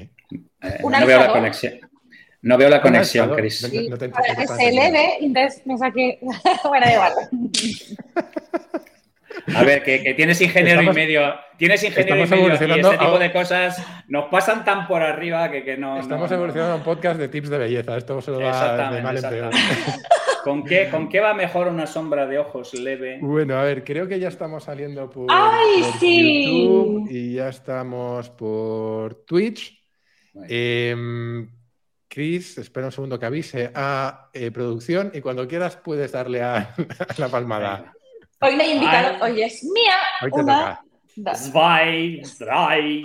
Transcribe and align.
Eh, 0.00 0.78
no 0.82 1.06
veo 1.06 1.18
la 1.18 1.32
conexión. 1.32 1.80
No 2.42 2.58
veo 2.58 2.68
la 2.68 2.82
conexión, 2.82 3.34
Chris. 3.36 3.60
se 3.60 4.68
eleve, 4.68 5.18
entonces 5.20 5.64
me 5.64 5.78
saqué. 5.78 6.18
bueno, 6.64 6.86
da 6.86 6.92
igual. 6.92 7.12
A 9.54 9.64
ver, 9.64 9.82
que, 9.82 10.14
tienes 10.14 10.40
ingeniero 10.40 10.82
y 10.82 10.92
medio, 10.92 11.34
tienes 11.56 11.82
ingeniero 11.82 12.24
y 12.24 12.28
medio 12.28 12.48
y 12.48 12.52
este 12.52 12.98
tipo 12.98 13.18
de 13.18 13.32
cosas 13.32 13.82
nos 14.08 14.26
pasan 14.26 14.64
tan 14.64 14.86
por 14.86 15.02
arriba 15.02 15.50
que, 15.50 15.76
no. 15.76 15.98
Estamos 15.98 16.30
evolucionando 16.30 16.76
un 16.76 16.82
podcast 16.82 17.18
de 17.18 17.28
tips 17.28 17.48
de 17.48 17.58
belleza. 17.58 17.96
Esto 17.96 18.20
se 18.20 18.30
lo 18.30 18.40
va 18.40 18.90
de 18.90 19.02
mal 19.02 19.16
en 19.16 19.30
peor. 19.30 19.50
¿Con 20.44 20.64
qué, 20.64 20.88
¿Con 20.90 21.08
qué 21.08 21.20
va 21.20 21.34
mejor 21.34 21.68
una 21.68 21.86
sombra 21.86 22.26
de 22.26 22.38
ojos 22.38 22.74
leve? 22.74 23.18
Bueno, 23.20 23.56
a 23.56 23.62
ver, 23.62 23.84
creo 23.84 24.08
que 24.08 24.18
ya 24.18 24.26
estamos 24.26 24.64
saliendo 24.64 25.08
por, 25.08 25.26
¡Ay, 25.30 25.84
sí! 26.00 26.64
YouTube 26.64 27.08
y 27.10 27.34
ya 27.34 27.48
estamos 27.48 28.28
por 28.30 29.24
Twitch. 29.24 29.81
Eh, 30.48 31.46
Chris, 32.12 32.58
espera 32.58 32.86
un 32.86 32.92
segundo 32.92 33.18
que 33.18 33.24
avise 33.24 33.70
a 33.74 34.28
eh, 34.34 34.50
producción 34.50 35.10
y 35.14 35.22
cuando 35.22 35.48
quieras 35.48 35.76
puedes 35.76 36.12
darle 36.12 36.42
a, 36.42 36.74
la 37.16 37.28
palmada. 37.28 37.92
Hoy 38.40 38.56
le 38.56 38.64
he 38.64 38.74
invitado, 38.74 39.24
hoy 39.24 39.42
es 39.42 39.64
mía. 39.64 39.96
Hoy 40.20 40.30
te 40.30 40.40
una, 40.40 40.82
toca. 41.14 41.34
Zwei, 41.34 42.22
drei. 42.38 43.02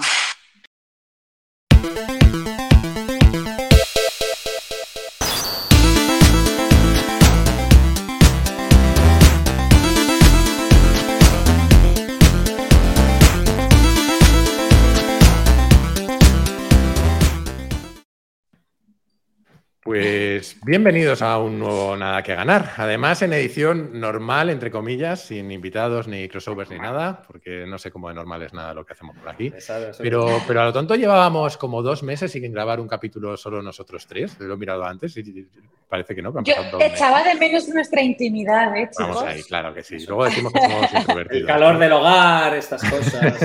Pues 19.88 20.58
bienvenidos 20.66 21.22
a 21.22 21.38
un 21.38 21.60
nuevo 21.60 21.96
Nada 21.96 22.22
que 22.22 22.36
Ganar. 22.36 22.74
Además, 22.76 23.22
en 23.22 23.32
edición 23.32 24.02
normal, 24.02 24.50
entre 24.50 24.70
comillas, 24.70 25.22
sin 25.22 25.50
invitados 25.50 26.10
ni 26.10 26.28
crossovers 26.28 26.70
ni 26.70 26.78
nada, 26.78 27.22
porque 27.26 27.64
no 27.66 27.78
sé 27.78 27.90
cómo 27.90 28.10
de 28.10 28.16
normal 28.16 28.44
es 28.44 28.52
nada 28.52 28.74
lo 28.74 28.86
que 28.86 28.92
hacemos 28.92 29.16
por 29.16 29.30
aquí. 29.30 29.54
Pero, 30.00 30.42
pero 30.46 30.60
a 30.60 30.66
lo 30.66 30.74
tonto 30.74 30.96
llevábamos 30.96 31.56
como 31.56 31.82
dos 31.82 32.04
meses 32.04 32.34
sin 32.34 32.52
grabar 32.52 32.82
un 32.82 32.88
capítulo 32.90 33.38
solo 33.38 33.62
nosotros 33.62 34.06
tres. 34.06 34.38
Lo 34.42 34.56
he 34.56 34.58
mirado 34.58 34.84
antes 34.84 35.16
y 35.16 35.48
parece 35.88 36.14
que 36.14 36.22
no. 36.22 36.34
Yo 36.44 36.54
echaba 36.82 37.24
de 37.24 37.36
menos 37.36 37.70
nuestra 37.70 38.02
intimidad, 38.02 38.76
¿eh, 38.76 38.90
chicos? 38.92 39.16
Vamos 39.16 39.24
ahí, 39.24 39.42
claro 39.44 39.74
que 39.74 39.84
sí. 39.84 40.06
Luego 40.06 40.26
decimos 40.26 40.52
que 40.52 40.60
somos 40.60 40.94
introvertidos. 40.94 41.42
El 41.42 41.48
calor 41.48 41.80
del 41.80 41.94
hogar, 41.94 42.54
estas 42.56 42.84
cosas, 42.84 43.42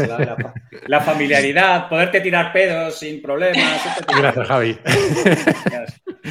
la, 0.89 1.01
familiaridad, 1.01 1.89
poderte 1.89 2.21
tirar 2.21 2.53
pedos 2.53 2.99
sin 2.99 3.23
problemas. 3.23 3.81
Gracias, 4.09 4.49
Javi. 4.49 4.77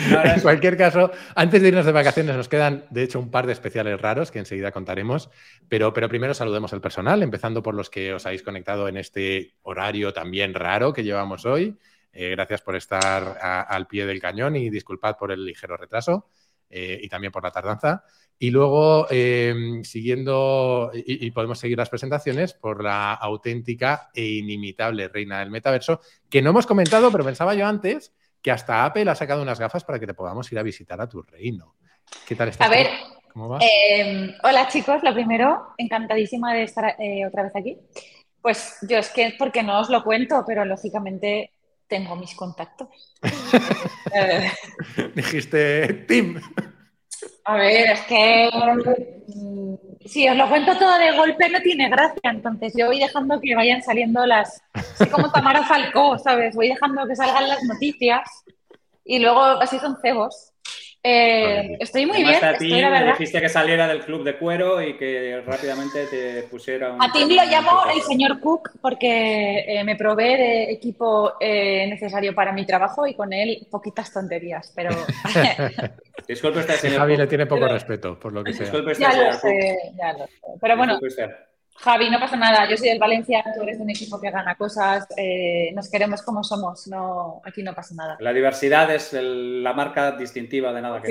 en 0.36 0.42
cualquier 0.42 0.78
caso, 0.78 1.12
antes 1.36 1.62
de 1.62 1.68
irnos 1.68 1.86
de 1.86 1.92
vacaciones 1.92 2.36
nos 2.36 2.50
quedan, 2.50 2.86
de 2.90 3.04
hecho, 3.04 3.20
un 3.20 3.32
par 3.32 3.46
de 3.46 3.54
especiales 3.54 4.00
raros 4.00 4.32
que 4.32 4.40
enseguida 4.40 4.72
contaremos, 4.72 5.30
pero, 5.70 5.94
pero 5.94 6.10
primero 6.10 6.34
saludemos 6.34 6.74
al 6.74 6.82
personal, 6.82 7.24
empezando 7.24 7.62
por 7.62 7.76
los 7.76 7.90
que 7.90 8.14
os 8.14 8.26
habéis 8.26 8.44
conectado 8.44 8.88
en 8.88 8.98
este 8.98 9.56
horario 9.64 10.14
también 10.14 10.54
raro 10.54 10.94
que 10.94 11.04
llevamos 11.04 11.46
hoy. 11.46 11.78
Eh, 12.14 12.32
gracias 12.32 12.62
por 12.62 12.76
estar 12.76 13.38
al 13.42 13.88
pie 13.88 14.06
del 14.06 14.20
cañón 14.20 14.56
y 14.56 14.70
disculpad 14.70 15.16
por 15.18 15.32
el 15.32 15.46
ligero 15.46 15.78
retraso 15.78 16.28
eh, 16.70 17.00
y 17.02 17.08
también 17.08 17.32
por 17.32 17.44
la 17.44 17.52
tardanza. 17.52 18.04
Y 18.38 18.50
luego, 18.50 19.08
eh, 19.12 19.54
siguiendo, 19.84 20.92
y, 20.94 21.28
y, 21.28 21.32
podemos 21.32 21.60
seguir 21.60 21.78
las 21.78 21.90
presentaciones 21.90 22.54
por 22.54 22.84
la 22.84 23.14
auténtica 23.14 24.10
e 24.16 24.26
inimitable 24.26 25.08
reina 25.08 25.40
del 25.40 25.52
metaverso, 25.52 26.02
que 26.30 26.42
no 26.42 26.50
hemos 26.50 26.66
comentado, 26.66 27.12
pero 27.12 27.24
pensaba 27.24 27.54
yo 27.54 27.68
antes 27.68 28.14
que 28.42 28.52
hasta 28.52 28.86
Apple 28.86 29.09
ha 29.09 29.16
sacado 29.16 29.42
unas 29.42 29.59
gafas 29.59 29.84
para 29.84 30.00
que 30.00 30.08
te 30.08 30.14
podamos 30.14 30.52
ir 30.52 30.59
a 30.59 30.64
visitar 30.64 31.00
a 31.00 31.08
tu 31.08 31.22
reino. 31.22 31.75
¿Qué 32.28 32.36
tal 32.36 32.50
estás? 32.50 32.67
A 32.67 32.70
ver, 32.70 32.88
¿cómo 33.31 33.50
vas? 33.50 33.63
Eh, 33.63 34.35
hola 34.44 34.68
chicos, 34.68 35.03
lo 35.03 35.13
primero, 35.13 35.74
encantadísima 35.78 36.53
de 36.53 36.63
estar 36.63 36.96
eh, 37.00 37.25
otra 37.25 37.44
vez 37.44 37.56
aquí. 37.56 37.78
Pues 38.41 38.78
yo 38.90 38.97
es 38.97 39.09
que, 39.09 39.35
porque 39.38 39.62
no 39.62 39.80
os 39.80 39.90
lo 39.90 40.03
cuento, 40.03 40.44
pero 40.47 40.66
lógicamente 40.66 41.51
tengo 41.88 42.16
mis 42.16 42.34
contactos. 42.35 42.88
Dijiste, 45.16 46.06
Tim. 46.07 46.41
A 47.44 47.56
ver, 47.56 47.91
es 47.91 48.02
que 48.02 48.50
mm, 49.28 49.74
si 50.06 50.29
os 50.29 50.35
lo 50.35 50.47
cuento 50.47 50.78
todo 50.78 50.97
de 50.97 51.16
golpe 51.18 51.50
no 51.50 51.59
tiene 51.62 51.90
gracia, 51.90 52.29
entonces 52.29 52.74
yo 52.78 52.88
voy 52.88 53.00
dejando 53.00 53.40
que 53.41 53.56
vayan 53.56 53.81
saliendo 53.81 54.25
las, 54.25 54.62
así 54.74 55.09
como 55.09 55.31
Tamara 55.31 55.63
Falcó, 55.63 56.18
¿sabes? 56.19 56.56
Voy 56.56 56.69
dejando 56.69 57.07
que 57.07 57.16
salgan 57.16 57.50
las 57.50 57.63
noticias 57.63 58.30
y 59.03 59.19
luego 59.19 59.41
así 59.41 59.80
son 59.80 59.97
cebos. 60.01 60.50
Eh, 61.03 61.78
estoy 61.79 62.06
muy 62.06 62.17
bien. 62.17 62.44
A 62.44 62.57
ti 62.57 62.69
le 62.69 63.06
dijiste 63.06 63.41
que 63.41 63.50
saliera 63.50 63.88
del 63.88 64.06
club 64.06 64.23
de 64.23 64.38
cuero 64.38 64.81
y 64.81 64.97
que 64.97 65.41
rápidamente 65.44 66.06
te 66.06 66.44
pusiera 66.44 66.91
un. 66.91 67.01
A 67.01 67.12
ti 67.12 67.22
lo 67.34 67.44
llamo 67.44 67.85
el 67.91 68.01
señor 68.01 68.39
Cook 68.39 68.73
porque 68.79 69.66
eh, 69.67 69.84
me 69.84 69.95
provee 69.95 70.38
de 70.38 70.72
equipo 70.72 71.34
eh, 71.39 71.88
necesario 71.88 72.35
para 72.35 72.51
mi 72.51 72.67
trabajo 72.67 73.07
y 73.07 73.16
con 73.16 73.34
él 73.34 73.67
poquitas 73.72 74.13
tonterías, 74.13 74.72
pero. 74.75 74.91
Disculpe 76.28 76.59
usted, 76.59 76.75
señor. 76.75 77.00
Javi 77.00 77.18
le 77.18 77.28
tiene 77.28 77.47
poco 77.47 77.68
respeto, 77.68 78.19
por 78.19 78.31
lo 78.31 78.44
que 78.44 78.53
sea. 78.53 78.68
Disculpe 78.68 78.91
usted, 78.91 79.03
ya 79.03 79.23
lo 79.23 79.33
sé, 79.33 79.78
ya 79.97 80.13
lo 80.13 80.28
sé. 80.28 80.33
Pero 80.62 80.78
bueno. 80.78 81.00
Javi, 81.76 82.09
no 82.09 82.20
pasa 82.20 82.36
nada. 82.36 82.70
Yo 82.70 82.78
soy 82.78 82.90
del 82.90 83.00
Valencia, 83.00 83.44
tú 83.56 83.64
eres 83.64 83.78
de 83.78 83.84
un 83.84 83.90
equipo 83.90 84.20
que 84.20 84.30
gana 84.30 84.56
cosas. 84.56 85.08
Eh, 85.18 85.72
nos 85.74 85.90
queremos 85.90 86.22
como 86.22 86.44
somos. 86.44 86.88
No, 86.88 87.42
aquí 87.44 87.64
no 87.64 87.74
pasa 87.74 87.96
nada. 87.96 88.18
La 88.20 88.34
diversidad 88.34 88.94
es 88.94 89.14
la 89.14 89.74
marca 89.74 90.12
distintiva 90.12 90.74
de 90.74 90.81
nada 90.81 91.02
que. 91.02 91.08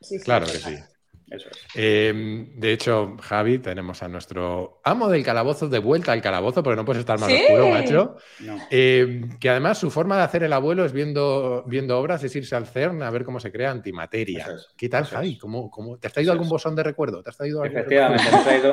Sí, 0.00 0.20
claro 0.20 0.46
que 0.46 0.52
sí. 0.52 0.78
Em, 1.74 2.48
de 2.54 2.72
hecho, 2.72 3.16
Javi, 3.20 3.58
tenemos 3.58 4.02
a 4.02 4.08
nuestro 4.08 4.80
amo 4.84 5.08
del 5.08 5.24
calabozo 5.24 5.68
de 5.68 5.78
vuelta 5.78 6.12
al 6.12 6.20
calabozo, 6.20 6.62
porque 6.62 6.76
no 6.76 6.84
puedes 6.84 7.00
estar 7.00 7.18
más 7.18 7.32
oscuro, 7.32 7.68
macho. 7.68 8.16
Em, 8.70 9.38
que 9.38 9.48
además 9.48 9.78
su 9.78 9.90
forma 9.90 10.16
de 10.16 10.22
hacer 10.22 10.42
el 10.42 10.52
abuelo 10.52 10.84
es 10.84 10.92
viendo, 10.92 11.64
viendo 11.66 11.98
obras, 11.98 12.22
es 12.24 12.36
irse 12.36 12.54
al 12.54 12.66
CERN 12.66 13.02
a 13.02 13.10
ver 13.10 13.24
cómo 13.24 13.40
se 13.40 13.50
crea 13.50 13.70
antimateria. 13.70 14.46
¿Qué 14.76 14.88
tal, 14.88 15.04
Javi? 15.04 15.38
¿Cómo, 15.38 15.70
te 15.98 16.06
has 16.06 16.12
traído 16.12 16.32
algún 16.32 16.48
bosón 16.48 16.76
de 16.76 16.82
recuerdo? 16.82 17.22
¿Te 17.22 17.30
has 17.30 17.36
traído 17.36 17.64
Efectivamente, 17.64 18.24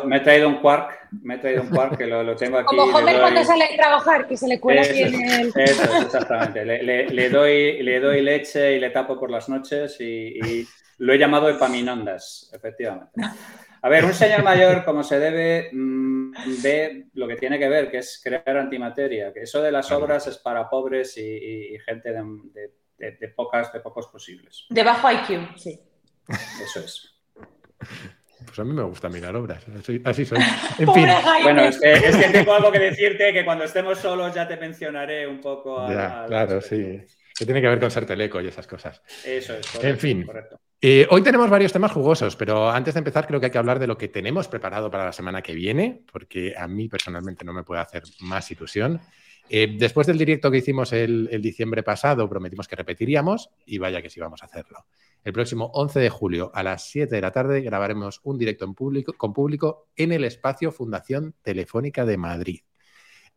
me 0.06 0.18
he, 0.18 0.20
traído, 0.20 0.48
un 0.48 0.60
quark, 0.60 1.10
me 1.24 1.36
he 1.36 1.38
traído 1.38 1.64
un 1.64 1.70
quark 1.70 1.98
que 1.98 2.06
lo, 2.06 2.36
tengo 2.36 2.58
aquí. 2.58 2.76
Como 2.76 2.84
Homer 2.84 3.20
cuando 3.20 3.44
sale 3.44 3.66
a 3.66 3.78
trabajar, 3.78 4.28
que 4.28 4.36
se 4.36 4.48
le 4.48 4.60
cuela 4.60 4.82
aquí 4.82 5.02
en 5.02 5.30
el. 5.30 5.54
Eso, 5.56 6.02
exactamente. 6.02 6.66
Le, 6.66 7.30
doy, 7.30 7.82
le 7.82 8.00
doy 8.00 8.22
leche 8.22 8.76
y 8.76 8.80
le 8.80 8.90
tapo 8.90 9.18
por 9.18 9.32
las 9.32 9.48
noches 9.48 10.00
y 10.00 10.68
lo 11.02 11.14
he 11.14 11.18
llamado 11.18 11.50
epaminondas, 11.50 12.52
efectivamente. 12.54 13.20
A 13.82 13.90
ver, 13.90 14.06
un 14.06 14.14
señor 14.14 14.44
mayor, 14.44 14.86
como 14.86 15.04
se 15.04 15.18
debe, 15.18 15.72
mm, 15.74 16.32
ve 16.62 17.08
lo 17.16 17.28
que 17.28 17.38
tiene 17.38 17.58
que 17.58 17.68
ver, 17.68 17.90
que 17.90 17.98
es 17.98 18.22
crear 18.24 18.56
antimateria, 18.56 19.34
que 19.34 19.42
eso 19.42 19.64
de 19.64 19.72
las 19.72 19.92
obras 19.92 20.28
es 20.28 20.38
para 20.38 20.70
pobres 20.70 21.18
y, 21.18 21.76
gente 21.84 22.14
de, 22.14 23.28
pocas, 23.36 23.74
de 23.74 23.80
pocos 23.80 24.08
posibles. 24.10 24.68
De 24.70 24.84
bajo 24.84 25.12
IQ, 25.12 25.58
sí. 25.58 25.80
Eso 26.64 26.82
es. 26.82 27.12
Pues 28.46 28.60
a 28.60 28.64
mí 28.64 28.72
me 28.72 28.84
gusta 28.84 29.10
mirar 29.10 29.36
obras, 29.36 29.64
así, 30.06 30.24
soy. 30.24 30.38
En 30.78 30.94
fin. 30.94 31.08
Bueno, 31.42 31.64
es 31.64 31.80
que, 31.80 32.30
tengo 32.32 32.54
algo 32.54 32.72
que 32.72 32.80
decirte, 32.80 33.34
que 33.34 33.44
cuando 33.44 33.64
estemos 33.64 33.98
solos 33.98 34.36
ya 34.36 34.48
te 34.48 34.56
mencionaré 34.56 35.26
un 35.26 35.42
poco. 35.42 35.84
claro, 35.88 36.62
sí. 36.62 37.02
Que 37.36 37.46
tiene 37.46 37.60
que 37.60 37.70
ver 37.70 37.80
con 37.80 37.90
ser 37.90 38.06
teleco 38.06 38.40
y 38.40 38.50
esas 38.50 38.68
cosas. 38.68 39.02
Eso 39.26 39.56
es. 39.56 39.84
en 39.84 39.98
fin. 39.98 40.28
Eh, 40.84 41.06
hoy 41.12 41.22
tenemos 41.22 41.48
varios 41.48 41.72
temas 41.72 41.92
jugosos, 41.92 42.36
pero 42.36 42.72
antes 42.72 42.96
de 42.96 42.98
empezar 42.98 43.28
creo 43.28 43.40
que 43.40 43.46
hay 43.46 43.52
que 43.52 43.58
hablar 43.60 43.78
de 43.78 43.86
lo 43.86 44.00
que 44.00 44.08
tenemos 44.08 44.48
preparado 44.48 44.90
para 44.90 45.06
la 45.06 45.14
semana 45.14 45.44
que 45.44 45.54
viene, 45.54 46.02
porque 46.12 46.56
a 46.58 46.68
mí 46.68 46.90
personalmente 46.90 47.46
no 47.46 47.54
me 47.54 47.62
puede 47.62 47.82
hacer 47.82 48.02
más 48.22 48.50
ilusión. 48.50 49.00
Eh, 49.48 49.76
después 49.78 50.08
del 50.08 50.18
directo 50.18 50.50
que 50.50 50.58
hicimos 50.58 50.92
el, 50.92 51.40
diciembre 51.40 51.84
pasado, 51.84 52.28
prometimos 52.28 52.68
que 52.68 52.76
repetiríamos 52.76 53.52
y 53.68 53.78
vaya 53.78 54.02
que 54.02 54.10
sí 54.10 54.20
vamos 54.20 54.42
a 54.42 54.48
hacerlo. 54.48 54.86
El 55.24 55.34
próximo 55.34 55.70
11 55.72 56.00
de 56.00 56.10
julio 56.10 56.50
a 56.52 56.64
las 56.64 56.90
7 56.90 57.14
de 57.14 57.22
la 57.22 57.32
tarde 57.32 57.62
grabaremos 57.62 58.20
un 58.24 58.40
directo 58.40 58.66
en 58.66 58.74
público, 58.74 59.14
con 59.14 59.34
público 59.34 59.90
en 59.96 60.12
el 60.12 60.24
espacio 60.24 60.72
Fundación 60.72 61.36
Telefónica 61.44 62.08
de 62.08 62.18
Madrid. 62.18 62.62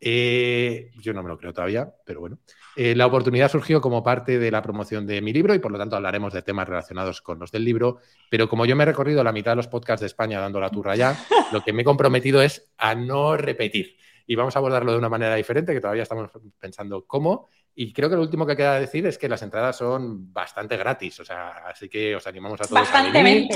Eh, 0.01 0.91
yo 1.01 1.13
no 1.13 1.23
me 1.23 1.29
lo 1.29 1.39
creo 1.39 1.53
todavía, 1.53 1.93
pero 2.05 2.21
bueno. 2.21 2.39
Eh, 2.77 2.95
la 2.95 3.07
oportunidad 3.07 3.51
surgió 3.51 3.81
como 3.81 4.03
parte 4.03 4.39
de 4.39 4.51
la 4.51 4.61
promoción 4.61 5.07
de 5.07 5.23
mi 5.23 5.33
libro 5.33 5.55
y 5.55 5.61
por 5.61 5.71
lo 5.71 5.79
tanto 5.79 5.97
hablaremos 5.97 6.33
de 6.33 6.43
temas 6.43 6.69
relacionados 6.69 7.23
con 7.23 7.39
los 7.39 7.53
del 7.53 7.65
libro. 7.65 7.99
Pero 8.31 8.49
como 8.49 8.67
yo 8.67 8.75
me 8.77 8.83
he 8.83 8.87
recorrido 8.87 9.23
la 9.23 9.33
mitad 9.33 9.53
de 9.53 9.57
los 9.57 9.69
podcasts 9.69 10.01
de 10.01 10.07
España 10.07 10.41
dando 10.41 10.61
la 10.61 10.71
turra 10.71 10.97
ya, 10.97 11.17
lo 11.53 11.63
que 11.63 11.73
me 11.73 11.83
he 11.83 11.85
comprometido 11.85 12.43
es 12.43 12.73
a 12.77 12.95
no 12.95 13.37
repetir. 13.37 13.97
Y 14.27 14.35
vamos 14.35 14.57
a 14.57 14.59
abordarlo 14.59 14.93
de 14.93 14.99
una 14.99 15.09
manera 15.09 15.35
diferente, 15.37 15.75
que 15.75 15.81
todavía 15.81 16.03
estamos 16.03 16.31
pensando 16.59 17.05
cómo. 17.07 17.49
Y 17.75 17.93
creo 17.93 18.09
que 18.09 18.17
lo 18.17 18.23
último 18.23 18.47
que 18.47 18.57
queda 18.57 18.81
decir 18.81 19.07
es 19.07 19.19
que 19.19 19.29
las 19.29 19.43
entradas 19.43 19.77
son 19.77 20.33
bastante 20.33 20.77
gratis. 20.77 21.21
O 21.21 21.25
sea, 21.25 21.49
así 21.67 21.89
que 21.89 22.17
os 22.17 22.27
animamos 22.27 22.61
a 22.61 22.65
todos 22.65 22.89
a 22.93 23.11
venir 23.11 23.49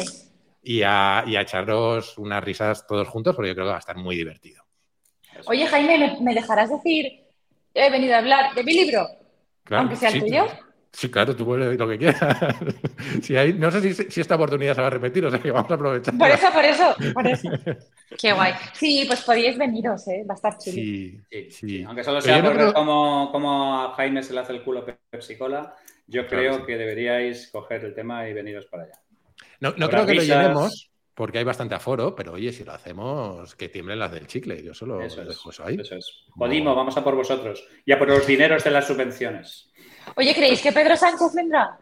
y 0.63 0.83
a, 0.83 1.25
y 1.27 1.37
a 1.37 1.41
echaros 1.41 2.19
unas 2.19 2.45
risas 2.45 2.87
todos 2.87 3.09
juntos, 3.09 3.35
porque 3.35 3.49
yo 3.49 3.55
creo 3.55 3.67
que 3.67 3.71
va 3.71 3.77
a 3.77 3.81
estar 3.81 3.97
muy 3.97 4.17
divertido. 4.17 4.68
Oye, 5.47 5.67
Jaime, 5.67 6.17
¿me 6.21 6.35
dejarás 6.35 6.71
decir 6.71 7.29
he 7.75 7.91
venido 7.91 8.15
a 8.15 8.19
hablar 8.19 8.55
de 8.55 8.65
mi 8.65 8.73
libro. 8.75 9.07
Aunque 9.71 9.97
sea 9.97 10.11
el 10.11 10.21
tuyo. 10.21 10.47
Sí, 10.91 11.11
claro, 11.11 11.37
tú 11.37 11.45
puedes 11.45 11.79
lo 11.79 11.89
que 11.89 11.99
quieras. 11.99 12.19
no 13.59 13.71
sé 13.71 13.95
si, 14.11 14.21
esta 14.21 14.37
oportunidad 14.37 14.75
se 14.75 14.81
va 14.81 14.87
a 14.87 14.91
repetir, 14.91 15.25
o 15.27 15.31
sea 15.31 15.39
que 15.39 15.51
vamos 15.51 15.71
a 15.71 15.75
aprovechar. 15.75 16.17
Por 16.17 16.29
eso, 16.31 16.51
por 16.53 16.65
eso, 16.65 16.97
por 17.13 17.27
eso. 17.27 17.51
Qué 18.19 18.33
guay. 18.33 18.55
Sí, 18.73 19.05
pues 19.07 19.21
podíais 19.21 19.59
veniros, 19.59 20.09
¿eh? 20.09 20.25
Va 20.29 20.35
a 20.35 20.37
estar 20.37 20.59
chido. 20.59 20.75
Sí, 20.75 21.51
sí, 21.51 21.85
Aunque 21.85 22.03
solo 22.03 22.21
sea 22.21 22.43
por 22.43 22.57
ver 22.57 22.73
cómo, 22.73 23.83
a 23.83 23.95
Jaime 23.95 24.23
se 24.23 24.33
le 24.33 24.41
hace 24.41 24.53
el 24.55 24.63
culo 24.63 24.85
Pepsi 25.11 25.37
Cola, 25.37 25.77
yo 26.07 26.27
creo 26.27 26.65
que, 26.65 26.77
deberíais 26.77 27.49
coger 27.49 27.85
el 27.85 27.95
tema 27.95 28.29
y 28.29 28.33
veniros 28.33 28.65
para 28.67 28.85
allá. 28.85 28.99
No, 29.61 29.75
creo 29.75 30.07
que 30.07 30.15
lo 30.15 30.23
llenemos, 30.23 30.91
porque 31.19 31.39
hay 31.39 31.45
bastante 31.45 31.75
aforo, 31.75 32.15
pero 32.15 32.35
oye, 32.35 32.53
si 32.53 32.63
lo 32.63 32.71
hacemos, 32.71 33.57
que 33.57 33.69
tiemblen 33.69 33.99
las 33.99 34.13
del 34.13 34.29
chicle. 34.29 34.63
Yo 34.63 34.73
solo 34.73 35.03
eso 35.03 35.25
dejo 35.25 35.51
eso 35.51 35.67
ahí. 35.67 35.77
Eso 35.81 35.97
es. 35.97 36.27
Podimos, 36.37 36.77
vamos 36.77 36.97
a 36.97 37.03
por 37.03 37.17
vosotros. 37.17 37.67
Y 37.85 37.91
a 37.91 37.99
por 37.99 38.07
los 38.07 38.25
dineros 38.25 38.63
de 38.63 38.71
las 38.71 38.87
subvenciones. 38.87 39.69
Oye, 40.15 40.33
¿creéis 40.33 40.63
que 40.63 40.71
Pedro 40.71 40.97
Sánchez 40.97 41.35
vendrá? 41.35 41.77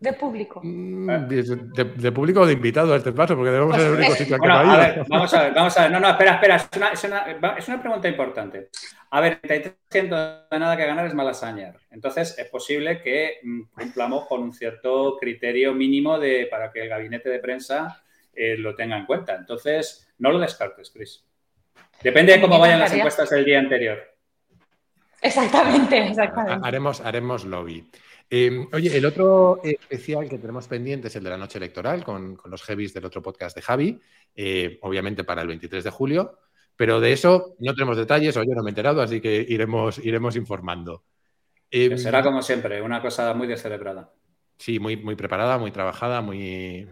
De 0.00 0.14
público. 0.14 0.62
Mm, 0.64 1.28
de, 1.28 2.12
público 2.12 2.40
o 2.40 2.46
de 2.46 2.54
invitado 2.54 2.94
a 2.94 2.96
este 2.96 3.12
paso, 3.12 3.36
porque 3.36 3.50
debemos 3.50 3.76
ser 3.76 3.88
el 3.88 3.92
único 3.92 4.14
sitio 4.14 4.38
bueno, 4.38 4.54
a 4.54 4.78
ver, 4.78 5.04
vamos 5.06 5.34
a 5.34 5.42
ver, 5.42 5.52
vamos 5.52 5.76
a 5.76 5.82
ver. 5.82 5.90
No, 5.90 6.00
no, 6.00 6.08
espera, 6.08 6.32
espera. 6.36 6.56
Es 6.56 7.04
una, 7.04 7.56
es 7.58 7.68
una, 7.68 7.82
pregunta 7.82 8.08
importante. 8.08 8.70
A 9.10 9.20
ver, 9.20 9.38
33% 9.42 10.48
de 10.50 10.58
nada 10.58 10.78
que 10.78 10.86
ganar 10.86 11.04
es 11.04 11.12
malasañar. 11.12 11.76
Entonces, 11.90 12.38
es 12.38 12.48
posible 12.48 13.02
que 13.02 13.34
mm, 13.42 13.62
cumplamos 13.74 14.26
con 14.26 14.42
un 14.42 14.54
cierto 14.54 15.18
criterio 15.20 15.74
mínimo 15.74 16.18
de, 16.18 16.48
para 16.50 16.72
que 16.72 16.80
el 16.80 16.88
gabinete 16.88 17.28
de 17.28 17.38
prensa 17.38 18.02
eh, 18.36 18.56
lo 18.58 18.74
tenga 18.74 18.96
en 18.96 19.06
cuenta. 19.06 19.34
Entonces, 19.34 20.12
no 20.18 20.30
lo 20.30 20.38
descartes, 20.38 20.90
Chris. 20.90 21.24
Depende 22.02 22.34
de 22.34 22.40
cómo 22.40 22.58
vayan 22.58 22.80
las 22.80 22.92
encuestas 22.92 23.30
del 23.30 23.44
día 23.44 23.58
anterior. 23.58 23.98
Exactamente, 25.20 25.98
exactamente. 26.08 26.66
Haremos, 26.66 27.00
haremos 27.00 27.44
lobby. 27.44 27.88
Eh, 28.28 28.66
oye, 28.72 28.96
el 28.96 29.04
otro 29.06 29.60
especial 29.62 30.28
que 30.28 30.38
tenemos 30.38 30.66
pendiente 30.66 31.08
es 31.08 31.16
el 31.16 31.24
de 31.24 31.30
la 31.30 31.36
noche 31.36 31.58
electoral 31.58 32.02
con, 32.02 32.38
los 32.44 32.62
heavies 32.62 32.92
del 32.92 33.04
otro 33.04 33.22
podcast 33.22 33.54
de 33.54 33.62
Javi, 33.62 34.00
eh, 34.34 34.78
obviamente 34.82 35.22
para 35.22 35.42
el 35.42 35.48
23 35.48 35.84
de 35.84 35.90
julio, 35.90 36.38
pero 36.74 37.00
de 37.00 37.12
eso 37.12 37.54
no 37.60 37.72
tenemos 37.72 37.96
detalles 37.96 38.36
o 38.36 38.42
yo 38.42 38.54
no 38.54 38.62
me 38.62 38.70
he 38.70 38.72
enterado, 38.72 39.00
así 39.00 39.20
que 39.20 39.46
iremos, 39.48 39.98
iremos 39.98 40.34
informando. 40.34 41.04
Eh, 41.70 41.96
será 41.98 42.22
como 42.22 42.42
siempre, 42.42 42.82
una 42.82 43.00
cosa 43.00 43.32
muy 43.34 43.46
descelebrada. 43.46 44.12
Sí, 44.58 44.80
muy, 44.80 44.96
muy 44.96 45.14
preparada, 45.14 45.58
muy 45.58 45.70
trabajada, 45.70 46.20
muy, 46.20 46.88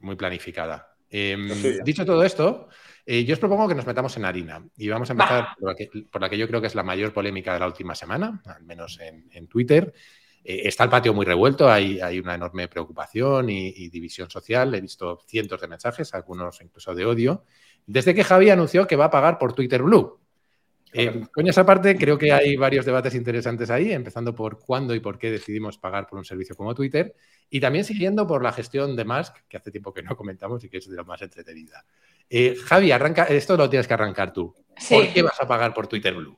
muy 0.00 0.16
planificada. 0.16 0.94
dicho 1.10 2.04
todo 2.04 2.22
esto, 2.24 2.68
eh, 3.06 3.24
yo 3.24 3.34
os 3.34 3.40
propongo 3.40 3.66
que 3.66 3.74
nos 3.74 3.86
metamos 3.86 4.16
en 4.16 4.24
harina 4.24 4.64
y 4.76 4.88
vamos 4.88 5.10
a 5.10 5.14
empezar 5.14 5.48
por 5.58 6.20
la, 6.20 6.28
que, 6.30 6.38
yo 6.38 6.46
creo 6.46 6.60
que 6.60 6.68
es 6.68 6.76
la 6.76 6.84
mayor 6.84 7.12
polémica 7.12 7.52
de 7.52 7.58
la 7.58 7.66
última 7.66 7.94
semana, 7.94 8.40
al 8.44 8.62
menos 8.62 9.00
en, 9.00 9.48
Twitter. 9.48 9.92
Eh, 10.44 10.62
está 10.64 10.84
el 10.84 10.90
patio 10.90 11.12
muy 11.12 11.26
revuelto, 11.26 11.68
hay, 11.68 12.00
hay 12.00 12.20
una 12.20 12.36
enorme 12.36 12.68
preocupación 12.68 13.50
y, 13.50 13.88
división 13.88 14.30
social. 14.30 14.72
He 14.74 14.80
visto 14.80 15.18
cientos 15.26 15.60
de 15.60 15.66
mensajes, 15.66 16.14
algunos 16.14 16.60
incluso 16.60 16.94
de 16.94 17.04
odio, 17.04 17.44
desde 17.84 18.14
que 18.14 18.22
Javi 18.22 18.50
anunció 18.50 18.86
que 18.86 18.94
va 18.96 19.06
a 19.06 19.10
pagar 19.10 19.38
por 19.38 19.54
Twitter 19.54 19.82
Blue. 19.82 20.19
Eh, 20.92 21.22
con 21.32 21.46
esa 21.46 21.64
parte, 21.64 21.96
creo 21.96 22.18
que 22.18 22.32
hay 22.32 22.56
varios 22.56 22.84
debates 22.84 23.14
interesantes 23.14 23.70
ahí, 23.70 23.92
empezando 23.92 24.34
por 24.34 24.58
cuándo 24.58 24.94
y 24.94 25.00
por 25.00 25.18
qué 25.18 25.30
decidimos 25.30 25.78
pagar 25.78 26.08
por 26.08 26.18
un 26.18 26.24
servicio 26.24 26.56
como 26.56 26.74
Twitter, 26.74 27.14
y 27.48 27.60
también 27.60 27.84
siguiendo 27.84 28.26
por 28.26 28.42
la 28.42 28.52
gestión 28.52 28.96
de 28.96 29.04
Musk, 29.04 29.36
que 29.48 29.56
hace 29.56 29.70
tiempo 29.70 29.92
que 29.94 30.02
no 30.02 30.16
comentamos 30.16 30.64
y 30.64 30.68
que 30.68 30.78
es 30.78 30.88
de 30.88 30.96
lo 30.96 31.04
más 31.04 31.22
entretenida. 31.22 31.84
Eh, 32.28 32.56
Javi, 32.64 32.92
arranca, 32.92 33.24
esto 33.24 33.56
lo 33.56 33.68
tienes 33.70 33.86
que 33.86 33.94
arrancar 33.94 34.32
tú. 34.32 34.54
¿Por 34.88 35.12
qué 35.12 35.22
vas 35.22 35.40
a 35.40 35.46
pagar 35.46 35.74
por 35.74 35.86
Twitter 35.86 36.14
Blue? 36.14 36.36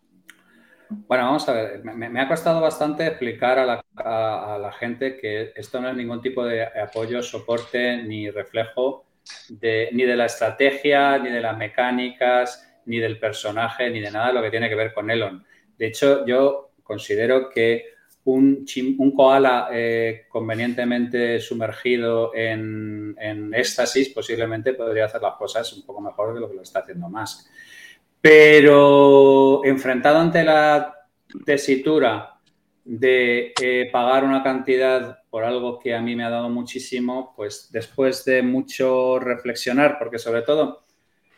Bueno, 1.09 1.25
vamos 1.25 1.49
a 1.49 1.53
ver, 1.53 1.83
me, 1.85 2.21
ha 2.21 2.29
costado 2.29 2.61
bastante 2.61 3.07
explicar 3.07 3.59
a 3.59 4.59
la, 4.59 4.73
gente 4.73 5.17
que 5.17 5.53
esto 5.57 5.81
no 5.81 5.89
es 5.89 5.97
ningún 5.97 6.21
tipo 6.21 6.45
de 6.45 6.65
apoyo, 6.65 7.23
soporte 7.23 8.03
ni 8.03 8.29
reflejo 8.31 9.07
ni 9.49 10.03
de 10.03 10.17
la 10.17 10.27
estrategia, 10.27 11.19
ni 11.19 11.31
de 11.31 11.41
las 11.41 11.57
mecánicas, 11.57 12.72
ni 12.87 12.99
del 12.99 13.19
personaje, 13.19 13.91
ni 13.91 14.01
de 14.01 14.11
nada 14.11 14.29
de 14.29 14.35
lo 14.35 14.43
que 14.43 14.51
tiene 14.51 14.69
que 14.69 14.75
ver 14.75 14.93
con 14.93 15.11
Elon. 15.11 15.45
De 15.79 15.87
hecho, 15.87 16.27
yo 16.27 16.73
considero 16.83 17.49
que 17.49 17.93
un, 18.25 18.65
un 18.99 19.11
koala 19.13 19.69
eh, 19.73 20.27
convenientemente 20.29 21.41
sumergido 21.41 22.33
en, 22.35 23.17
éxtasis 23.53 24.11
posiblemente 24.11 24.75
podría 24.75 25.07
hacer 25.07 25.21
las 25.21 25.35
cosas 25.35 25.73
un 25.73 25.85
poco 25.85 26.01
mejor 26.01 26.35
de 26.35 26.41
lo 26.41 26.49
que 26.49 26.57
lo 26.57 26.63
está 26.63 26.81
haciendo 26.81 27.09
Musk. 27.09 27.47
Pero 28.21 29.65
enfrentado 29.65 30.19
ante 30.19 30.45
la 30.45 30.95
tesitura 31.45 32.39
de 32.85 33.53
eh, 33.61 33.89
pagar 33.93 34.25
una 34.25 34.43
cantidad 34.43 35.19
por 35.29 35.45
algo 35.45 35.79
que 35.79 35.95
a 35.95 36.01
mí 36.01 36.15
me 36.15 36.25
ha 36.25 36.31
dado 36.31 36.49
muchísimo, 36.49 37.33
pues 37.37 37.71
después 37.73 38.25
de 38.25 38.43
mucho 38.43 39.19
reflexionar, 39.19 39.99
porque 39.99 40.19
sobre 40.19 40.43
todo 40.43 40.85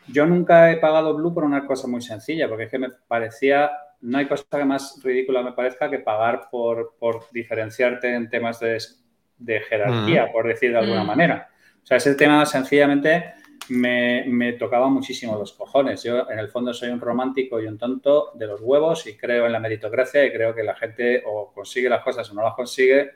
yo 0.09 0.27
nunca 0.27 0.71
he 0.71 0.77
pagado 0.77 1.15
Blue 1.15 1.35
por 1.35 1.45
una 1.45 1.67
cosa 1.67 1.87
muy 1.87 2.03
sencilla, 2.03 2.49
porque 2.49 2.65
es 2.65 2.71
que 2.71 2.79
me 2.79 2.91
parecía 3.09 3.71
no 4.05 4.19
hay 4.19 4.27
cosa 4.27 4.45
que 4.51 4.65
más 4.65 5.01
ridícula 5.03 5.43
me 5.43 5.53
parezca 5.53 5.89
que 5.89 5.99
pagar 5.99 6.49
por, 6.51 6.95
diferenciarte 7.33 8.15
en 8.15 8.29
temas 8.29 8.61
de, 8.61 9.61
jerarquía, 9.61 10.27
mm. 10.27 10.33
por 10.33 10.47
decir 10.47 10.73
de 10.73 10.79
alguna 10.79 11.05
mm. 11.05 11.07
manera. 11.07 11.49
O 11.83 11.87
sea, 11.87 11.97
ese 11.97 12.15
tema 12.15 12.45
sencillamente 12.45 13.35
me, 13.71 14.53
tocaba 14.59 14.89
muchísimo 14.89 15.39
los 15.39 15.55
cojones. 15.55 16.03
Yo, 16.03 16.31
en 16.31 16.39
el 16.39 16.49
fondo, 16.49 16.75
soy 16.75 16.91
un 16.91 17.01
romántico 17.01 17.61
y 17.61 17.67
un 17.67 17.79
tonto 17.79 18.33
de 18.35 18.47
los 18.47 18.61
huevos 18.61 19.07
y 19.07 19.17
creo 19.17 19.47
en 19.47 19.53
la 19.53 19.61
meritocracia 19.61 20.25
y 20.25 20.33
creo 20.33 20.55
que 20.55 20.65
la 20.65 20.77
gente 20.77 21.23
o 21.27 21.51
consigue 21.55 21.89
las 21.89 22.05
cosas 22.05 22.31
o 22.31 22.35
no 22.35 22.43
las 22.43 22.55
consigue 22.55 23.11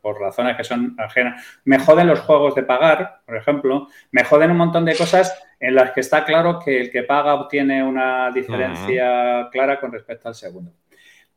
por, 0.00 0.20
razones 0.20 0.56
que 0.56 0.64
son 0.64 0.94
ajenas. 0.98 1.44
Me 1.64 1.78
joden 1.78 2.06
los 2.06 2.20
juegos 2.20 2.54
de 2.54 2.62
pagar, 2.62 3.20
por 3.24 3.36
ejemplo. 3.36 3.88
Me 4.10 4.24
joden 4.24 4.50
un 4.50 4.56
montón 4.56 4.84
de 4.84 4.96
cosas 4.96 5.36
en 5.60 5.74
las 5.74 5.92
que 5.92 6.00
está 6.00 6.24
claro 6.24 6.58
que 6.58 6.80
el 6.80 6.90
que 6.90 7.02
paga 7.02 7.34
obtiene 7.34 7.82
una 7.82 8.30
diferencia 8.30 9.48
clara 9.50 9.80
con 9.80 9.92
respecto 9.92 10.28
al 10.28 10.34
segundo. 10.34 10.72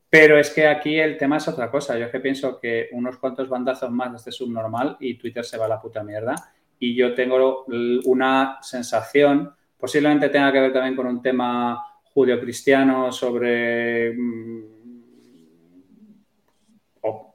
Pero 0.10 0.38
es 0.38 0.50
que 0.50 0.68
aquí 0.68 1.00
el 1.00 1.18
tema 1.18 1.38
es 1.38 1.48
otra 1.48 1.72
cosa. 1.72 1.98
Yo 1.98 2.06
es 2.06 2.12
que 2.12 2.20
pienso 2.20 2.60
que 2.60 2.90
unos 2.92 3.18
cuantos 3.18 3.48
bandazos 3.48 3.90
más 3.92 4.12
de 4.12 4.18
este 4.18 4.32
subnormal 4.32 4.98
y 5.00 5.14
Twitter 5.14 5.46
se 5.46 5.58
va 5.58 5.66
a 5.66 5.70
la 5.70 5.82
puta 5.82 6.04
mierda. 6.04 6.36
Y 6.78 6.96
yo 6.96 7.14
tengo 7.14 7.66
una 8.06 8.58
sensación, 8.62 9.54
posiblemente 9.78 10.30
tenga 10.30 10.52
que 10.52 10.60
ver 10.60 10.74
también 10.74 10.96
con 10.96 11.08
un 11.08 11.22
tema 11.22 11.82
judio-cristiano 12.14 13.12
sobre 13.12 14.14
mm, 14.14 14.81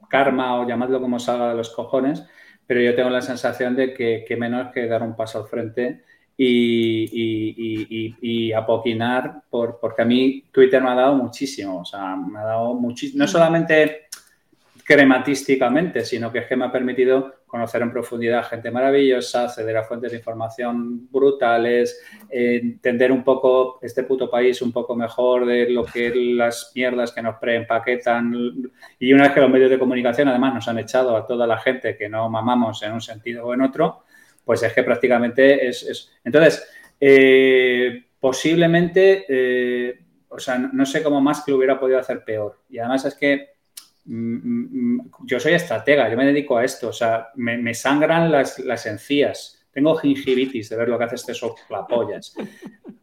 karma 0.07 0.59
o 0.59 0.67
llamadlo 0.67 1.01
como 1.01 1.19
salga 1.19 1.49
de 1.49 1.55
los 1.55 1.69
cojones, 1.69 2.23
pero 2.65 2.81
yo 2.81 2.95
tengo 2.95 3.09
la 3.09 3.21
sensación 3.21 3.75
de 3.75 3.93
que, 3.93 4.25
que 4.27 4.35
menos 4.35 4.71
que 4.73 4.87
dar 4.87 5.03
un 5.03 5.15
paso 5.15 5.39
al 5.39 5.47
frente 5.47 6.03
y, 6.37 8.13
y, 8.21 8.53
apoquinar, 8.53 9.41
por, 9.49 9.79
porque 9.79 10.03
a 10.03 10.05
mí 10.05 10.43
Twitter 10.51 10.81
me 10.81 10.89
ha 10.89 10.95
dado 10.95 11.15
muchísimo, 11.15 11.81
o 11.81 11.85
sea, 11.85 12.15
me 12.15 12.39
ha 12.39 12.43
dado 12.43 12.73
muchísimo, 12.75 13.23
no 13.23 13.27
solamente 13.27 14.07
crematísticamente, 14.83 16.05
sino 16.05 16.31
que 16.31 16.39
es 16.39 16.47
que 16.47 16.55
me 16.55 16.65
ha 16.65 16.71
permitido 16.71 17.35
conocer 17.47 17.81
en 17.81 17.91
profundidad 17.91 18.45
gente 18.45 18.69
maravillosa, 18.69 19.45
acceder 19.45 19.77
a 19.77 19.83
fuentes 19.85 20.11
de 20.11 20.17
información 20.17 21.09
brutales, 21.09 22.03
entender 22.29 23.11
un 23.11 23.23
poco 23.23 23.79
este 23.81 24.03
puto 24.03 24.29
país 24.29 24.61
un 24.61 24.73
poco 24.73 24.95
mejor 24.95 25.45
de 25.45 25.69
lo 25.69 25.85
que 25.85 26.13
las 26.13 26.71
mierdas 26.75 27.13
que 27.13 27.21
nos 27.21 27.37
preempaquetan. 27.37 28.33
Y 28.99 29.13
una 29.13 29.23
vez 29.23 29.31
que 29.31 29.41
los 29.41 29.49
medios 29.49 29.69
de 29.69 29.79
comunicación 29.79 30.27
además 30.27 30.53
nos 30.55 30.67
han 30.67 30.77
echado 30.79 31.15
a 31.15 31.25
toda 31.25 31.47
la 31.47 31.57
gente 31.57 31.95
que 31.95 32.09
no 32.09 32.29
mamamos 32.29 32.83
en 32.83 32.91
un 32.91 33.01
sentido 33.01 33.45
o 33.45 33.53
en 33.53 33.61
otro, 33.61 34.03
pues 34.43 34.61
es 34.63 34.73
que 34.73 34.83
prácticamente 34.83 35.67
es... 35.67 36.11
Entonces, 36.23 36.67
eh, 36.99 38.07
posiblemente, 38.19 39.25
eh, 39.29 39.99
o 40.27 40.39
sea, 40.39 40.57
no 40.57 40.85
sé 40.85 41.01
cómo 41.01 41.21
más 41.21 41.43
que 41.43 41.51
lo 41.51 41.57
hubiera 41.57 41.79
podido 41.79 41.99
hacer 41.99 42.23
peor. 42.23 42.59
Y 42.69 42.79
además 42.79 43.05
es 43.05 43.15
que 43.15 43.56
yo 44.07 45.39
soy 45.39 45.53
estratega, 45.53 46.09
yo 46.09 46.17
me 46.17 46.25
dedico 46.25 46.57
a 46.57 46.63
esto, 46.63 46.89
o 46.89 46.93
sea, 46.93 47.29
me, 47.35 47.73
sangran 47.73 48.31
las, 48.31 48.59
las 48.59 48.85
encías 48.85 49.57
tengo 49.77 49.95
gingivitis 49.95 50.69
de 50.69 50.75
ver 50.75 50.89
lo 50.89 50.97
que 50.97 51.03
hace 51.03 51.13
este 51.17 51.35
soplapollas. 51.35 52.33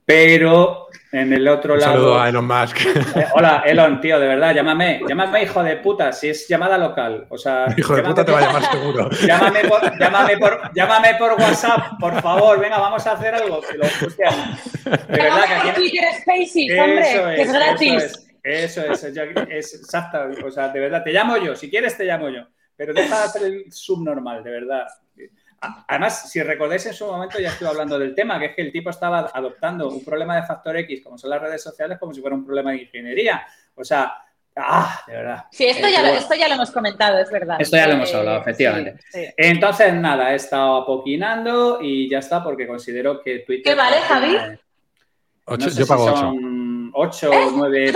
Pero 0.04 0.88
en 1.12 1.32
el 1.32 1.46
otro 1.46 1.76
lado. 1.76 1.92
saludo 1.92 2.20
a 2.20 2.28
Elon 2.28 2.48
Musk. 2.48 2.78
Eh, 3.14 3.26
hola, 3.32 3.62
Elon, 3.64 4.00
tío, 4.00 4.18
de 4.18 4.26
verdad, 4.26 4.52
llámame. 4.52 5.00
Llámame, 5.06 5.44
hijo 5.44 5.62
de 5.62 5.76
puta, 5.76 6.10
si 6.10 6.30
es 6.30 6.48
llamada 6.48 6.76
local. 6.76 7.26
O 7.30 7.38
sea. 7.38 7.66
Hijo 7.76 7.94
de 7.94 8.02
puta 8.02 8.24
te 8.24 8.32
va 8.32 8.38
a 8.38 8.40
llamar 8.40 8.72
seguro. 8.72 9.08
Llámame 9.24 9.60
por, 9.68 9.98
llámame, 10.00 10.36
por, 10.36 10.74
llámame 10.74 11.14
por 11.14 11.32
WhatsApp, 11.34 11.98
por 12.00 12.20
favor. 12.20 12.58
Venga, 12.58 12.80
vamos 12.80 13.06
a 13.06 13.12
hacer 13.12 13.36
algo. 13.36 13.60
Que 13.60 13.78
lo 13.78 13.84
De 13.84 15.22
verdad 15.22 15.44
que 15.46 15.54
aquí. 15.54 15.70
Twitter 15.76 16.04
Spaces, 16.20 16.80
hombre, 16.80 17.36
que 17.36 17.42
es 17.42 17.52
gratis. 17.52 18.23
Eso 18.44 18.82
es, 18.82 19.02
es. 19.02 19.90
O 20.44 20.50
sea, 20.50 20.68
de 20.68 20.80
verdad, 20.80 21.02
te 21.02 21.12
llamo 21.12 21.38
yo. 21.38 21.56
Si 21.56 21.70
quieres, 21.70 21.96
te 21.96 22.04
llamo 22.04 22.28
yo. 22.28 22.46
Pero 22.76 22.92
deja 22.92 23.18
de 23.18 23.24
hacer 23.24 23.42
el 23.44 23.72
subnormal, 23.72 24.44
de 24.44 24.50
verdad. 24.50 24.86
Además, 25.88 26.30
si 26.30 26.42
recordáis 26.42 26.84
en 26.84 26.92
su 26.92 27.06
momento 27.06 27.38
ya 27.38 27.48
estuve 27.48 27.70
hablando 27.70 27.98
del 27.98 28.14
tema, 28.14 28.38
que 28.38 28.46
es 28.46 28.54
que 28.54 28.62
el 28.62 28.70
tipo 28.70 28.90
estaba 28.90 29.30
adoptando 29.32 29.88
un 29.88 30.04
problema 30.04 30.36
de 30.36 30.42
factor 30.42 30.76
X, 30.76 31.02
como 31.02 31.16
son 31.16 31.30
las 31.30 31.40
redes 31.40 31.62
sociales, 31.62 31.98
como 31.98 32.12
si 32.12 32.20
fuera 32.20 32.36
un 32.36 32.44
problema 32.44 32.72
de 32.72 32.82
ingeniería. 32.82 33.46
O 33.74 33.82
sea, 33.82 34.24
Ah, 34.56 35.02
de 35.08 35.14
verdad. 35.14 35.44
Sí, 35.50 35.66
esto 35.66 35.88
ya, 35.88 36.00
lo, 36.00 36.08
esto 36.10 36.34
ya 36.36 36.46
lo 36.46 36.54
hemos 36.54 36.70
comentado, 36.70 37.18
es 37.18 37.28
verdad. 37.28 37.56
Esto 37.58 37.76
ya 37.76 37.88
lo 37.88 37.94
hemos 37.94 38.14
hablado, 38.14 38.40
efectivamente. 38.40 39.00
Entonces, 39.36 39.92
nada, 39.94 40.32
he 40.32 40.36
estado 40.36 40.76
apoquinando 40.76 41.80
y 41.82 42.08
ya 42.08 42.18
está, 42.18 42.42
porque 42.44 42.66
considero 42.66 43.20
que 43.20 43.40
Twitter. 43.40 43.72
¿Qué 43.72 43.74
vale, 43.74 43.96
Javi? 44.02 44.36
yo 45.76 45.86
pago 45.86 46.04
8. 46.04 46.32
8 46.94 47.30
o 47.30 47.50
9, 47.56 47.92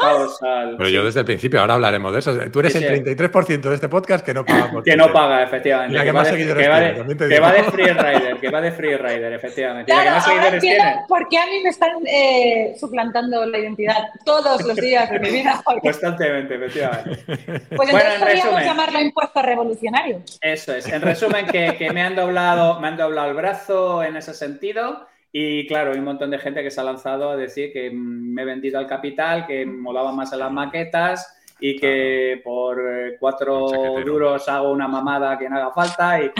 pavos 0.00 0.42
al. 0.42 0.76
Pero 0.76 0.88
yo 0.90 1.04
desde 1.04 1.20
el 1.20 1.26
principio, 1.26 1.60
ahora 1.60 1.74
hablaremos 1.74 2.12
de 2.12 2.18
eso. 2.18 2.38
Tú 2.50 2.60
eres 2.60 2.74
el 2.74 3.04
33% 3.04 3.60
de 3.60 3.74
este 3.74 3.88
podcast 3.88 4.24
que 4.24 4.34
no 4.34 4.44
paga. 4.44 4.82
que 4.84 4.96
no 4.96 5.12
paga, 5.12 5.42
efectivamente. 5.42 6.02
que, 6.02 6.12
va 6.12 6.24
de, 6.24 6.36
que, 6.36 6.68
va 6.68 6.80
de, 6.80 7.28
que 7.28 7.40
va 7.40 7.52
de 7.52 7.62
Free 7.64 7.92
Rider, 7.92 8.36
que 8.38 8.50
va 8.50 8.60
de 8.60 8.72
Free 8.72 8.96
Rider, 8.96 9.32
efectivamente. 9.32 9.90
Claro, 9.90 10.10
más 10.10 10.24
seguidores. 10.24 10.64
¿Por 11.08 11.28
qué 11.28 11.38
a 11.38 11.46
mí 11.46 11.62
me 11.62 11.70
están 11.70 11.90
eh, 12.06 12.74
suplantando 12.78 13.46
la 13.46 13.58
identidad 13.58 13.96
todos 14.24 14.62
los 14.64 14.76
días 14.76 15.10
de 15.10 15.18
mi 15.18 15.30
vida? 15.30 15.62
Constantemente, 15.64 16.54
efectivamente. 16.54 17.22
Pues 17.74 17.88
entonces 17.88 18.18
podríamos 18.18 18.62
llamarlo 18.62 19.00
impuesto 19.00 19.42
revolucionario. 19.42 20.22
Eso 20.40 20.74
es. 20.74 20.86
En 20.88 21.00
resumen, 21.00 21.46
que, 21.46 21.76
que 21.76 21.90
me, 21.90 22.02
han 22.02 22.14
doblado, 22.14 22.80
me 22.80 22.88
han 22.88 22.96
doblado 22.96 23.30
el 23.30 23.36
brazo 23.36 24.02
en 24.02 24.16
ese 24.16 24.34
sentido 24.34 25.06
y 25.32 25.66
claro, 25.66 25.92
hay 25.92 25.98
un 25.98 26.04
montón 26.04 26.30
de 26.30 26.38
gente 26.38 26.62
que 26.62 26.70
se 26.70 26.78
ha 26.78 26.84
lanzado 26.84 27.30
a 27.30 27.36
decir 27.36 27.72
que 27.72 27.90
me 27.90 28.42
he 28.42 28.44
vendido 28.44 28.78
al 28.78 28.86
capital, 28.86 29.46
que 29.46 29.64
molaba 29.64 30.12
más 30.12 30.30
en 30.34 30.40
las 30.40 30.52
maquetas 30.52 31.38
y 31.58 31.76
que 31.76 32.42
por 32.44 32.78
eh, 32.86 33.16
cuatro 33.18 33.94
duros 34.04 34.46
hago 34.48 34.70
una 34.70 34.88
mamada 34.88 35.38
que 35.38 35.48
no 35.48 35.56
haga 35.56 35.70
falta 35.70 36.22
y 36.22 36.30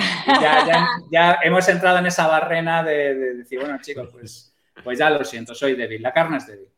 ya, 1.11 1.39
hemos 1.43 1.67
entrado 1.69 1.99
en 1.99 2.07
esa 2.07 2.27
barrena 2.27 2.83
de, 2.83 3.15
decir, 3.37 3.61
bueno 3.61 3.79
chicos, 3.81 4.11
pues, 4.13 4.55
pues 4.85 4.99
ya 4.99 5.09
lo 5.09 5.25
siento, 5.25 5.55
soy 5.55 5.75
débil, 5.75 6.03
la 6.03 6.13
carne 6.13 6.37
es 6.37 6.47
débil. 6.47 6.69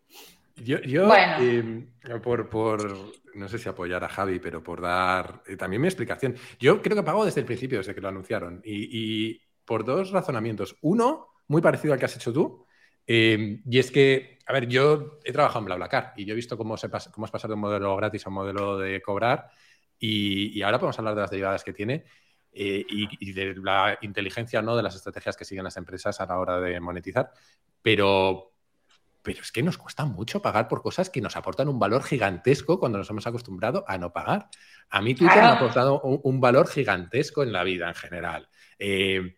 Yo, 0.57 1.09
em, 1.41 1.89
por, 2.23 2.97
no 3.35 3.49
sé 3.49 3.59
si 3.59 3.69
apoyar 3.69 4.05
a 4.05 4.09
Javi, 4.09 4.39
pero 4.39 4.63
por 4.63 4.81
dar 4.81 5.43
eh, 5.49 5.57
también 5.57 5.83
mi 5.83 5.89
explicación. 5.89 6.37
Yo 6.61 6.81
creo 6.81 6.97
que 6.97 7.03
pago 7.03 7.25
desde 7.25 7.41
el 7.41 7.47
principio, 7.47 7.79
desde 7.79 7.93
que 7.93 8.01
lo 8.01 8.09
anunciaron, 8.09 8.63
y 8.65 9.41
por 9.65 9.85
dos 9.85 10.13
razonamientos. 10.13 10.77
Uno, 10.83 11.34
muy 11.49 11.63
parecido 11.63 11.93
al 11.93 11.99
que 11.99 12.07
has 12.07 12.17
hecho 12.17 12.33
tú. 12.33 12.65
Eh, 13.07 13.61
y 13.69 13.79
es 13.79 13.91
que, 13.91 14.39
a 14.47 14.53
ver, 14.53 14.67
yo 14.67 15.19
he 15.25 15.33
trabajado 15.33 15.61
en 15.61 15.67
BlaBlaCar 15.67 16.15
y 16.17 16.25
yo 16.25 16.33
he 16.33 16.37
visto 16.37 16.57
cómo, 16.57 16.77
se 16.77 16.89
cómo 17.13 17.27
es 17.27 17.31
pasar 17.31 17.49
de 17.49 17.55
un 17.55 17.61
modelo 17.61 17.95
gratis 17.97 18.27
a 18.27 18.31
un 18.31 18.35
modelo 18.35 18.79
de 18.79 19.01
cobrar. 19.03 19.51
Y, 19.99 20.61
ahora 20.63 20.79
podemos 20.79 20.99
hablar 20.99 21.15
de 21.15 21.21
las 21.23 21.31
derivadas 21.31 21.65
que 21.65 21.73
tiene 21.73 22.05
eh, 22.53 22.85
y, 22.89 23.33
de 23.33 23.55
la 23.57 23.99
inteligencia 24.03 24.61
no 24.61 24.77
de 24.77 24.83
las 24.83 24.95
estrategias 24.97 25.37
que 25.37 25.45
siguen 25.45 25.65
las 25.65 25.77
empresas 25.77 26.21
a 26.21 26.27
la 26.27 26.39
hora 26.39 26.61
de 26.61 26.81
monetizar. 26.81 27.31
Pero, 27.83 28.53
pero 29.23 29.41
es 29.41 29.53
que 29.53 29.63
nos 29.63 29.79
cuesta 29.79 30.05
mucho 30.05 30.43
pagar 30.43 30.69
por 30.69 30.83
cosas 30.83 31.11
que 31.11 31.21
nos 31.21 31.37
aportan 31.37 31.69
un 31.69 31.79
valor 31.79 32.03
gigantesco 32.03 32.79
cuando 32.79 32.99
nos 32.99 33.11
hemos 33.11 33.27
acostumbrado 33.27 33.85
a 33.87 33.99
no 33.99 34.13
pagar. 34.13 34.49
A 34.91 35.01
mí 35.01 35.15
Twitter 35.15 35.37
me 35.37 35.43
ha 35.43 35.53
aportado 35.53 36.01
un, 36.01 36.41
valor 36.41 36.69
gigantesco 36.69 37.43
en 37.43 37.53
la 37.53 37.65
vida 37.65 37.89
en 37.89 37.95
general. 37.95 38.49
Eh, 38.79 39.37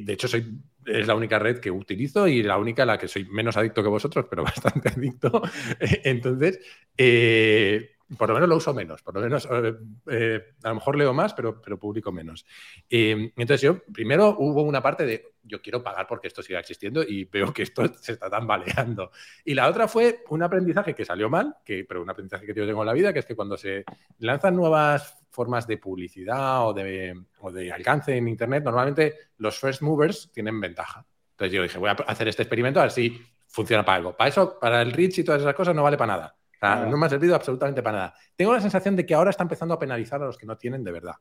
de 0.00 0.12
hecho, 0.12 0.28
soy 0.28 0.60
es 0.86 1.06
la 1.06 1.14
única 1.14 1.38
red 1.38 1.58
que 1.58 1.70
utilizo 1.70 2.26
y 2.28 2.42
la 2.42 2.58
única 2.58 2.82
a 2.82 2.86
la 2.86 2.98
que 2.98 3.08
soy 3.08 3.24
menos 3.26 3.56
adicto 3.56 3.82
que 3.82 3.88
vosotros, 3.88 4.26
pero 4.28 4.42
bastante 4.44 4.88
adicto. 4.88 5.42
Entonces, 5.80 6.60
eh, 6.96 7.90
por 8.16 8.28
lo 8.28 8.34
menos 8.34 8.48
lo 8.48 8.56
uso 8.56 8.74
menos, 8.74 9.02
por 9.02 9.14
lo 9.14 9.20
menos 9.20 9.48
eh, 9.50 9.74
eh, 10.10 10.44
a 10.62 10.68
lo 10.68 10.74
mejor 10.76 10.96
leo 10.96 11.12
más, 11.12 11.34
pero, 11.34 11.60
pero 11.60 11.78
publico 11.78 12.12
menos. 12.12 12.46
entonces 12.88 13.60
yo, 13.60 13.82
primero 13.92 14.36
hubo 14.38 14.62
una 14.62 14.82
parte 14.82 15.06
de, 15.06 15.34
yo 15.42 15.60
quiero 15.60 15.82
pagar 15.82 16.06
porque 16.06 16.28
esto 16.28 16.42
siga 16.42 16.60
existiendo 16.60 17.02
y 17.02 17.24
veo 17.24 17.52
que 17.52 17.62
esto 17.62 17.86
se 18.00 18.12
está 18.12 18.30
tambaleando. 18.30 19.10
Y 19.44 19.54
la 19.54 19.68
otra 19.68 19.88
fue 19.88 20.24
un 20.28 20.42
aprendizaje 20.42 20.94
que 20.94 21.04
salió 21.04 21.28
mal, 21.28 21.56
que, 21.64 21.84
pero 21.84 22.02
un 22.02 22.10
aprendizaje 22.10 22.46
que 22.46 22.54
yo 22.54 22.66
tengo 22.66 22.82
en 22.82 22.86
la 22.86 22.92
vida, 22.92 23.12
que 23.12 23.20
es 23.20 23.26
que 23.26 23.36
cuando 23.36 23.56
se 23.56 23.84
lanzan 24.18 24.56
nuevas 24.56 25.18
formas 25.30 25.66
de 25.66 25.78
publicidad 25.78 26.66
o 26.66 26.72
de, 26.72 27.18
o 27.40 27.50
de 27.50 27.72
alcance 27.72 28.16
en 28.16 28.28
Internet, 28.28 28.64
normalmente 28.64 29.14
los 29.38 29.58
first 29.58 29.82
movers 29.82 30.30
tienen 30.32 30.60
ventaja. 30.60 31.06
Entonces 31.32 31.52
yo 31.54 31.62
dije, 31.62 31.78
voy 31.78 31.90
a 31.90 31.92
hacer 31.92 32.28
este 32.28 32.42
experimento 32.42 32.80
a 32.80 32.84
ver 32.84 32.92
si 32.92 33.20
funciona 33.48 33.84
para 33.84 33.96
algo. 33.96 34.16
Para 34.16 34.28
eso, 34.28 34.58
para 34.58 34.82
el 34.82 34.92
reach 34.92 35.18
y 35.18 35.24
todas 35.24 35.40
esas 35.40 35.54
cosas 35.54 35.74
no 35.74 35.82
vale 35.82 35.96
para 35.96 36.12
nada. 36.12 36.36
Sea, 36.62 36.86
no 36.86 36.96
me 36.96 37.06
ha 37.06 37.08
servido 37.08 37.34
absolutamente 37.34 37.82
para 37.82 37.98
nada. 37.98 38.14
Tengo 38.36 38.52
la 38.52 38.60
sensación 38.60 38.94
de 38.94 39.04
que 39.04 39.14
ahora 39.14 39.30
está 39.30 39.42
empezando 39.42 39.74
a 39.74 39.78
penalizar 39.78 40.22
a 40.22 40.26
los 40.26 40.38
que 40.38 40.46
no 40.46 40.56
tienen 40.56 40.84
de 40.84 40.92
verdad. 40.92 41.16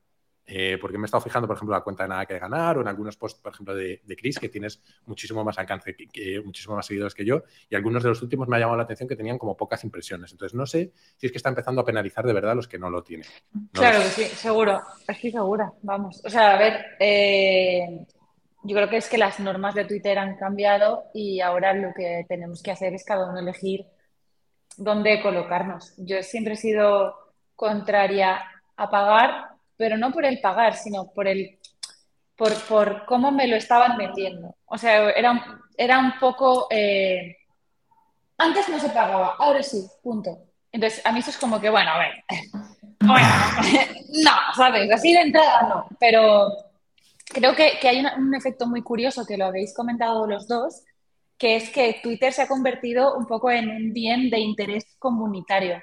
Eh, 0.46 0.78
porque 0.80 0.98
me 0.98 1.04
he 1.04 1.06
estado 1.06 1.22
fijando, 1.22 1.48
por 1.48 1.56
ejemplo, 1.56 1.76
la 1.76 1.82
cuenta 1.82 2.04
de 2.04 2.10
Nada 2.10 2.26
que 2.26 2.38
Ganar 2.38 2.78
o 2.78 2.82
en 2.82 2.88
algunos 2.88 3.16
posts, 3.16 3.42
por 3.42 3.54
ejemplo, 3.54 3.74
de, 3.74 4.02
Chris, 4.18 4.38
que 4.38 4.50
tienes 4.50 4.82
muchísimo 5.06 5.44
más 5.44 5.58
alcance, 5.58 5.96
que, 5.96 6.42
muchísimo 6.44 6.76
más 6.76 6.86
seguidores 6.86 7.14
que 7.14 7.24
yo, 7.24 7.44
y 7.70 7.76
algunos 7.76 8.04
de 8.04 8.10
los 8.10 8.22
últimos 8.22 8.48
me 8.48 8.58
ha 8.58 8.60
llamado 8.60 8.78
la 8.78 8.84
atención 8.84 9.08
que 9.08 9.16
tenían 9.16 9.38
como 9.38 9.56
pocas 9.56 9.84
impresiones. 9.84 10.32
Entonces, 10.32 10.54
no 10.56 10.66
sé 10.66 10.92
si 11.18 11.28
es 11.28 11.32
que 11.32 11.38
está 11.38 11.50
empezando 11.50 11.82
a 11.82 11.86
penalizar 11.86 12.26
de 12.26 12.34
verdad 12.34 12.52
a 12.52 12.56
los 12.56 12.68
que 12.68 12.78
no 12.78 12.90
lo 12.90 13.02
tienen. 13.02 13.28
claro 13.72 14.00
que 14.00 14.10
sí, 14.10 14.24
seguro, 14.26 14.82
estoy 15.08 15.32
segura, 15.32 15.72
vamos. 15.84 16.22
O 16.26 16.30
sea, 16.30 16.56
a 16.56 16.60
ver, 16.60 16.86
eh, 17.00 18.06
yo 18.64 18.76
creo 18.76 18.90
que 18.90 18.98
es 18.98 19.10
que 19.10 19.18
las 19.18 19.40
normas 19.40 19.74
de 19.74 19.86
Twitter 19.86 20.20
han 20.20 20.36
cambiado 20.38 21.06
y 21.14 21.40
ahora 21.40 21.74
lo 21.74 21.94
que 21.94 22.26
tenemos 22.28 22.62
que 22.62 22.72
hacer 22.72 22.94
es 22.94 23.06
cada 23.06 23.30
uno 23.30 23.40
elegir 23.40 23.86
dónde 24.78 25.22
colocarnos. 25.22 25.94
Yo 25.98 26.22
siempre 26.24 26.54
he 26.54 26.58
sido 26.58 27.16
contraria 27.56 28.42
a 28.76 28.90
pagar 28.90 29.52
pero 29.82 29.98
no 29.98 30.12
por 30.12 30.26
el 30.26 30.40
pagar, 30.40 30.76
sino 30.76 31.12
por 31.12 31.28
el 31.28 31.58
por, 32.36 32.54
por 32.66 33.06
cómo 33.06 33.32
me 33.32 33.48
lo 33.48 33.56
estaban 33.56 33.98
vendiendo. 33.98 34.56
O 34.66 34.78
sea, 34.78 35.10
era, 35.10 35.60
era 35.76 35.98
un 35.98 36.20
poco... 36.20 36.68
Eh, 36.70 37.36
antes 38.38 38.70
no 38.70 38.80
se 38.80 38.90
pagaba, 38.90 39.36
ahora 39.40 39.64
sí, 39.64 39.84
punto. 40.04 40.38
Entonces, 40.72 41.04
a 41.04 41.12
mí 41.12 41.20
eso 41.20 41.32
es 41.32 41.38
como 41.38 41.60
que, 41.60 41.72
bueno, 41.72 41.90
a 41.90 41.98
ver, 41.98 42.14
bueno, 43.00 43.28
no, 44.24 44.32
¿sabes? 44.56 44.92
Así 44.92 45.14
de 45.14 45.22
entrada 45.22 45.64
no, 45.64 45.88
pero 46.00 46.48
creo 47.26 47.56
que, 47.56 47.80
que 47.82 47.90
hay 47.90 48.06
un 48.06 48.36
efecto 48.36 48.68
muy 48.68 48.84
curioso 48.84 49.26
que 49.26 49.38
lo 49.38 49.46
habéis 49.46 49.74
comentado 49.74 50.28
los 50.28 50.48
dos, 50.48 50.84
que 51.42 51.56
es 51.56 51.72
que 51.72 52.00
Twitter 52.04 52.32
se 52.32 52.44
ha 52.44 52.48
convertido 52.48 53.18
un 53.18 53.26
poco 53.26 53.50
en 53.50 53.68
un 53.68 53.92
bien 53.94 54.30
de 54.30 54.38
interés 54.38 54.86
comunitario. 55.00 55.82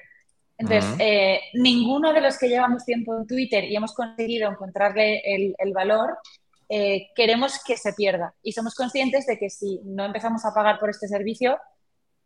Entonces, 0.57 0.95
eh, 0.99 1.41
ninguno 1.53 2.13
de 2.13 2.21
los 2.21 2.37
que 2.37 2.47
llevamos 2.47 2.85
tiempo 2.85 3.13
en 3.17 3.27
Twitter 3.27 3.65
y 3.65 3.75
hemos 3.75 3.93
conseguido 3.93 4.49
encontrarle 4.49 5.21
el, 5.25 5.73
valor, 5.73 6.17
eh, 6.69 7.09
queremos 7.13 7.61
que 7.61 7.75
se 7.75 7.91
pierda. 7.91 8.33
Y 8.41 8.53
somos 8.53 8.73
conscientes 8.73 9.25
de 9.25 9.37
que 9.37 9.49
si 9.49 9.81
no 9.83 10.05
empezamos 10.05 10.45
a 10.45 10.53
pagar 10.53 10.79
por 10.79 10.91
este 10.91 11.09
servicio, 11.09 11.57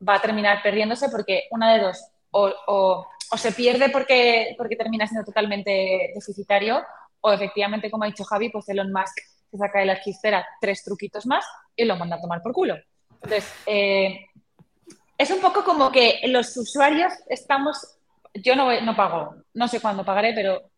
va 0.08 0.18
a 0.18 0.22
terminar 0.22 0.62
perdiéndose 0.62 1.10
porque 1.10 1.46
una 1.50 1.74
de 1.74 1.82
dos, 1.82 2.06
o, 2.30 3.08
se 3.36 3.52
pierde 3.52 3.90
porque, 3.90 4.54
porque 4.60 4.76
termina 4.76 5.08
siendo 5.08 5.26
totalmente 5.26 6.12
deficitario, 6.14 6.84
o 7.22 7.34
efectivamente, 7.34 7.90
como 7.90 8.04
ha 8.04 8.08
dicho 8.08 8.26
Javi, 8.26 8.50
pues 8.50 8.70
Elon 8.70 8.94
Musk 8.94 9.18
se 9.50 9.58
saca 9.58 9.80
de 9.80 9.88
la 9.88 9.94
esquistera 9.94 10.46
tres 10.62 10.84
truquitos 10.84 11.26
más 11.26 11.44
y 11.76 11.86
lo 11.86 11.96
manda 11.96 12.18
a 12.18 12.22
tomar 12.22 12.40
por 12.40 12.54
culo. 12.54 12.76
Entonces, 13.24 13.54
eh, 13.66 14.26
es 15.18 15.32
un 15.32 15.40
poco 15.40 15.64
como 15.64 15.92
que 15.92 16.22
los 16.26 16.56
usuarios 16.58 17.14
estamos 17.30 17.94
yo 18.34 18.56
no, 18.56 18.82
no 18.82 18.96
pago, 18.96 19.36
no 19.54 19.68
sé 19.68 19.80
cuándo 19.80 20.04
pagaré, 20.04 20.34
pero 20.34 20.72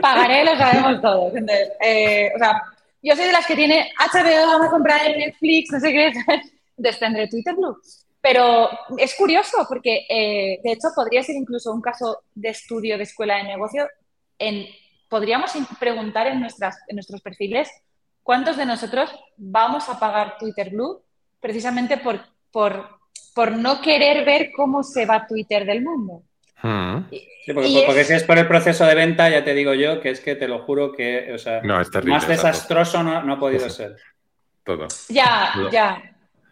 pagaré. 0.00 0.44
lo 0.44 0.56
sabemos 0.56 1.00
todos. 1.00 1.32
Eh, 1.80 2.30
o 2.34 2.38
sea, 2.38 2.62
yo 3.02 3.16
soy 3.16 3.26
de 3.26 3.32
las 3.32 3.46
que 3.46 3.56
tiene 3.56 3.92
HBO, 3.98 4.46
vamos 4.46 4.66
a 4.66 4.70
comprar 4.70 5.00
Netflix, 5.16 5.72
no 5.72 5.80
sé 5.80 5.92
qué, 5.92 6.12
descendré 6.76 7.28
Twitter 7.28 7.54
Blue. 7.54 7.78
Pero 8.20 8.68
es 8.98 9.14
curioso 9.14 9.66
porque, 9.68 10.06
eh, 10.08 10.60
de 10.62 10.72
hecho, 10.72 10.88
podría 10.94 11.22
ser 11.22 11.36
incluso 11.36 11.72
un 11.72 11.82
caso 11.82 12.22
de 12.34 12.50
estudio 12.50 12.96
de 12.96 13.04
escuela 13.04 13.36
de 13.36 13.44
negocio. 13.44 13.88
En, 14.38 14.66
podríamos 15.08 15.52
preguntar 15.78 16.26
en, 16.26 16.40
nuestras, 16.40 16.78
en 16.88 16.96
nuestros 16.96 17.20
perfiles 17.20 17.70
cuántos 18.24 18.56
de 18.56 18.66
nosotros 18.66 19.14
vamos 19.36 19.88
a 19.88 20.00
pagar 20.00 20.38
Twitter 20.38 20.70
Blue 20.70 21.04
precisamente 21.40 21.98
por, 21.98 22.18
por 22.50 22.94
por 23.34 23.52
no 23.52 23.80
querer 23.82 24.24
ver 24.24 24.52
cómo 24.56 24.82
se 24.82 25.04
va 25.04 25.26
Twitter 25.26 25.66
del 25.66 25.82
mundo. 25.82 26.22
Hmm. 26.62 27.10
porque, 27.52 28.04
si 28.04 28.14
es 28.14 28.22
por 28.22 28.38
el 28.38 28.46
proceso 28.46 28.86
de 28.86 28.94
venta, 28.94 29.28
ya 29.28 29.44
te 29.44 29.52
digo 29.52 29.74
yo, 29.74 30.00
que 30.00 30.10
es 30.10 30.20
que 30.20 30.34
te 30.34 30.48
lo 30.48 30.60
juro 30.60 30.92
que, 30.92 31.32
o 31.34 31.36
sea, 31.36 31.60
más 31.62 32.26
desastroso 32.26 33.02
no, 33.02 33.32
ha 33.32 33.38
podido 33.38 33.68
ser. 33.68 33.96
Todo. 34.62 34.86
Ya, 35.10 35.52
ya. 35.70 36.02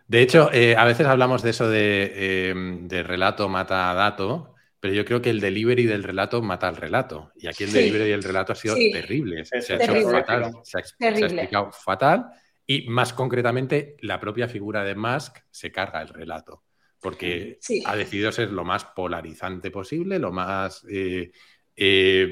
De 0.06 0.20
hecho, 0.20 0.50
eh, 0.52 0.76
a 0.76 0.84
veces 0.84 1.06
hablamos 1.06 1.42
de 1.42 1.50
eso 1.50 1.70
de, 1.70 2.12
eh, 2.14 3.02
relato 3.04 3.48
mata 3.48 3.94
dato, 3.94 4.51
pero 4.82 4.94
yo 4.94 5.04
creo 5.04 5.22
que 5.22 5.30
el 5.30 5.38
delivery 5.38 5.86
del 5.86 6.02
relato 6.02 6.42
mata 6.42 6.66
al 6.66 6.74
relato. 6.74 7.30
Y 7.36 7.46
aquí 7.46 7.62
el 7.62 7.72
delivery 7.72 8.10
del 8.10 8.24
relato 8.24 8.50
ha 8.50 8.56
sido 8.56 8.74
terrible. 8.74 9.44
Se, 9.44 9.74
ha 9.74 9.76
hecho 9.76 10.10
fatal. 10.10 10.52
Se 10.64 10.78
ha, 10.78 11.08
explicado 11.08 11.70
fatal. 11.70 12.26
Y 12.66 12.88
más 12.88 13.12
concretamente, 13.12 13.96
la 14.00 14.18
propia 14.18 14.48
figura 14.48 14.82
de 14.82 14.96
Musk 14.96 15.38
se 15.52 15.70
carga 15.70 16.02
el 16.02 16.08
relato 16.08 16.64
porque 17.00 17.60
ha 17.86 17.94
decidido 17.94 18.32
ser 18.32 18.50
lo 18.50 18.64
más 18.64 18.84
polarizante 18.84 19.70
posible, 19.70 20.18
lo 20.18 20.32
más, 20.32 20.84
eh, 20.90 21.30
eh, 21.76 22.28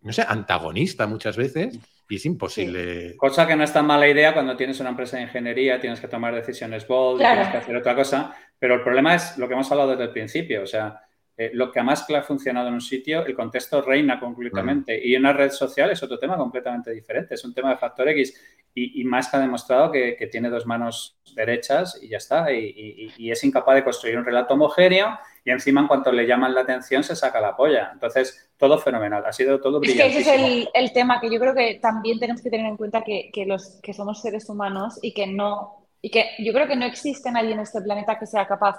no 0.00 0.12
sé, 0.12 0.24
antagonista 0.26 1.08
muchas 1.08 1.36
veces. 1.36 1.80
y 2.08 2.14
es 2.14 2.26
imposible. 2.26 3.16
cosa 3.16 3.44
que 3.44 3.56
no 3.56 3.64
es 3.64 3.72
tan 3.72 3.86
mala 3.86 4.08
idea 4.08 4.32
cuando 4.32 4.56
tienes 4.56 4.78
una 4.78 4.90
empresa 4.90 5.16
de 5.16 5.24
ingeniería, 5.24 5.80
tienes 5.80 6.00
que 6.00 6.06
tomar 6.06 6.32
decisiones 6.32 6.86
bold, 6.86 7.20
tienes 7.20 7.48
que 7.48 7.56
hacer 7.56 7.74
otra 7.74 7.96
cosa, 7.96 8.36
pero 8.56 8.76
el 8.76 8.82
problema 8.82 9.16
es 9.16 9.36
lo 9.36 9.48
que 9.48 9.54
hemos 9.54 9.70
hablado 9.72 9.90
desde 9.90 10.04
el 10.04 10.10
principio, 10.10 10.62
o 10.62 10.66
sea, 10.66 11.00
eh, 11.40 11.52
lo 11.54 11.70
que 11.70 11.80
más 11.84 12.02
que 12.02 12.16
ha 12.16 12.22
funcionado 12.24 12.66
en 12.66 12.74
un 12.74 12.80
sitio, 12.80 13.24
el 13.24 13.32
contexto 13.32 13.80
reina 13.80 14.18
completamente. 14.18 15.00
Y 15.06 15.14
una 15.14 15.32
red 15.32 15.52
social 15.52 15.88
es 15.88 16.02
otro 16.02 16.18
tema 16.18 16.36
completamente 16.36 16.90
diferente. 16.90 17.36
Es 17.36 17.44
un 17.44 17.54
tema 17.54 17.70
de 17.70 17.76
factor 17.76 18.08
X. 18.08 18.34
Y, 18.74 19.04
más 19.04 19.28
que 19.28 19.36
ha 19.36 19.40
demostrado 19.40 19.92
que, 19.92 20.28
tiene 20.32 20.50
dos 20.50 20.66
manos 20.66 21.20
derechas 21.36 22.00
y 22.02 22.08
ya 22.08 22.16
está. 22.16 22.52
Y, 22.52 23.30
es 23.30 23.44
incapaz 23.44 23.76
de 23.76 23.84
construir 23.84 24.18
un 24.18 24.24
relato 24.24 24.54
homogéneo. 24.54 25.16
Y 25.44 25.52
encima, 25.52 25.80
en 25.80 25.86
cuanto 25.86 26.10
le 26.10 26.26
llaman 26.26 26.56
la 26.56 26.62
atención, 26.62 27.04
se 27.04 27.14
saca 27.14 27.40
la 27.40 27.56
polla. 27.56 27.90
Entonces, 27.92 28.50
todo 28.56 28.76
fenomenal. 28.76 29.24
Ha 29.24 29.32
sido 29.32 29.60
todo 29.60 29.78
brillante. 29.78 30.06
Es 30.06 30.14
que 30.26 30.34
ese 30.34 30.62
es 30.62 30.68
el, 30.74 30.92
tema 30.92 31.20
que 31.20 31.32
yo 31.32 31.38
creo 31.38 31.54
que 31.54 31.78
también 31.80 32.18
tenemos 32.18 32.42
que 32.42 32.50
tener 32.50 32.66
en 32.66 32.76
cuenta 32.76 33.04
que, 33.04 33.30
los, 33.46 33.78
que 33.80 33.92
somos 33.92 34.20
seres 34.20 34.48
humanos 34.48 34.98
y 35.02 35.14
que 35.14 35.28
no. 35.28 35.86
Y 36.02 36.10
que 36.10 36.30
yo 36.40 36.52
creo 36.52 36.66
que 36.66 36.74
no 36.74 36.84
existe 36.84 37.30
nadie 37.30 37.52
en 37.52 37.60
este 37.60 37.80
planeta 37.80 38.18
que 38.18 38.26
sea 38.26 38.46
capaz 38.46 38.76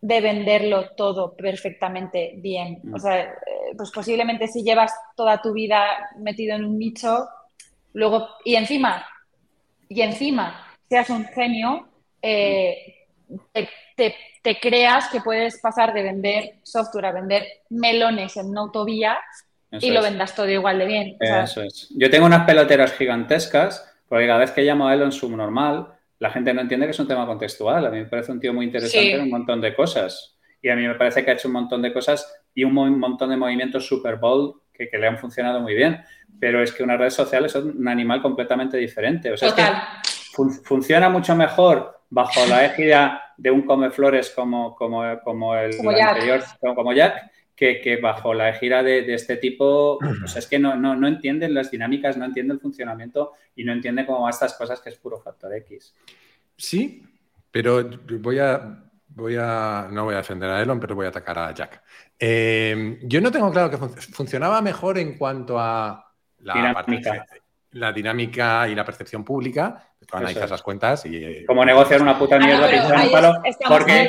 de 0.00 0.20
venderlo 0.20 0.90
todo 0.90 1.34
perfectamente 1.34 2.34
bien. 2.36 2.80
O 2.92 2.96
mm. 2.96 3.00
sea, 3.00 3.20
eh, 3.22 3.74
pues 3.76 3.90
posiblemente 3.90 4.48
si 4.48 4.62
llevas 4.62 4.92
toda 5.16 5.40
tu 5.40 5.52
vida 5.52 6.10
metido 6.18 6.56
en 6.56 6.64
un 6.64 6.78
nicho, 6.78 7.28
luego, 7.92 8.28
y 8.44 8.56
encima, 8.56 9.06
y 9.88 10.02
encima 10.02 10.66
seas 10.88 11.10
un 11.10 11.24
genio, 11.26 11.88
eh, 12.22 13.06
te, 13.96 14.60
creas 14.60 15.08
que 15.08 15.20
puedes 15.20 15.60
pasar 15.60 15.92
de 15.92 16.02
vender 16.02 16.54
software 16.62 17.06
a 17.06 17.12
vender 17.12 17.44
melones 17.70 18.36
en 18.36 18.46
una 18.46 18.60
autovía 18.60 19.18
y 19.72 19.90
lo 19.90 20.02
vendas 20.02 20.34
todo 20.34 20.48
igual 20.48 20.78
de 20.78 20.86
bien. 20.86 21.16
Eso 21.18 21.62
es. 21.62 21.88
Yo 21.96 22.08
tengo 22.10 22.26
unas 22.26 22.46
peloteras 22.46 22.92
gigantescas, 22.92 23.92
porque 24.08 24.26
cada 24.26 24.38
vez 24.38 24.52
que 24.52 24.62
llamo 24.62 24.86
a 24.86 24.94
él 24.94 25.02
en 25.02 25.12
subnormal, 25.12 25.88
la 26.18 26.30
gente 26.30 26.54
no 26.54 26.62
entiende 26.62 26.86
que 26.86 26.92
es 26.92 26.98
un 26.98 27.08
tema 27.08 27.26
contextual. 27.26 27.86
A 27.86 27.90
mí 27.90 27.98
me 27.98 28.06
parece 28.06 28.32
un 28.32 28.40
tío 28.40 28.52
muy 28.52 28.66
interesante 28.66 29.14
en 29.14 29.22
un 29.22 29.30
montón 29.30 29.60
de 29.60 29.74
cosas. 29.74 30.38
Y 30.62 30.68
a 30.68 30.76
mí 30.76 30.86
me 30.86 30.94
parece 30.94 31.24
que 31.24 31.30
ha 31.30 31.34
hecho 31.34 31.48
un 31.48 31.54
montón 31.54 31.82
de 31.82 31.92
cosas 31.92 32.44
y 32.54 32.64
un 32.64 32.72
montón 32.72 33.30
de 33.30 33.36
movimientos 33.36 33.86
Super 33.86 34.16
Bowl 34.16 34.62
que, 34.72 34.88
le 34.92 35.06
han 35.06 35.18
funcionado 35.18 35.60
muy 35.60 35.74
bien. 35.74 36.00
Pero 36.40 36.62
es 36.62 36.72
que 36.72 36.82
una 36.82 36.96
red 36.96 37.10
social 37.10 37.44
es 37.44 37.54
un 37.54 37.86
animal 37.86 38.22
completamente 38.22 38.76
diferente. 38.76 39.32
O 39.32 39.36
sea, 39.36 39.48
es 39.48 39.54
que 39.54 39.62
funciona 40.64 41.08
mucho 41.08 41.36
mejor 41.36 42.00
bajo 42.08 42.46
la 42.48 42.64
égida 42.66 43.34
de 43.36 43.50
un 43.50 43.62
come 43.62 43.90
flores 43.90 44.30
como, 44.30 44.74
como, 44.74 45.02
como 45.22 45.54
el 45.54 45.74
anterior, 46.00 46.42
como 46.74 46.92
Jack, 46.92 47.30
que, 47.56 47.98
bajo 48.00 48.34
la 48.34 48.52
gira 48.52 48.82
de, 48.82 49.12
este 49.14 49.36
tipo, 49.38 49.98
pues 49.98 50.36
es 50.36 50.46
que 50.46 50.58
no, 50.58 50.76
no, 50.76 51.08
entienden 51.08 51.54
las 51.54 51.70
dinámicas, 51.70 52.16
no 52.16 52.26
entienden 52.26 52.56
el 52.56 52.60
funcionamiento 52.60 53.32
y 53.54 53.64
no 53.64 53.72
entienden 53.72 54.04
cómo 54.04 54.22
va 54.22 54.30
estas 54.30 54.54
cosas 54.54 54.80
que 54.80 54.90
es 54.90 54.96
puro 54.96 55.18
factor 55.18 55.54
X. 55.54 55.94
Sí, 56.56 57.02
pero 57.50 57.88
voy 58.20 58.38
a, 58.38 58.84
voy 59.08 59.36
a, 59.40 59.88
no 59.90 60.04
voy 60.04 60.14
a 60.14 60.18
defender 60.18 60.50
a 60.50 60.60
Elon, 60.60 60.78
pero 60.78 60.94
voy 60.94 61.06
a 61.06 61.08
atacar 61.08 61.38
a 61.38 61.54
Jack. 61.54 61.82
Eh, 62.18 62.98
yo 63.02 63.20
no 63.22 63.32
tengo 63.32 63.50
claro 63.50 63.70
que 63.70 63.78
funcionaba 63.78 64.60
mejor 64.60 64.98
en 64.98 65.16
cuanto 65.16 65.58
a 65.58 66.12
la 66.40 66.54
dinámica. 66.54 67.26
La 67.76 67.92
dinámica 67.92 68.68
y 68.68 68.74
la 68.74 68.84
percepción 68.84 69.24
pública, 69.24 69.92
tú 70.06 70.16
analizas 70.16 70.50
las 70.50 70.62
cuentas 70.62 71.04
y... 71.06 71.16
Eh, 71.16 71.44
Como 71.46 71.64
negociar 71.64 72.02
una 72.02 72.18
puta 72.18 72.38
mierda 72.38 72.68
porque 73.68 74.08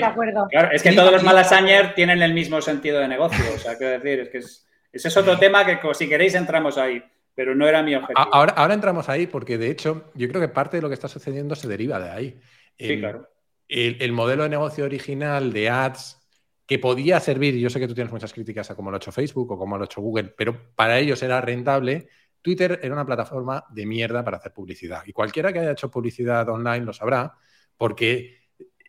claro, 0.52 0.72
es 0.72 0.82
que 0.82 0.94
todos 0.94 1.12
los 1.12 1.24
malasañer 1.24 1.94
tienen 1.94 2.22
el 2.22 2.34
mismo 2.34 2.62
sentido 2.62 3.00
de 3.00 3.08
negocio. 3.08 3.44
O 3.54 3.58
sea, 3.58 3.78
quiero 3.78 4.00
decir, 4.00 4.20
es 4.20 4.30
que 4.30 4.38
ese 4.38 5.08
es 5.08 5.18
otro 5.18 5.38
tema 5.38 5.66
que 5.66 5.80
si 5.94 6.08
queréis 6.08 6.36
entramos 6.36 6.78
ahí, 6.78 7.04
pero 7.36 7.54
no 7.54 7.68
era 7.68 7.84
mi 7.84 7.94
objetivo. 7.96 8.28
Ahora, 8.34 8.54
ahora 8.54 8.74
entramos 8.74 9.10
ahí 9.10 9.28
porque 9.28 9.58
de 9.58 9.70
hecho 9.70 10.12
yo 10.16 10.28
creo 10.28 10.42
que 10.42 10.48
parte 10.48 10.78
de 10.78 10.82
lo 10.82 10.88
que 10.88 10.96
está 10.96 11.08
sucediendo 11.08 11.56
se 11.56 11.68
deriva 11.68 12.00
de 12.00 12.10
ahí. 12.10 12.40
Sí, 12.80 13.00
claro. 13.00 13.30
El, 13.68 14.12
modelo 14.14 14.44
de 14.44 14.50
negocio 14.50 14.86
original 14.86 15.52
de 15.52 15.70
ads 15.70 16.18
que 16.66 16.80
podía 16.80 17.20
servir, 17.20 17.56
y 17.56 17.62
yo 17.62 17.70
sé 17.70 17.80
que 17.80 17.88
tú 17.88 17.94
tienes 17.94 18.12
muchas 18.12 18.34
críticas 18.34 18.72
a 18.72 18.76
cómo 18.76 18.92
lo 18.92 18.96
ha 18.96 19.00
hecho 19.00 19.12
Facebook 19.12 19.52
o 19.52 19.58
cómo 19.58 19.78
lo 19.78 19.84
ha 19.84 19.86
hecho 19.86 20.02
Google, 20.02 20.34
pero 20.38 20.74
para 20.76 21.00
ellos 21.00 21.22
era 21.22 21.42
rentable, 21.42 22.08
Twitter 22.48 22.80
era 22.82 22.94
una 22.94 23.06
plataforma 23.06 23.66
de 23.72 23.86
mierda 23.86 24.24
para 24.24 24.38
hacer 24.38 24.54
publicidad. 24.54 25.04
Y 25.06 25.12
cualquiera 25.12 25.52
que 25.52 25.60
haya 25.60 25.72
hecho 25.72 25.92
publicidad 25.92 26.48
online 26.48 26.86
lo 26.86 26.94
sabrá, 26.94 27.34
porque 27.76 28.38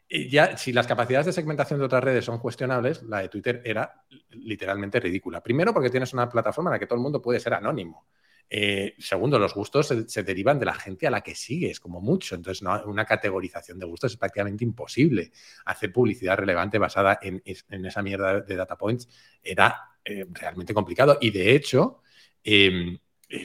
eh, 0.09 0.29
ya 0.29 0.57
si 0.57 0.73
las 0.73 0.87
capacidades 0.87 1.27
de 1.27 1.33
segmentación 1.33 1.81
de 1.81 1.87
otras 1.87 2.05
redes 2.05 2.25
son 2.25 2.39
cuestionables, 2.39 3.03
la 3.03 3.19
de 3.19 3.29
Twitter 3.29 3.61
era 3.65 4.05
literalmente 4.31 5.01
ridícula. 5.01 5.43
Primero, 5.43 5.75
porque 5.75 5.91
tienes 5.91 6.13
una 6.13 6.29
plataforma 6.29 6.71
en 6.71 6.75
la 6.75 6.79
que 6.79 6.87
todo 6.87 6.99
el 6.99 7.03
mundo 7.03 7.21
puede 7.21 7.41
ser 7.41 7.53
anónimo. 7.53 8.07
Eh, 8.49 8.95
segundo, 8.97 9.41
los 9.41 9.55
gustos 9.55 9.93
se, 10.07 10.23
derivan 10.23 10.61
de 10.61 10.67
la 10.67 10.75
gente 10.75 11.09
a 11.09 11.11
la 11.11 11.23
que 11.23 11.35
sigues, 11.35 11.81
como 11.81 12.01
mucho. 12.01 12.37
Entonces, 12.37 12.65
una 12.87 13.05
categorización 13.05 13.81
de 13.81 13.87
gustos 13.87 14.13
es 14.13 14.19
prácticamente 14.19 14.63
imposible. 14.63 15.33
Hacer 15.65 15.93
publicidad 15.93 16.37
relevante 16.37 16.79
basada 16.79 17.19
en, 17.21 17.43
esa 17.45 18.03
mierda 18.03 18.41
de 18.41 18.55
data 18.55 18.79
points 18.79 19.09
era 19.43 19.81
eh, 20.05 20.25
realmente 20.31 20.73
complicado. 20.73 21.19
Y 21.21 21.33
de 21.33 21.57
hecho, 21.57 22.03
em, 22.45 22.97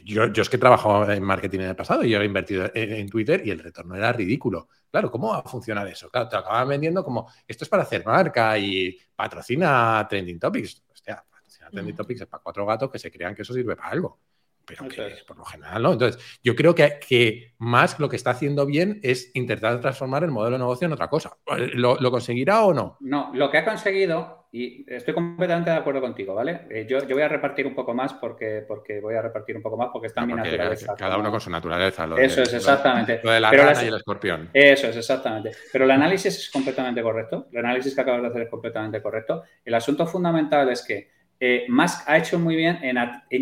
yo, 0.05 0.23
es 0.23 0.49
que 0.49 0.55
he 0.55 0.59
trabajado 0.59 1.11
en 1.11 1.23
marketing 1.23 1.59
en 1.59 1.69
el 1.69 1.75
pasado 1.75 2.03
y 2.03 2.09
yo 2.09 2.21
he 2.21 2.25
invertido 2.25 2.69
en, 2.73 3.09
Twitter 3.09 3.41
y 3.45 3.51
el 3.51 3.59
retorno 3.59 3.95
era 3.95 4.13
ridículo. 4.13 4.69
Claro, 4.89 5.11
¿cómo 5.11 5.29
va 5.29 5.39
a 5.39 5.43
funcionar 5.43 5.87
eso? 5.87 6.09
Claro, 6.09 6.29
te 6.29 6.37
acaban 6.37 6.67
vendiendo 6.67 7.03
como 7.03 7.29
esto 7.47 7.65
es 7.65 7.69
para 7.69 7.83
hacer 7.83 8.05
marca 8.05 8.57
y 8.57 8.97
patrocina 9.15 10.05
Trending 10.09 10.39
Topics. 10.39 10.83
Hostia, 10.91 11.23
patrocina 11.29 11.69
Trending 11.69 11.95
Topics 11.95 12.21
es 12.21 12.27
para 12.27 12.43
cuatro 12.43 12.65
gatos 12.65 12.89
que 12.89 12.99
se 12.99 13.11
crean 13.11 13.35
que 13.35 13.41
eso 13.41 13.53
sirve 13.53 13.75
para 13.75 13.89
algo 13.89 14.19
pero 14.65 14.87
que 14.87 15.15
por 15.27 15.37
lo 15.37 15.45
general 15.45 15.83
no. 15.83 15.93
Entonces, 15.93 16.39
yo 16.43 16.55
creo 16.55 16.73
que, 16.75 16.99
que, 17.05 17.53
más 17.57 17.99
lo 17.99 18.09
que 18.09 18.15
está 18.15 18.31
haciendo 18.31 18.65
bien 18.65 18.99
es 19.03 19.31
intentar 19.33 19.79
transformar 19.81 20.23
el 20.23 20.31
modelo 20.31 20.57
de 20.57 20.59
negocio 20.59 20.85
en 20.85 20.93
otra 20.93 21.09
cosa. 21.09 21.37
¿Lo, 21.73 22.11
conseguirá 22.11 22.63
o 22.63 22.73
no? 22.73 22.97
No, 23.01 23.31
lo 23.33 23.49
que 23.49 23.57
ha 23.57 23.65
conseguido, 23.65 24.42
y 24.55 24.85
estoy 24.87 25.15
completamente 25.15 25.71
de 25.71 25.77
acuerdo 25.77 25.99
contigo, 25.99 26.35
¿vale? 26.35 26.67
Eh, 26.69 26.85
yo, 26.87 26.99
yo, 27.07 27.15
voy 27.15 27.23
a 27.23 27.27
repartir 27.27 27.65
un 27.65 27.73
poco 27.73 27.95
más 27.95 28.13
porque, 28.13 28.63
porque 28.67 29.01
voy 29.01 29.15
a 29.15 29.21
repartir 29.23 29.57
un 29.57 29.63
poco 29.63 29.77
más 29.77 29.89
porque 29.91 30.05
está 30.05 30.23
mi 30.27 30.33
naturaleza. 30.33 30.93
Cada 30.95 31.17
uno 31.17 31.31
con 31.31 31.41
su 31.41 31.49
naturaleza. 31.49 32.07
eso 32.19 32.43
es, 32.43 32.53
exactamente. 32.53 33.19
Lo, 33.23 33.31
de 33.31 33.39
la 33.39 33.49
rana 33.49 33.83
y 33.83 33.87
el 33.87 33.95
escorpión. 33.95 34.51
Eso 34.53 34.89
es, 34.89 34.95
exactamente. 34.95 35.53
Pero 35.71 35.85
el 35.85 35.91
análisis 35.91 36.37
es 36.37 36.51
completamente 36.51 37.01
correcto. 37.01 37.47
El 37.51 37.65
análisis 37.65 37.95
que 37.95 38.01
acabas 38.01 38.21
de 38.21 38.27
hacer 38.27 38.41
es 38.43 38.49
completamente 38.49 39.01
correcto. 39.01 39.41
El 39.65 39.73
asunto 39.73 40.05
fundamental 40.05 40.69
es 40.69 40.85
que 40.85 41.09
eh, 41.39 41.65
Musk 41.67 42.07
ha 42.07 42.19
hecho 42.19 42.37
muy 42.37 42.55
bien 42.55 42.77
en, 42.83 42.95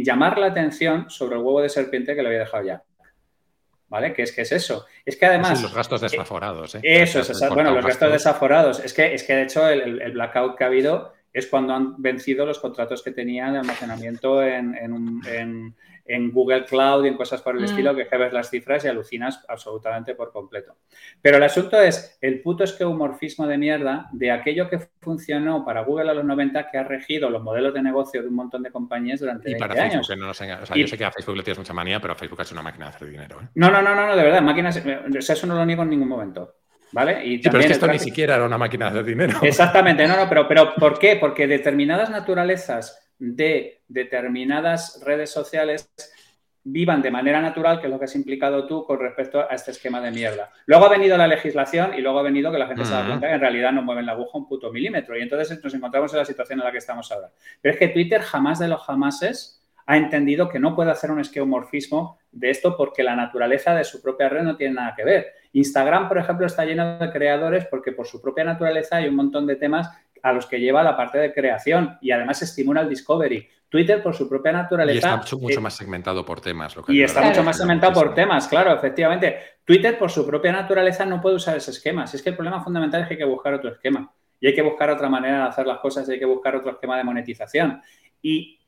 llamar 0.06 0.38
la 0.38 0.48
atención 0.48 1.10
sobre 1.10 1.36
el 1.36 1.42
huevo 1.42 1.62
de 1.62 1.68
serpiente 1.68 2.16
que 2.16 2.22
le 2.22 2.30
había 2.30 2.40
dejado 2.40 2.64
ya. 2.64 2.84
¿Vale? 3.92 4.14
¿Qué 4.14 4.22
es 4.22 4.32
que 4.32 4.44
es 4.44 4.54
eso? 4.54 4.86
Es 5.06 5.18
que 5.18 5.26
además. 5.26 5.62
los 5.62 5.76
gastos 5.76 6.00
desaforados. 6.00 6.76
¿eh? 6.76 6.80
Eso 6.82 7.20
es, 7.20 7.50
bueno, 7.50 7.76
los 7.76 7.86
gastos 7.86 8.10
desaforados. 8.10 8.80
Es 8.80 8.94
que, 8.94 9.14
es 9.14 9.22
que 9.24 9.36
de 9.36 9.44
hecho 9.44 9.68
el, 9.68 10.14
blackout 10.14 10.58
que 10.58 10.64
ha 10.64 10.68
habido 10.68 11.12
es 11.34 11.48
cuando 11.48 11.74
han 11.74 12.02
vencido 12.02 12.46
los 12.46 12.60
contratos 12.60 13.02
que 13.02 13.12
tenían 13.12 13.54
de 13.54 13.60
almacenamiento 13.60 14.44
en, 14.44 14.76
en, 14.76 15.76
en 16.06 16.32
Google 16.32 16.66
Cloud 16.66 17.06
y 17.06 17.08
en 17.08 17.16
cosas 17.16 17.42
por 17.42 17.56
el 17.56 17.62
mm. 17.62 17.66
estilo 17.66 17.96
que 17.96 18.06
ves 18.18 18.34
las 18.34 18.50
cifras 18.50 18.84
y 18.84 18.88
alucinas 18.88 19.44
absolutamente 19.48 20.16
por 20.16 20.32
completo. 20.32 20.76
Pero 21.22 21.38
el 21.38 21.44
asunto 21.44 21.80
es 21.80 22.18
el 22.22 22.42
puto 22.42 22.64
esqueumorfismo 22.64 23.48
de 23.48 23.58
mierda 23.58 24.10
de 24.12 24.32
aquello 24.32 24.70
que 24.70 24.80
funcionó 25.00 25.64
para 25.64 25.84
Google 25.84 26.12
a 26.12 26.14
los 26.14 26.26
90 26.26 26.70
que 26.70 26.78
ha 26.78 26.84
regido 26.84 27.30
los 27.30 27.42
modelos 27.42 27.74
de 27.74 27.82
negocio 27.82 28.22
de 28.22 28.28
un 28.28 28.36
montón 28.36 28.64
de 28.64 28.72
compañías 28.72 29.20
durante 29.20 29.52
y 29.52 29.56
para 29.56 29.74
Facebook, 29.74 30.08
Que 30.08 30.16
no 30.16 30.30
o 30.30 30.34
sea, 30.34 30.64
yo 30.76 30.88
sé 30.88 30.98
que 30.98 31.06
a 31.06 31.12
Facebook 31.12 31.38
le 31.38 31.44
tienes 31.44 31.60
mucha 31.60 31.74
manía, 31.74 32.00
pero 32.00 32.16
Facebook 32.16 32.42
es 32.42 32.52
una 32.52 32.62
máquina 32.62 32.86
de 32.86 32.96
hacer 32.96 33.10
dinero. 33.10 33.40
¿eh? 33.42 33.48
No, 33.56 33.72
no, 33.72 33.82
no, 33.82 33.96
no, 33.96 34.16
de 34.16 34.24
verdad, 34.24 34.42
máquinas, 34.42 34.78
o 34.78 35.22
sea, 35.22 35.34
eso 35.36 35.48
no 35.48 35.56
lo 35.56 35.66
niego 35.66 35.84
en 35.84 35.90
ningún 35.90 36.08
momento. 36.08 36.56
¿Vale? 36.92 37.26
Y 37.26 37.40
pero 37.40 37.60
es 37.60 37.68
que 37.68 37.74
esto 37.74 37.88
ni 37.88 38.00
siquiera 38.00 38.36
era 38.36 38.46
una 38.46 38.58
máquina 38.58 38.92
de 38.92 39.04
dinero. 39.04 39.40
Exactamente, 39.44 40.08
no, 40.08 40.18
no, 40.18 40.28
pero, 40.28 40.48
pero 40.48 40.76
¿por 40.76 41.00
qué? 41.00 41.16
Porque 41.16 41.48
determinadas 41.48 42.10
naturalezas 42.10 43.12
de 43.18 43.84
determinadas 43.88 45.02
redes 45.06 45.30
sociales 45.30 45.90
vivan 46.64 47.02
de 47.02 47.12
manera 47.12 47.42
natural, 47.42 47.80
que 47.80 47.88
es 47.88 47.92
lo 47.92 47.98
que 47.98 48.06
has 48.06 48.16
implicado 48.16 48.68
tú 48.68 48.86
con 48.86 49.00
respecto 49.00 49.40
a 49.40 49.54
este 49.56 49.72
esquema 49.72 50.00
de 50.00 50.12
mierda. 50.12 50.52
Luego 50.66 50.86
ha 50.86 50.90
venido 50.90 51.18
la 51.18 51.28
legislación 51.28 51.94
y 51.96 52.02
luego 52.02 52.20
ha 52.20 52.24
venido 52.24 52.52
que 52.52 52.60
la 52.60 52.68
gente 52.68 52.86
se 52.86 52.94
da 52.94 53.06
cuenta 53.06 53.28
que 53.28 53.34
en 53.34 53.40
realidad 53.40 53.72
no 53.72 53.82
mueven 53.82 54.06
la 54.06 54.12
aguja 54.12 54.38
un 54.38 54.48
puto 54.48 54.72
milímetro. 54.72 55.18
Y 55.18 55.22
entonces 55.22 55.60
nos 55.64 55.74
encontramos 55.74 56.12
en 56.14 56.20
la 56.20 56.26
situación 56.26 56.60
en 56.60 56.66
la 56.66 56.72
que 56.72 56.78
estamos 56.78 57.12
ahora. 57.12 57.32
Pero 57.62 57.74
es 57.74 57.80
que 57.80 57.88
Twitter 57.88 58.22
jamás 58.22 58.60
de 58.60 58.68
los 58.68 58.82
jamases 58.84 59.64
ha 59.88 59.98
entendido 59.98 60.50
que 60.50 60.60
no 60.60 60.76
puede 60.76 60.92
hacer 60.92 61.10
un 61.10 61.20
esqueomorfismo 61.20 62.20
de 62.32 62.52
esto 62.52 62.78
porque 62.78 63.04
la 63.04 63.16
naturaleza 63.16 63.74
de 63.74 63.84
su 63.84 64.02
propia 64.02 64.30
red 64.30 64.44
no 64.44 64.56
tiene 64.56 64.76
nada 64.76 64.94
que 64.96 65.04
ver. 65.04 65.34
Instagram, 65.54 66.08
por 66.08 66.18
ejemplo, 66.18 66.46
está 66.46 66.66
lleno 66.66 66.98
de 66.98 67.12
creadores 67.12 67.66
porque 67.66 67.92
por 67.92 68.08
su 68.08 68.22
propia 68.22 68.44
naturaleza 68.44 68.98
hay 68.98 69.08
un 69.08 69.16
montón 69.16 69.46
de 69.46 69.56
temas 69.56 69.90
a 70.24 70.32
los 70.32 70.46
que 70.46 70.60
lleva 70.60 70.84
la 70.84 70.96
parte 70.96 71.18
de 71.18 71.34
creación 71.34 71.98
y 72.02 72.12
además 72.12 72.42
estimula 72.42 72.82
el 72.82 72.90
discovery. 72.90 73.48
Twitter, 73.72 74.04
por 74.04 74.14
su 74.14 74.28
propia 74.28 74.52
naturaleza. 74.52 74.96
Y 74.96 74.98
está 74.98 75.38
mucho, 75.38 75.60
eh, 75.60 75.62
más 75.62 75.74
segmentado 75.78 76.26
por 76.26 76.42
temas. 76.42 76.76
y 76.90 77.02
está 77.02 77.22
mucho 77.22 77.42
más 77.42 77.58
segmentado 77.58 77.94
por 77.94 78.14
temas, 78.14 78.50
claro, 78.50 78.74
efectivamente. 78.74 79.38
Twitter, 79.64 79.98
por 79.98 80.12
su 80.12 80.28
propia 80.28 80.52
naturaleza, 80.52 81.06
no 81.06 81.22
puede 81.22 81.38
usar 81.38 81.56
ese 81.56 81.72
esquema. 81.72 82.06
Si 82.06 82.18
es 82.18 82.24
que 82.24 82.32
el 82.32 82.36
problema 82.36 82.62
fundamental 82.62 83.02
es 83.02 83.08
que 83.08 83.14
hay 83.14 83.20
que 83.20 83.26
buscar 83.26 83.54
otro 83.54 83.72
esquema. 83.72 84.12
Y 84.42 84.48
hay 84.48 84.56
que 84.56 84.62
buscar 84.62 84.90
otra 84.90 85.08
manera 85.08 85.38
de 85.38 85.44
hacer 85.44 85.66
las 85.66 85.80
cosas 85.80 86.08
y 86.10 86.14
hay 86.14 86.20
que 86.20 86.26
buscar 86.26 86.54
otro 86.56 86.72
esquema 86.72 86.98
de 86.98 87.06
monetización. 87.06 87.82
Y 88.22 88.60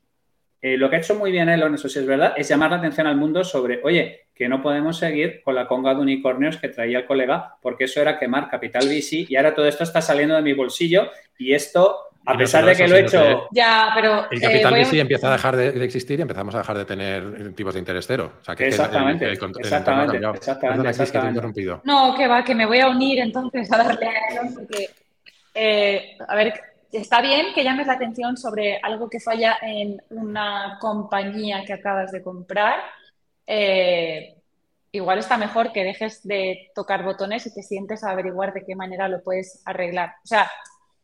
eh, 0.63 0.78
lo 0.78 0.89
que 0.89 0.95
ha 0.95 0.99
hecho 0.99 1.15
muy 1.15 1.30
bien 1.30 1.49
Elon, 1.49 1.76
eso 1.76 1.89
sí 1.89 1.99
es 1.99 2.06
verdad, 2.06 2.36
es 2.38 2.47
llamar 2.47 2.71
la 2.71 2.78
atención 2.78 3.06
al 3.06 3.17
mundo 3.17 3.43
sobre, 3.43 3.82
oye, 3.84 4.28
que 4.34 4.47
no 4.47 4.62
podemos 4.62 4.97
seguir 4.97 5.41
con 5.43 5.56
la 5.56 5.67
conga 5.67 5.93
de 5.93 5.99
unicornios 5.99 6.56
que 6.56 6.69
traía 6.69 6.99
el 6.99 7.06
colega, 7.06 7.58
porque 7.62 7.84
eso 7.84 7.99
era 7.99 8.17
quemar 8.17 8.49
capital 8.49 8.88
VC 8.88 9.26
y 9.28 9.36
ahora 9.36 9.54
todo 9.54 9.67
esto 9.67 9.84
está 9.84 10.02
saliendo 10.02 10.36
de 10.36 10.41
mi 10.41 10.54
bolsillo 10.54 11.12
y 11.38 11.54
esto, 11.54 11.97
a 12.26 12.38
pesar 12.38 12.63
de 12.63 12.78
que 12.78 12.88
lo 12.88 12.95
he 12.95 13.02
hecho... 13.02 13.49
Ya, 13.52 13.91
pero... 13.93 14.26
El 14.32 14.39
capital 14.39 14.73
VC 14.76 14.99
empieza 14.99 15.28
a 15.28 15.32
dejar 15.34 15.58
de, 15.58 15.84
existir 15.84 16.19
y 16.19 16.21
empezamos 16.21 16.56
a 16.56 16.60
dejar 16.60 16.78
de 16.78 16.86
tener 16.86 17.54
tipos 17.56 17.73
de 17.73 17.82
interés 17.82 18.08
cero. 18.08 18.32
exactamente, 18.58 19.34
exactamente, 19.34 20.17
exactamente, 20.88 21.78
No, 21.84 22.15
que 22.15 22.26
va, 22.26 22.41
que 22.41 22.56
me 22.56 22.65
voy 22.65 22.80
a 22.80 22.88
unir 22.88 23.19
entonces 23.19 23.69
a 23.69 23.84
darle 23.84 24.08
a 24.08 24.32
Elon 24.32 24.54
porque, 24.54 24.89
eh, 25.56 26.17
a 26.26 26.36
ver, 26.38 26.72
está 26.93 27.21
bien 27.21 27.53
que 27.53 27.63
llames 27.63 27.88
la 27.88 27.93
atención 27.93 28.38
sobre 28.38 28.79
algo 28.82 29.10
que 29.10 29.19
falla 29.19 29.58
en 29.62 30.01
una 30.10 30.77
compañía 30.79 31.63
que 31.65 31.73
acabas 31.73 32.12
de 32.12 32.23
comprar. 32.23 32.79
Eh, 33.47 34.38
igual 34.91 35.19
está 35.19 35.38
mejor 35.38 35.71
que 35.71 35.84
dejes 35.84 36.25
de 36.25 36.71
tocar 36.75 37.03
botones 37.03 37.45
y 37.47 37.53
te 37.53 37.63
sientes 37.63 38.03
a 38.03 38.12
averiguar 38.12 38.53
de 38.53 38.63
qué 38.63 38.75
manera 38.75 39.08
lo 39.08 39.23
puedes 39.23 39.62
arreglar. 39.65 40.15
O 40.23 40.27
sea, 40.27 40.49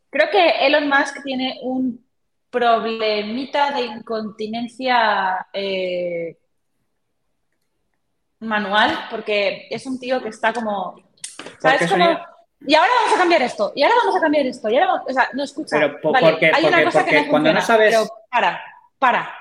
creo 0.09 0.29
que 0.29 0.65
Elon 0.65 0.87
Musk 0.87 1.23
tiene 1.23 1.59
un 1.63 2.05
problemita 2.49 3.71
de 3.71 3.81
incontinencia 3.81 5.47
eh, 5.53 6.37
manual 8.39 9.07
porque 9.09 9.67
es 9.69 9.85
un 9.85 9.99
tío 9.99 10.21
que 10.21 10.29
está 10.29 10.53
como... 10.53 10.95
¿Sabes? 11.59 11.89
Como, 11.89 12.05
y 12.65 12.75
ahora 12.75 12.91
vamos 13.01 13.13
a 13.15 13.17
cambiar 13.17 13.41
esto, 13.41 13.71
y 13.75 13.83
ahora 13.83 13.95
vamos 14.03 14.15
a 14.15 14.21
cambiar 14.21 14.45
esto, 14.45 14.69
y 14.69 14.75
ahora 14.75 14.87
vamos, 14.87 15.03
o 15.07 15.13
sea, 15.13 15.29
no 15.33 15.43
escucha. 15.43 15.77
Pero 15.77 15.99
porque, 16.01 16.51
hay 16.53 16.65
una 16.65 16.83
cosa 16.83 17.05
que 17.05 17.21
no 17.21 17.27
cuando 17.29 17.53
no 17.53 17.61
sabes... 17.61 17.95
Pero 17.95 18.07
para, 18.29 18.61
para, 18.99 19.38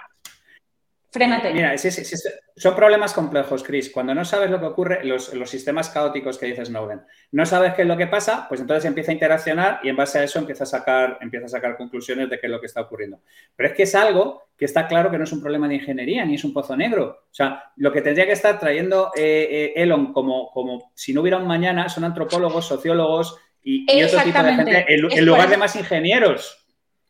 frénate. 1.10 1.52
Mira, 1.52 1.74
son 1.78 2.74
problemas 2.74 3.12
complejos, 3.12 3.62
Chris. 3.62 3.90
Cuando 3.90 4.14
no 4.14 4.24
sabes 4.24 4.50
lo 4.50 4.60
que 4.60 4.66
ocurre, 4.66 5.04
los, 5.04 5.32
los, 5.34 5.48
sistemas 5.48 5.90
caóticos 5.90 6.38
que 6.38 6.46
dices 6.46 6.68
Snowden, 6.68 7.02
no 7.32 7.46
sabes 7.46 7.74
qué 7.74 7.82
es 7.82 7.88
lo 7.88 7.96
que 7.96 8.06
pasa, 8.06 8.46
pues 8.48 8.60
entonces 8.60 8.84
empieza 8.84 9.10
a 9.10 9.14
interaccionar 9.14 9.80
y 9.82 9.88
en 9.88 9.96
base 9.96 10.18
a 10.18 10.24
eso 10.24 10.38
empieza 10.38 10.64
a 10.64 10.66
sacar, 10.66 11.18
empieza 11.20 11.46
a 11.46 11.50
sacar 11.50 11.76
conclusiones 11.76 12.28
de 12.28 12.38
qué 12.38 12.46
es 12.46 12.50
lo 12.50 12.60
que 12.60 12.66
está 12.66 12.80
ocurriendo. 12.80 13.20
Pero 13.56 13.68
es 13.68 13.74
que 13.74 13.84
es 13.84 13.94
algo 13.94 14.48
que 14.56 14.64
está 14.64 14.88
claro 14.88 15.10
que 15.10 15.18
no 15.18 15.24
es 15.24 15.32
un 15.32 15.40
problema 15.40 15.68
de 15.68 15.76
ingeniería 15.76 16.24
ni 16.24 16.34
es 16.34 16.44
un 16.44 16.52
pozo 16.52 16.76
negro. 16.76 17.26
O 17.30 17.34
sea, 17.34 17.72
lo 17.76 17.92
que 17.92 18.02
tendría 18.02 18.26
que 18.26 18.32
estar 18.32 18.58
trayendo 18.58 19.12
eh, 19.16 19.48
eh, 19.50 19.72
Elon 19.76 20.12
como, 20.12 20.50
como 20.50 20.90
si 20.94 21.14
no 21.14 21.20
hubiera 21.20 21.38
un 21.38 21.46
mañana 21.46 21.88
son 21.88 22.04
antropólogos, 22.04 22.66
sociólogos 22.66 23.38
y, 23.62 24.02
otro 24.02 24.22
tipo 24.22 24.42
de 24.42 24.54
gente 24.54 24.86
en, 24.88 25.26
lugar 25.26 25.48
de 25.48 25.56
más 25.56 25.76
ingenieros. 25.76 26.57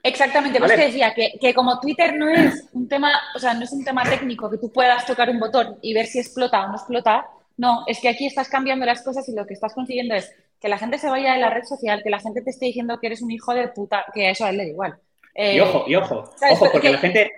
Exactamente, 0.08 0.58
pues 0.58 0.72
que 0.72 0.86
decía 0.86 1.14
que, 1.14 1.54
como 1.54 1.78
Twitter 1.80 2.16
no 2.16 2.28
es 2.30 2.68
un 2.72 2.88
tema, 2.88 3.12
o 3.34 3.38
sea, 3.38 3.54
no 3.54 3.64
es 3.64 3.72
un 3.72 3.84
tema 3.84 4.02
técnico 4.04 4.50
que 4.50 4.56
tú 4.56 4.72
puedas 4.72 5.04
tocar 5.04 5.28
un 5.28 5.38
botón 5.38 5.78
y 5.82 5.92
ver 5.92 6.06
si 6.06 6.18
explota 6.18 6.64
o 6.64 6.68
no 6.68 6.76
explota. 6.76 7.26
No, 7.58 7.84
es 7.86 8.00
que 8.00 8.08
aquí 8.08 8.26
estás 8.26 8.48
cambiando 8.48 8.86
las 8.86 9.02
cosas 9.02 9.28
y 9.28 9.34
lo 9.34 9.46
que 9.46 9.54
estás 9.54 9.74
consiguiendo 9.74 10.14
es 10.14 10.32
que 10.60 10.68
la 10.68 10.78
gente 10.78 10.98
se 10.98 11.10
vaya 11.10 11.34
de 11.34 11.40
la 11.40 11.50
red 11.50 11.64
social, 11.64 12.02
que 12.02 12.10
la 12.10 12.20
gente 12.20 12.40
te 12.42 12.50
esté 12.50 12.66
diciendo 12.66 12.98
que 12.98 13.08
eres 13.08 13.20
un 13.20 13.30
hijo 13.30 13.52
de 13.52 13.68
puta, 13.68 14.04
que 14.14 14.28
a 14.28 14.30
eso 14.30 14.44
a 14.44 14.50
él 14.50 14.56
le 14.56 14.64
da 14.64 14.70
igual. 14.70 14.98
y 15.34 15.40
eh, 15.42 15.60
ojo, 15.60 15.84
y 15.86 15.94
ojo, 15.94 16.30
ojo, 16.50 16.68
porque 16.72 16.90
la 16.90 16.98
gente. 16.98 17.30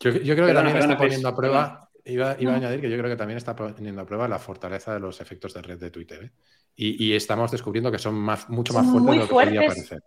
Yo, 0.00 0.12
creo 0.12 0.46
que 0.46 0.54
también 0.54 0.78
está 0.78 0.96
poniendo 0.96 1.28
a 1.28 1.36
prueba. 1.36 1.90
Iba, 2.06 2.32
a 2.32 2.32
añadir 2.32 2.82
que 2.82 2.90
yo 2.90 2.98
creo 2.98 3.08
que 3.08 3.16
también 3.16 3.38
está 3.38 3.56
poniendo 3.56 4.02
a 4.02 4.04
prueba 4.04 4.28
la 4.28 4.38
fortaleza 4.38 4.92
de 4.92 5.00
los 5.00 5.22
efectos 5.22 5.54
de 5.54 5.62
red 5.62 5.78
de 5.78 5.90
Twitter. 5.90 6.24
¿eh? 6.24 6.30
Y, 6.76 7.14
estamos 7.14 7.50
descubriendo 7.50 7.90
que 7.90 7.98
son 7.98 8.14
más, 8.14 8.50
mucho 8.50 8.74
más 8.74 8.84
fuertes 8.84 9.10
de 9.10 9.16
lo 9.16 9.26
que 9.26 9.32
podría 9.32 9.66
parecer 9.66 10.02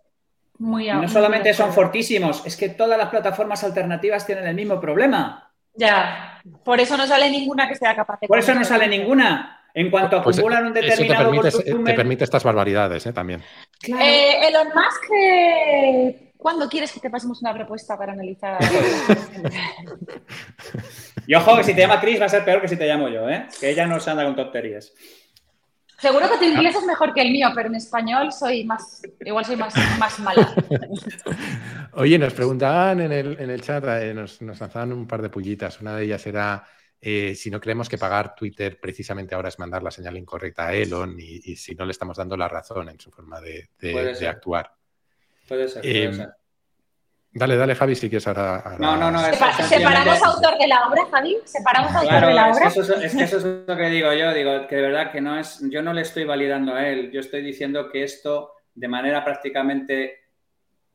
no 0.58 1.08
solamente 1.08 1.54
son 1.54 1.72
fortísimos, 1.72 2.42
es 2.44 2.56
que 2.56 2.70
todas 2.70 2.98
las 2.98 3.08
plataformas 3.08 3.62
alternativas 3.64 4.26
tienen 4.26 4.46
el 4.46 4.54
mismo 4.54 4.80
problema. 4.80 5.50
Ya, 5.74 6.40
por 6.64 6.80
eso 6.80 6.96
no 6.96 7.06
sale 7.06 7.30
ninguna 7.30 7.68
que 7.68 7.76
sea 7.76 7.94
capaz 7.94 8.18
de... 8.20 8.26
Por 8.26 8.38
eso 8.38 8.54
no 8.54 8.64
sale 8.64 8.88
ninguna. 8.88 9.54
En 9.74 9.90
cuanto 9.90 10.22
pues, 10.22 10.38
acumulan 10.38 10.66
un 10.66 10.72
determinado 10.72 11.46
eso 11.46 11.60
te 11.60 11.94
permite, 11.94 12.24
estas 12.24 12.42
barbaridades 12.42 13.06
¿eh? 13.06 13.12
también. 13.12 13.42
Eh, 13.86 14.48
Elon 14.48 14.68
Musk, 14.68 15.02
eh, 15.16 16.32
¿cuándo 16.36 16.68
quieres 16.68 16.90
que 16.90 16.98
te 16.98 17.10
pasemos 17.10 17.40
una 17.42 17.54
propuesta 17.54 17.96
para 17.96 18.12
analizar? 18.12 18.58
y 21.28 21.34
ojo, 21.34 21.58
que 21.58 21.64
si 21.64 21.74
te 21.74 21.82
llama 21.82 22.00
Chris 22.00 22.20
va 22.20 22.26
a 22.26 22.30
ser 22.30 22.44
peor 22.44 22.60
que 22.60 22.66
si 22.66 22.76
te 22.76 22.86
llamo 22.86 23.08
yo, 23.08 23.28
¿eh? 23.28 23.46
que 23.60 23.70
ella 23.70 23.86
no 23.86 24.00
se 24.00 24.10
anda 24.10 24.24
con 24.24 24.34
tonterías. 24.34 24.92
Seguro 25.98 26.28
que 26.30 26.38
tu 26.38 26.44
inglés 26.44 26.76
es 26.76 26.84
mejor 26.84 27.12
que 27.12 27.22
el 27.22 27.32
mío, 27.32 27.48
pero 27.54 27.68
en 27.68 27.74
español 27.74 28.32
soy 28.32 28.64
más, 28.64 29.02
igual 29.20 29.44
soy 29.44 29.56
más, 29.56 29.74
más 29.98 30.18
mala. 30.20 30.54
Oye, 31.94 32.18
nos 32.18 32.32
preguntaban 32.34 33.00
en 33.00 33.12
el, 33.12 33.40
en 33.40 33.50
el 33.50 33.60
chat, 33.60 33.84
eh, 33.84 34.14
nos, 34.14 34.40
nos, 34.40 34.60
lanzaban 34.60 34.92
un 34.92 35.08
par 35.08 35.22
de 35.22 35.28
pullitas. 35.28 35.80
Una 35.80 35.96
de 35.96 36.04
ellas 36.04 36.24
era 36.26 36.64
eh, 37.00 37.34
si 37.36 37.50
no 37.50 37.60
creemos 37.60 37.88
que 37.88 37.96
pagar 37.96 38.34
Twitter 38.34 38.78
precisamente 38.80 39.34
ahora 39.34 39.48
es 39.48 39.58
mandar 39.58 39.82
la 39.82 39.90
señal 39.90 40.16
incorrecta 40.16 40.66
a 40.68 40.74
Elon 40.74 41.16
y, 41.18 41.54
si 41.54 41.74
no 41.76 41.84
le 41.84 41.92
estamos 41.92 42.16
dando 42.16 42.36
la 42.36 42.48
razón 42.48 42.88
en 42.88 42.98
su 42.98 43.10
forma 43.10 43.40
de, 43.40 43.70
de, 43.78 44.28
actuar. 44.28 44.72
Puede 45.46 45.68
ser, 45.68 45.82
puede 45.82 46.04
em, 46.04 46.14
ser. 46.14 46.37
Dale, 47.30 47.56
dale, 47.56 47.74
Javi, 47.74 47.94
si 47.94 48.08
quieres 48.08 48.26
ahora. 48.26 48.76
No, 48.78 48.96
no, 48.96 49.10
no. 49.10 49.20
¿Separamos 49.20 50.22
autor 50.22 50.58
de 50.58 50.66
la 50.66 50.88
obra, 50.88 51.02
Javi? 51.10 51.36
¿Separamos 51.44 51.94
autor 51.94 52.26
de 52.26 52.34
la 52.34 52.50
obra? 52.50 52.66
Es 52.68 52.74
que, 52.74 52.80
eso, 52.80 52.94
es 52.94 53.14
que 53.14 53.24
eso 53.24 53.36
es 53.36 53.44
lo 53.44 53.76
que 53.76 53.90
digo 53.90 54.12
yo. 54.14 54.32
Digo 54.32 54.66
que 54.66 54.76
de 54.76 54.82
verdad 54.82 55.12
que 55.12 55.20
no 55.20 55.38
es. 55.38 55.60
Yo 55.70 55.82
no 55.82 55.92
le 55.92 56.02
estoy 56.02 56.24
validando 56.24 56.74
a 56.74 56.88
él. 56.88 57.10
Yo 57.12 57.20
estoy 57.20 57.42
diciendo 57.42 57.90
que 57.90 58.02
esto, 58.02 58.52
de 58.74 58.88
manera 58.88 59.24
prácticamente 59.24 60.20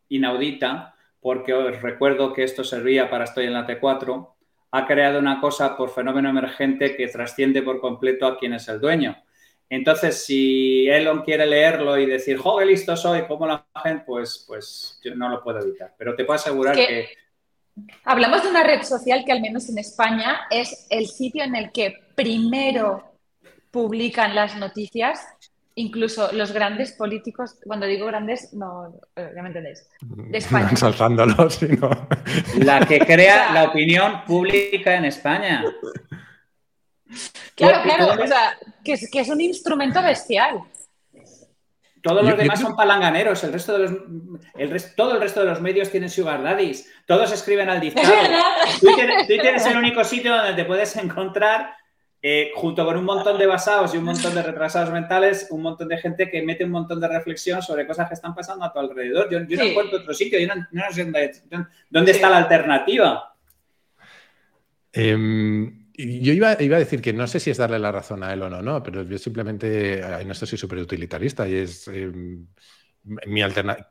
inaudita, 0.09 0.95
porque 1.21 1.53
os 1.53 1.81
recuerdo 1.81 2.33
que 2.33 2.43
esto 2.43 2.63
servía 2.63 3.09
para 3.09 3.25
Estoy 3.25 3.45
en 3.45 3.53
la 3.53 3.65
T4, 3.65 4.33
ha 4.71 4.87
creado 4.87 5.19
una 5.19 5.39
cosa 5.39 5.77
por 5.77 5.91
fenómeno 5.91 6.29
emergente 6.29 6.95
que 6.95 7.07
trasciende 7.07 7.61
por 7.61 7.79
completo 7.79 8.25
a 8.25 8.37
quién 8.37 8.53
es 8.53 8.67
el 8.67 8.81
dueño. 8.81 9.15
Entonces, 9.69 10.25
si 10.25 10.87
Elon 10.87 11.23
quiere 11.23 11.45
leerlo 11.45 11.97
y 11.97 12.05
decir, 12.05 12.37
joder, 12.37 12.67
listo 12.67 12.95
soy, 12.95 13.25
como 13.25 13.47
la 13.47 13.65
gente, 13.83 14.03
pues, 14.05 14.43
pues 14.47 14.99
yo 15.03 15.15
no 15.15 15.29
lo 15.29 15.43
puedo 15.43 15.59
evitar. 15.59 15.93
Pero 15.97 16.15
te 16.15 16.25
puedo 16.25 16.35
asegurar 16.35 16.75
que, 16.75 17.09
Hablamos 18.05 18.43
de 18.43 18.49
una 18.49 18.63
red 18.63 18.83
social 18.83 19.23
que 19.25 19.31
al 19.31 19.41
menos 19.41 19.67
en 19.69 19.79
España 19.79 20.41
es 20.51 20.85
el 20.89 21.07
sitio 21.07 21.43
en 21.43 21.55
el 21.55 21.71
que 21.71 21.95
primero 22.15 23.15
publican 23.71 24.35
las 24.35 24.55
noticias, 24.55 25.25
incluso 25.73 26.31
los 26.33 26.51
grandes 26.51 26.91
políticos, 26.91 27.57
cuando 27.65 27.87
digo 27.87 28.05
grandes, 28.05 28.53
no, 28.53 28.93
eh, 29.15 29.31
ya 29.35 29.41
me 29.41 29.47
entendéis, 29.47 29.87
de 30.01 30.37
España. 30.37 30.69
Ensalzándolos, 30.69 31.55
sino... 31.55 31.89
La 32.59 32.85
que 32.85 32.99
crea 32.99 33.51
la 33.53 33.65
opinión 33.65 34.23
pública 34.27 34.95
en 34.95 35.05
España. 35.05 35.63
Claro, 37.55 37.83
claro, 37.83 38.23
o 38.23 38.27
sea, 38.27 38.57
que 38.83 38.93
es, 38.93 39.09
que 39.11 39.19
es 39.19 39.29
un 39.29 39.41
instrumento 39.41 40.01
bestial. 40.01 40.63
Todos 42.03 42.21
los 42.21 42.37
demás 42.37 42.59
son 42.59 42.75
palanganeros, 42.75 43.41
el 43.45 43.53
resto 43.53 43.77
de 43.77 43.79
los, 43.79 43.91
el 44.57 44.95
todo 44.95 45.13
el 45.13 45.21
resto 45.21 45.39
de 45.39 45.45
los 45.45 45.61
medios 45.61 45.89
tienen 45.89 46.09
sugar 46.09 46.43
daddies, 46.43 46.91
todos 47.07 47.31
escriben 47.31 47.69
al 47.69 47.79
dictado. 47.79 48.13
Twitter, 48.81 49.25
Twitter, 49.25 49.55
es 49.55 49.65
el 49.65 49.77
único 49.77 50.03
sitio 50.03 50.35
donde 50.35 50.53
te 50.53 50.65
puedes 50.65 50.97
encontrar, 50.97 51.73
eh, 52.21 52.51
junto 52.55 52.85
con 52.85 52.97
un 52.97 53.05
montón 53.05 53.37
de 53.37 53.45
basados 53.45 53.93
y 53.93 53.97
un 53.97 54.03
montón 54.03 54.35
de 54.35 54.43
retrasados 54.43 54.91
mentales, 54.91 55.47
un 55.49 55.61
montón 55.61 55.87
de 55.87 55.97
gente 55.97 56.29
que 56.29 56.41
mete 56.41 56.65
un 56.65 56.71
montón 56.71 56.99
de 56.99 57.07
reflexión 57.07 57.61
sobre 57.61 57.87
cosas 57.87 58.09
que 58.09 58.15
están 58.15 58.35
pasando 58.35 58.65
a 58.65 58.73
tu 58.73 58.79
alrededor. 58.79 59.29
Yo, 59.29 59.39
no 59.39 59.63
encuentro 59.63 59.99
otro 59.99 60.13
sitio, 60.13 60.37
yo 60.39 60.47
no, 60.71 60.83
sé 60.91 61.05
dónde, 61.89 62.11
está 62.11 62.29
la 62.29 62.39
alternativa. 62.39 63.33
Eh, 64.91 65.73
yo 65.95 66.33
iba, 66.33 66.61
iba, 66.61 66.77
a 66.77 66.79
decir 66.79 67.01
que 67.01 67.13
no 67.13 67.27
sé 67.27 67.39
si 67.39 67.51
es 67.51 67.57
darle 67.57 67.79
la 67.79 67.91
razón 67.91 68.23
a 68.23 68.33
él 68.33 68.41
o 68.41 68.49
no, 68.49 68.81
pero 68.81 69.03
yo 69.03 69.17
simplemente 69.17 69.99
en 69.99 70.31
esto 70.31 70.45
soy 70.45 70.57
súper 70.57 70.79
utilitarista 70.79 71.47
y 71.47 71.55
es. 71.55 71.87
Em, 71.87 72.47
mi 73.25 73.41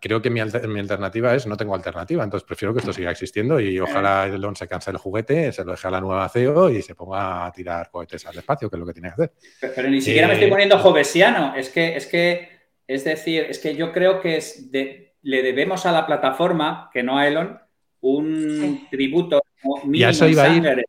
creo 0.01 0.23
que 0.23 0.31
mi, 0.31 0.41
alternativa 0.41 1.35
es 1.35 1.47
no 1.47 1.57
tengo 1.57 1.75
alternativa, 1.75 2.25
entonces 2.25 2.47
prefiero 2.47 2.73
que 2.73 2.81
esto 2.81 2.95
siga 2.95 3.11
existiendo 3.11 3.61
y 3.61 3.79
ojalá 3.79 4.25
Elon 4.25 4.57
se 4.57 4.67
canse 4.67 4.91
el 4.91 4.97
juguete, 4.97 5.53
se 5.53 5.65
lo 5.65 5.73
deje 5.73 5.87
a 5.87 5.91
la 5.91 6.01
nueva 6.01 6.29
CEO 6.31 6.71
y 6.71 6.81
se 6.81 6.95
ponga 6.95 7.45
a 7.45 7.53
tirar 7.53 7.91
cohetes 7.91 8.25
al 8.25 8.39
espacio, 8.39 8.71
que 8.71 8.77
es 8.77 8.81
lo 8.81 8.87
que 8.87 8.95
tiene 8.95 9.09
que 9.09 9.13
hacer. 9.13 9.33
Pero, 9.75 9.91
ni 9.91 10.01
siquiera 10.01 10.29
me 10.29 10.35
estoy 10.35 10.49
poniendo 10.49 10.79
jovesiano, 10.79 11.55
es 11.55 11.69
que, 11.69 11.95
es 11.95 12.07
que, 12.07 12.49
es 12.87 13.05
decir, 13.05 13.45
es 13.51 13.59
que 13.59 13.77
yo 13.77 13.93
creo 13.93 14.19
que 14.21 14.39
es 14.39 14.71
le 14.73 15.43
debemos 15.43 15.85
a 15.85 15.93
la 15.93 16.07
plataforma, 16.07 16.89
que 16.91 17.03
no 17.03 17.19
a 17.19 17.29
Elon, 17.29 17.61
un 18.01 18.89
tributo 18.91 19.43
mínimo 19.85 20.11
ya 20.11 20.29
iba 20.29 20.43
a 20.45 20.57
ir 20.57 20.85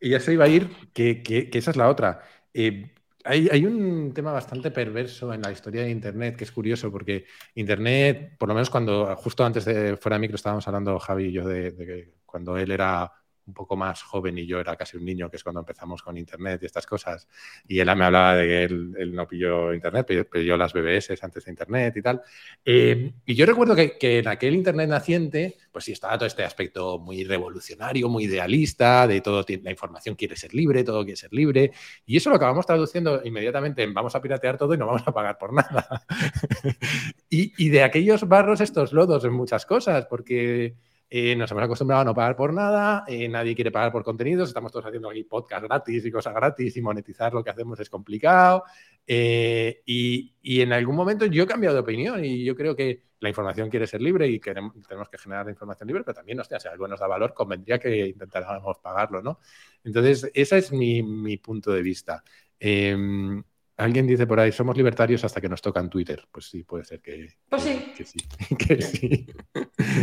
y 0.00 0.14
eso 0.14 0.32
iba 0.32 0.44
a 0.44 0.48
ir, 0.48 0.68
que, 0.92 1.50
esa 1.52 1.70
es 1.70 1.76
la 1.76 1.88
otra. 1.88 2.20
Eh, 2.52 2.90
hay, 3.24 3.66
un 3.66 4.12
tema 4.14 4.32
bastante 4.32 4.70
perverso 4.70 5.32
en 5.34 5.42
la 5.42 5.52
historia 5.52 5.82
de 5.82 5.90
Internet, 5.90 6.36
que 6.36 6.44
es 6.44 6.52
curioso, 6.52 6.90
porque 6.90 7.26
Internet, 7.54 8.36
por 8.38 8.48
lo 8.48 8.54
menos 8.54 8.70
cuando, 8.70 9.14
justo 9.16 9.44
antes 9.44 9.64
de 9.64 9.96
fuera 9.96 10.16
de 10.16 10.20
micro, 10.20 10.36
estábamos 10.36 10.66
hablando 10.66 10.98
Javi 10.98 11.26
y 11.26 11.32
yo 11.32 11.46
de, 11.46 11.74
que 11.76 12.14
cuando 12.24 12.56
él 12.56 12.70
era 12.70 13.12
un 13.48 13.54
poco 13.54 13.76
más 13.76 14.02
joven 14.02 14.38
y 14.38 14.46
yo 14.46 14.60
era 14.60 14.76
casi 14.76 14.96
un 14.96 15.04
niño, 15.04 15.30
que 15.30 15.38
es 15.38 15.42
cuando 15.42 15.60
empezamos 15.60 16.02
con 16.02 16.16
Internet 16.16 16.60
y 16.62 16.66
estas 16.66 16.86
cosas. 16.86 17.26
Y 17.66 17.80
él 17.80 17.86
me 17.96 18.04
hablaba 18.04 18.36
de 18.36 18.46
que 18.46 18.62
él, 18.64 19.14
no 19.14 19.26
pilló 19.26 19.72
Internet, 19.74 20.06
pero 20.30 20.56
las 20.56 20.72
BBS 20.72 21.22
antes 21.22 21.46
de 21.46 21.50
Internet 21.50 21.96
y 21.96 22.02
tal. 22.02 22.22
Eh, 22.64 23.12
y 23.24 23.34
yo 23.34 23.46
recuerdo 23.46 23.74
que, 23.74 23.96
que, 23.98 24.18
en 24.18 24.28
aquel 24.28 24.54
Internet 24.54 24.90
naciente, 24.90 25.56
pues 25.72 25.86
sí, 25.86 25.92
estaba 25.92 26.18
todo 26.18 26.26
este 26.26 26.44
aspecto 26.44 26.98
muy 26.98 27.24
revolucionario, 27.24 28.08
muy 28.08 28.24
idealista, 28.24 29.06
de 29.06 29.20
todo, 29.20 29.44
la 29.62 29.70
información 29.70 30.14
quiere 30.14 30.36
ser 30.36 30.54
libre, 30.54 30.84
todo 30.84 31.02
quiere 31.04 31.16
ser 31.16 31.32
libre. 31.32 31.72
Y 32.04 32.18
eso 32.18 32.30
lo 32.30 32.36
acabamos 32.36 32.66
traduciendo 32.66 33.22
inmediatamente 33.24 33.82
en 33.82 33.94
vamos 33.94 34.14
a 34.14 34.20
piratear 34.20 34.58
todo 34.58 34.74
y 34.74 34.78
no 34.78 34.86
vamos 34.86 35.02
a 35.06 35.12
pagar 35.12 35.38
por 35.38 35.54
nada. 35.54 36.04
y, 37.30 37.52
y 37.64 37.70
de 37.70 37.82
aquellos 37.82 38.28
barros 38.28 38.60
estos 38.60 38.92
lodos 38.92 39.24
en 39.24 39.32
muchas 39.32 39.64
cosas, 39.64 40.06
porque 40.06 40.76
eh, 41.10 41.34
nos 41.36 41.50
hemos 41.50 41.64
acostumbrado 41.64 42.02
a 42.02 42.04
no 42.04 42.14
pagar 42.14 42.36
por 42.36 42.52
nada, 42.52 43.04
eh, 43.08 43.28
nadie 43.28 43.54
quiere 43.54 43.70
pagar 43.70 43.90
por 43.90 44.04
contenidos, 44.04 44.48
estamos 44.48 44.70
todos 44.70 44.84
haciendo 44.84 45.08
aquí 45.08 45.24
podcast 45.24 45.64
gratis 45.64 46.04
y 46.04 46.10
cosas 46.10 46.34
gratis 46.34 46.76
y 46.76 46.82
monetizar 46.82 47.32
lo 47.32 47.42
que 47.42 47.50
hacemos 47.50 47.80
es 47.80 47.88
complicado. 47.88 48.64
Eh, 49.06 49.80
y, 49.86 50.34
en 50.60 50.72
algún 50.72 50.96
momento 50.96 51.24
yo 51.26 51.44
he 51.44 51.46
cambiado 51.46 51.76
de 51.76 51.80
opinión 51.80 52.22
y 52.24 52.44
yo 52.44 52.54
creo 52.54 52.76
que 52.76 53.04
la 53.20 53.30
información 53.30 53.70
quiere 53.70 53.86
ser 53.86 54.02
libre 54.02 54.28
y 54.28 54.38
queremos, 54.38 54.74
tenemos 54.86 55.08
que 55.08 55.18
generar 55.18 55.46
la 55.46 55.52
información 55.52 55.86
libre, 55.86 56.04
pero 56.04 56.14
también, 56.14 56.40
hostia, 56.40 56.60
si 56.60 56.68
algo 56.68 56.86
nos 56.86 57.00
da 57.00 57.06
valor, 57.06 57.32
convendría 57.32 57.78
que 57.78 58.08
intentáramos 58.08 58.78
pagarlo, 58.78 59.22
¿no? 59.22 59.40
Entonces, 59.84 60.30
ese 60.34 60.58
es 60.58 60.72
mi, 60.72 61.02
mi 61.02 61.38
punto 61.38 61.72
de 61.72 61.82
vista. 61.82 62.22
Em, 62.60 63.42
Alguien 63.78 64.08
dice 64.08 64.26
por 64.26 64.40
ahí, 64.40 64.50
somos 64.50 64.76
libertarios 64.76 65.22
hasta 65.22 65.40
que 65.40 65.48
nos 65.48 65.62
tocan 65.62 65.88
Twitter. 65.88 66.26
Pues 66.32 66.46
sí, 66.46 66.64
puede 66.64 66.84
ser 66.84 67.00
que, 67.00 67.28
pues 67.48 67.62
sí. 67.62 67.92
que, 67.96 68.04
sí. 68.04 68.18
que 68.58 68.82
sí. 68.82 69.26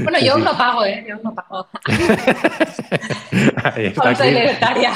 Bueno, 0.06 0.20
yo 0.26 0.38
no 0.38 0.58
pago, 0.58 0.86
¿eh? 0.86 1.06
Yo 1.08 1.18
no 1.24 1.36
pago. 1.36 1.68
Ahí 3.64 3.88
está, 3.88 4.16
soy 4.16 4.32
libertaria. 4.32 4.94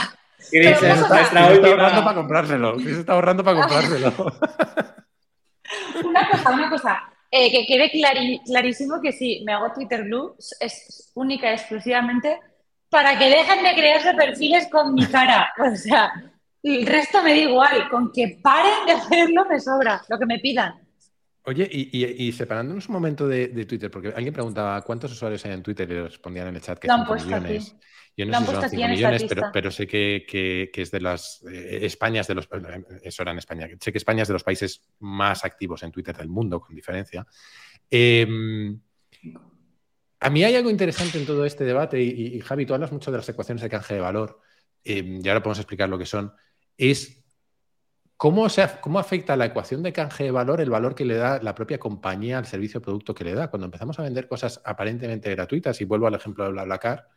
Cris 0.49 0.77
se 0.79 0.89
está 0.91 1.47
ahorrando 1.47 2.03
para 2.03 2.15
comprárselo. 2.15 2.75
Cris 2.75 2.97
está 2.97 3.13
ahorrando 3.13 3.43
para 3.43 3.59
comprárselo. 3.59 4.13
una 6.05 6.29
cosa, 6.29 6.49
una 6.51 6.69
cosa. 6.69 7.03
Eh, 7.31 7.51
que 7.51 7.65
quede 7.67 7.91
clarísimo 8.43 9.01
que 9.01 9.11
si 9.11 9.43
me 9.45 9.53
hago 9.53 9.71
Twitter 9.73 10.03
Blue 10.03 10.35
es 10.59 11.11
única 11.13 11.51
y 11.51 11.53
exclusivamente 11.53 12.39
para 12.89 13.19
que 13.19 13.29
dejen 13.29 13.63
de 13.63 13.73
crearse 13.75 14.13
perfiles 14.15 14.67
con 14.71 14.93
mi 14.93 15.05
cara. 15.05 15.53
O 15.59 15.75
sea, 15.75 16.11
el 16.63 16.85
resto 16.85 17.21
me 17.21 17.31
da 17.31 17.37
igual, 17.37 17.89
con 17.89 18.11
que 18.11 18.39
paren 18.41 18.85
de 18.85 18.93
hacerlo 18.93 19.45
me 19.45 19.59
sobra, 19.59 20.01
lo 20.09 20.17
que 20.17 20.25
me 20.25 20.39
pidan. 20.39 20.73
Oye, 21.49 21.67
y, 21.71 22.31
separándonos 22.31 22.87
un 22.89 22.93
momento 22.93 23.27
de, 23.27 23.65
Twitter, 23.65 23.89
porque 23.89 24.09
alguien 24.09 24.31
preguntaba 24.31 24.79
cuántos 24.83 25.13
usuarios 25.13 25.43
hay 25.45 25.53
en 25.53 25.63
Twitter 25.63 25.89
y 25.89 25.99
respondían 26.01 26.47
en 26.49 26.57
el 26.57 26.61
chat 26.61 26.77
que 26.77 26.87
5 26.87 27.15
millones. 27.15 27.75
Yo 28.15 28.27
no 28.27 28.33
sé 28.33 28.45
si 28.45 28.51
son 28.51 28.69
5 28.69 28.87
millones, 28.87 29.25
pero, 29.51 29.71
sé 29.71 29.87
que, 29.87 30.69
es 30.71 30.91
de 30.91 31.01
las. 31.01 31.43
Eh, 31.51 31.79
España 31.81 32.21
es 32.21 32.27
de 32.27 32.35
los. 32.35 32.47
Eso 33.01 33.23
era 33.23 33.31
en 33.31 33.39
España. 33.39 33.67
Sé 33.79 33.91
que 33.91 33.97
España 33.97 34.21
es 34.21 34.27
de 34.27 34.33
los 34.33 34.43
países 34.43 34.87
más 34.99 35.43
activos 35.43 35.81
en 35.81 35.91
Twitter 35.91 36.15
del 36.15 36.29
mundo, 36.29 36.61
con 36.61 36.75
diferencia. 36.75 37.25
Em, 37.89 38.79
a 40.19 40.29
mí 40.29 40.43
hay 40.43 40.55
algo 40.55 40.69
interesante 40.69 41.17
en 41.17 41.25
todo 41.25 41.45
este 41.45 41.63
debate, 41.63 41.99
y, 41.99 42.39
Javi, 42.41 42.67
tú 42.67 42.75
hablas 42.75 42.91
mucho 42.91 43.09
de 43.09 43.17
las 43.17 43.29
ecuaciones 43.29 43.63
de 43.63 43.69
canje 43.69 43.95
de 43.95 44.01
valor, 44.01 44.39
em, 44.83 45.19
y 45.25 45.27
ahora 45.27 45.41
podemos 45.41 45.57
explicar 45.57 45.89
lo 45.89 45.97
que 45.97 46.05
son 46.05 46.31
es 46.79 47.18
cómo, 48.19 48.47
cómo 48.81 48.99
afecta 48.99 49.37
la 49.37 49.45
ecuación 49.45 49.81
de 49.81 49.93
canje 49.93 50.25
de 50.25 50.31
valor 50.31 50.59
el 50.59 50.69
valor 50.69 50.93
que 50.93 51.05
le 51.05 51.15
da 51.15 51.41
la 51.41 51.55
propia 51.55 51.79
compañía 51.79 52.37
al 52.37 52.45
servicio 52.45 52.79
o 52.79 52.83
producto 52.83 53.15
que 53.15 53.23
le 53.23 53.33
da. 53.33 53.49
Cuando 53.49 53.63
empezamos 53.63 53.97
a 53.97 54.03
vender 54.03 54.27
cosas 54.27 54.61
aparentemente 54.65 55.31
gratuitas, 55.31 55.79
y 55.79 55.85
vuelvo 55.85 56.05
al 56.05 56.15
ejemplo 56.15 56.43
de 56.43 56.51
BlaBlaCar, 56.51 57.07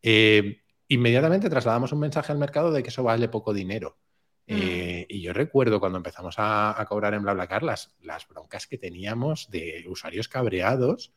eh, 0.00 0.62
inmediatamente 0.86 1.50
trasladamos 1.50 1.90
un 1.90 1.98
mensaje 1.98 2.30
al 2.30 2.38
mercado 2.38 2.70
de 2.70 2.80
que 2.80 2.90
eso 2.90 3.02
vale 3.02 3.28
poco 3.28 3.52
dinero. 3.52 3.98
Mm. 4.46 4.54
Eh, 4.56 5.06
y 5.08 5.20
yo 5.20 5.32
recuerdo 5.32 5.80
cuando 5.80 5.98
empezamos 5.98 6.36
a, 6.38 6.86
cobrar 6.88 7.14
en 7.14 7.24
BlaBlaCar 7.24 7.64
las, 7.64 7.96
las 8.00 8.28
broncas 8.28 8.68
que 8.68 8.78
teníamos 8.78 9.50
de 9.50 9.84
usuarios 9.88 10.28
cabreados 10.28 11.12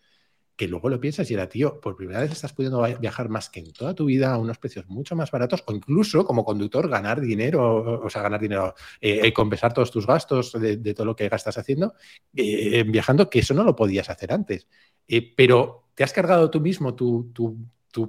que 0.56 0.68
luego 0.68 0.90
lo 0.90 1.00
piensas 1.00 1.30
y 1.30 1.34
era, 1.34 1.50
tío, 1.50 1.82
por 1.82 1.96
primera 1.96 2.22
vez 2.22 2.32
estás 2.32 2.54
pudiendo 2.54 2.82
viajar 3.00 3.30
más 3.30 3.50
que 3.50 3.60
en 3.60 3.74
toda 3.74 3.94
tu 3.94 4.06
vida 4.06 4.34
a 4.34 4.38
unos 4.38 4.58
precios 4.58 4.88
mucho 4.88 5.16
más 5.16 5.30
baratos 5.32 5.64
o 5.68 5.74
incluso 5.74 6.26
como 6.26 6.46
conductor 6.46 6.88
ganar 6.90 7.20
dinero, 7.20 8.02
o 8.02 8.10
sea, 8.10 8.22
ganar 8.22 8.40
dinero, 8.40 8.74
eh, 9.02 9.22
eh 9.24 9.34
compensar 9.34 9.74
todos 9.74 9.92
tus 9.92 10.08
gastos 10.08 10.54
de, 10.54 10.94
todo 10.94 11.06
lo 11.06 11.16
que 11.16 11.28
gastas 11.28 11.58
haciendo, 11.58 11.96
eh, 12.36 12.84
viajando, 12.84 13.30
que 13.30 13.40
eso 13.40 13.54
no 13.54 13.64
lo 13.64 13.76
podías 13.76 14.10
hacer 14.10 14.32
antes. 14.32 14.68
Eh, 15.08 15.34
pero 15.36 15.90
te 15.94 16.04
has 16.04 16.14
cargado 16.14 16.50
tú 16.50 16.62
mismo 16.62 16.96
tu, 16.96 17.32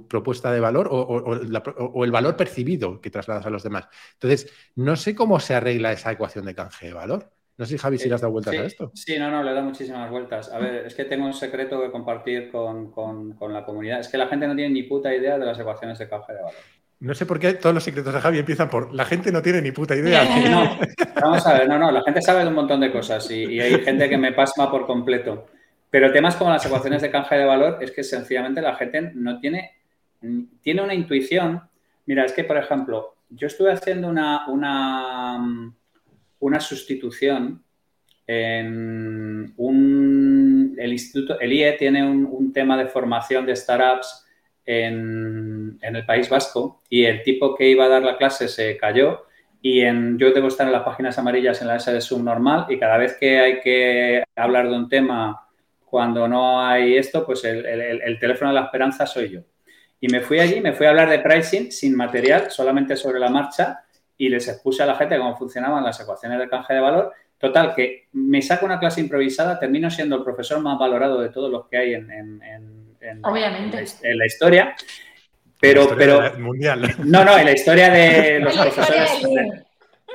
propuesta 0.09 0.51
de 0.51 0.59
valor 0.59 0.89
o, 0.91 0.97
o, 0.99 2.03
el 2.03 2.11
valor 2.11 2.35
percibido 2.35 2.99
que 2.99 3.09
trasladas 3.09 3.45
a 3.45 3.49
los 3.49 3.63
demás. 3.63 3.87
Entonces, 4.13 4.51
no 4.75 4.95
sé 4.97 5.15
cómo 5.15 5.39
se 5.39 5.53
arregla 5.53 5.93
esa 5.93 6.11
ecuación 6.11 6.45
de 6.45 6.55
canje 6.55 6.87
de 6.87 6.93
valor. 6.93 7.36
No 7.57 7.65
sé, 7.65 7.77
Javi, 7.77 7.97
si 7.97 8.07
le 8.07 8.13
has 8.13 8.21
dado 8.21 8.31
vueltas 8.33 8.53
a 8.53 8.65
esto. 8.65 8.91
Sí, 8.93 9.17
no, 9.17 9.31
no, 9.31 9.41
le 9.41 9.51
da 9.51 9.63
muchísimas 9.63 10.09
vueltas. 10.11 10.51
A 10.53 10.59
ver, 10.59 10.85
es 10.85 10.93
que 10.93 11.05
tengo 11.05 11.25
un 11.25 11.33
secreto 11.33 11.81
que 11.81 11.89
compartir 11.89 12.51
con, 12.51 12.93
la 13.51 13.65
comunidad. 13.65 13.99
Es 13.99 14.09
que 14.09 14.17
la 14.17 14.27
gente 14.27 14.47
no 14.47 14.55
tiene 14.55 14.71
ni 14.71 14.83
puta 14.83 15.13
idea 15.13 15.39
de 15.39 15.45
las 15.45 15.59
ecuaciones 15.59 15.97
de 15.97 16.07
caja 16.07 16.33
de 16.33 16.43
valor. 16.43 16.59
No 16.99 17.15
sé 17.15 17.25
por 17.25 17.39
qué 17.39 17.53
todos 17.53 17.73
los 17.73 17.83
secretos 17.83 18.13
de 18.13 18.21
Javi 18.21 18.39
empiezan 18.39 18.69
por 18.69 18.93
la 18.93 19.05
gente 19.05 19.31
no 19.31 19.41
tiene 19.41 19.61
ni 19.61 19.71
puta 19.71 19.95
idea. 19.95 20.23
No, 21.17 21.29
vamos 21.29 21.47
a 21.47 21.57
ver, 21.57 21.67
no, 21.67 21.79
no, 21.79 21.91
la 21.91 22.03
gente 22.03 22.21
sabe 22.21 22.41
de 22.41 22.47
un 22.47 22.53
montón 22.53 22.79
de 22.79 22.91
cosas 22.91 23.29
y, 23.31 23.59
hay 23.59 23.81
gente 23.81 24.07
que 24.07 24.17
me 24.19 24.33
pasma 24.33 24.69
por 24.69 24.85
completo. 24.85 25.47
Pero 25.89 26.11
temas 26.11 26.35
como 26.35 26.51
las 26.51 26.63
ecuaciones 26.63 27.01
de 27.01 27.09
canje 27.09 27.35
de 27.35 27.45
valor 27.45 27.79
es 27.81 27.89
que 27.91 28.03
sencillamente 28.03 28.61
la 28.61 28.75
gente 28.75 29.13
no 29.15 29.39
tiene, 29.39 29.77
tiene 30.61 30.81
una 30.83 30.93
intuición. 30.93 31.63
Mira, 32.05 32.23
es 32.23 32.33
que, 32.33 32.43
por 32.43 32.57
ejemplo, 32.57 33.15
yo 33.29 33.47
estuve 33.47 33.71
haciendo 33.71 34.09
una, 34.09 34.47
una 34.47 35.73
una 36.39 36.59
sustitución 36.59 37.63
en 38.25 39.53
un, 39.55 40.75
el 40.77 40.91
instituto, 40.91 41.39
el 41.39 41.53
IE 41.53 41.73
tiene 41.73 42.03
un, 42.05 42.51
tema 42.53 42.77
de 42.77 42.87
formación 42.87 43.45
de 43.45 43.55
startups 43.55 44.25
en, 44.65 45.77
en, 45.81 45.95
el 45.95 46.05
País 46.05 46.27
Vasco 46.27 46.81
y 46.89 47.05
el 47.05 47.21
tipo 47.21 47.55
que 47.55 47.69
iba 47.69 47.85
a 47.85 47.89
dar 47.89 48.01
la 48.01 48.17
clase 48.17 48.47
se 48.47 48.75
cayó 48.77 49.25
y 49.61 49.81
en, 49.81 50.17
yo 50.17 50.31
debo 50.31 50.47
estar 50.47 50.65
en 50.65 50.73
las 50.73 50.83
páginas 50.83 51.17
amarillas 51.19 51.61
en 51.61 51.67
la 51.67 51.75
S 51.75 51.91
de 51.91 52.01
subnormal 52.01 52.65
y 52.69 52.79
cada 52.79 52.97
vez 52.97 53.15
que 53.19 53.39
hay 53.39 53.59
que 53.59 54.23
hablar 54.35 54.69
de 54.69 54.75
un 54.75 54.89
tema 54.89 55.47
cuando 55.85 56.27
no 56.27 56.61
hay 56.61 56.97
esto, 56.97 57.25
pues 57.25 57.45
el, 57.45 57.65
el 57.65 58.19
teléfono 58.19 58.49
de 58.49 58.55
la 58.55 58.65
esperanza 58.65 59.05
soy 59.05 59.29
yo. 59.29 59.41
Y 59.99 60.09
me 60.09 60.21
fui 60.21 60.39
allí, 60.39 60.61
me 60.61 60.73
fui 60.73 60.85
a 60.85 60.89
hablar 60.89 61.09
de 61.09 61.19
pricing 61.19 61.71
sin 61.71 61.95
material, 61.95 62.51
solamente 62.51 62.95
sobre 62.95 63.19
la 63.19 63.29
marcha 63.29 63.86
y 64.17 64.29
les 64.29 64.47
expuse 64.47 64.83
a 64.83 64.85
la 64.85 64.95
gente 64.95 65.17
cómo 65.17 65.37
funcionaban 65.37 65.83
las 65.83 65.99
ecuaciones 65.99 66.39
de 66.39 66.49
canje 66.49 66.73
de 66.73 66.79
valor. 66.79 67.13
Total, 67.37 67.75
que 67.75 68.07
me 68.13 68.41
saco 68.41 68.65
una 68.65 68.79
clase 68.79 68.99
improvisada, 68.99 69.59
termino 69.59 69.91
siendo 69.91 70.15
el 70.15 70.23
profesor 70.23 70.59
más 70.59 70.79
valorado 70.79 71.21
de 71.21 71.29
todos 71.29 71.51
los 71.51 71.67
que 71.67 71.77
hay 71.77 71.93
en, 71.93 72.09
en, 72.09 72.41
en, 72.99 73.25
Obviamente. 73.25 73.85
en 74.01 74.17
la, 74.17 74.25
historia. 74.25 74.75
Pero, 75.61 75.95
pero 75.95 76.37
mundial. 76.39 76.95
No, 77.05 77.23
no, 77.23 77.37
en 77.37 77.45
la 77.45 77.51
historia 77.51 77.91
de 77.91 78.39
los 78.43 78.57
profesores 78.57 79.21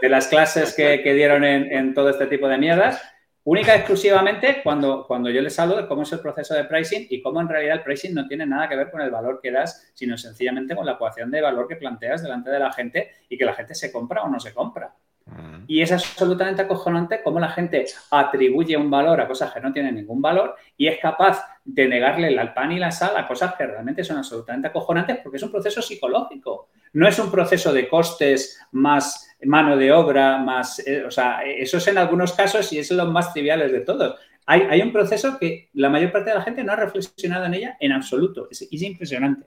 de, 0.00 0.08
las 0.08 0.26
clases 0.26 0.74
que, 0.74 1.00
que 1.02 1.14
dieron 1.14 1.44
en, 1.44 1.94
todo 1.94 2.10
este 2.10 2.26
tipo 2.26 2.48
de 2.48 2.58
mierdas. 2.58 3.00
Única 3.44 3.74
y 3.74 3.78
exclusivamente 3.78 4.60
cuando, 4.62 5.04
cuando 5.06 5.28
yo 5.28 5.40
les 5.42 5.58
hablo 5.58 5.76
de 5.76 5.88
cómo 5.88 6.02
es 6.02 6.12
el 6.12 6.20
proceso 6.20 6.54
de 6.54 6.64
pricing 6.64 7.08
y 7.10 7.20
cómo 7.20 7.40
en 7.40 7.48
realidad 7.48 7.78
el 7.78 7.82
pricing 7.82 8.14
no 8.14 8.28
tiene 8.28 8.46
nada 8.46 8.68
que 8.68 8.76
ver 8.76 8.90
con 8.90 9.00
el 9.00 9.10
valor 9.10 9.40
que 9.42 9.50
das, 9.50 9.90
sino 9.94 10.16
sencillamente 10.16 10.76
con 10.76 10.86
la 10.86 10.92
ecuación 10.92 11.30
de 11.30 11.40
valor 11.40 11.66
que 11.66 11.74
planteas 11.74 12.22
delante 12.22 12.50
de 12.50 12.60
la 12.60 12.72
gente 12.72 13.10
y 13.28 13.36
que 13.36 13.44
la 13.44 13.54
gente 13.54 13.74
se 13.74 13.90
compra 13.90 14.22
o 14.22 14.28
no 14.28 14.38
se 14.38 14.54
compra. 14.54 14.94
Mm. 15.26 15.64
Y 15.66 15.82
es 15.82 15.90
absolutamente 15.90 16.62
acojonante 16.62 17.20
cómo 17.22 17.40
la 17.40 17.48
gente 17.48 17.84
atribuye 18.10 18.76
un 18.76 18.90
valor 18.90 19.20
a 19.20 19.26
cosas 19.26 19.52
que 19.52 19.60
no 19.60 19.72
tienen 19.72 19.96
ningún 19.96 20.22
valor 20.22 20.56
y 20.76 20.86
es 20.86 21.00
capaz 21.00 21.44
de 21.64 21.88
negarle 21.88 22.28
el 22.28 22.52
pan 22.52 22.72
y 22.72 22.78
la 22.78 22.90
sal 22.90 23.16
a 23.16 23.26
cosas 23.26 23.54
que 23.54 23.66
realmente 23.66 24.04
son 24.04 24.18
absolutamente 24.18 24.68
acojonantes 24.68 25.18
porque 25.22 25.36
es 25.36 25.42
un 25.42 25.50
proceso 25.50 25.82
psicológico. 25.82 26.68
No 26.92 27.08
es 27.08 27.18
un 27.18 27.30
proceso 27.30 27.72
de 27.72 27.88
costes 27.88 28.60
más 28.72 29.31
mano 29.44 29.76
de 29.76 29.92
obra, 29.92 30.38
más, 30.38 30.86
eh, 30.86 31.04
o 31.04 31.10
sea, 31.10 31.42
eso 31.42 31.78
es 31.78 31.86
en 31.88 31.98
algunos 31.98 32.32
casos 32.32 32.72
y 32.72 32.78
es 32.78 32.90
los 32.90 33.10
más 33.10 33.32
triviales 33.32 33.72
de 33.72 33.80
todos. 33.80 34.18
Hay, 34.46 34.62
hay, 34.62 34.82
un 34.82 34.92
proceso 34.92 35.38
que 35.38 35.70
la 35.74 35.88
mayor 35.88 36.10
parte 36.10 36.30
de 36.30 36.36
la 36.36 36.42
gente 36.42 36.64
no 36.64 36.72
ha 36.72 36.76
reflexionado 36.76 37.46
en 37.46 37.54
ella 37.54 37.76
en 37.78 37.92
absoluto. 37.92 38.48
Es, 38.50 38.62
es 38.62 38.82
impresionante. 38.82 39.46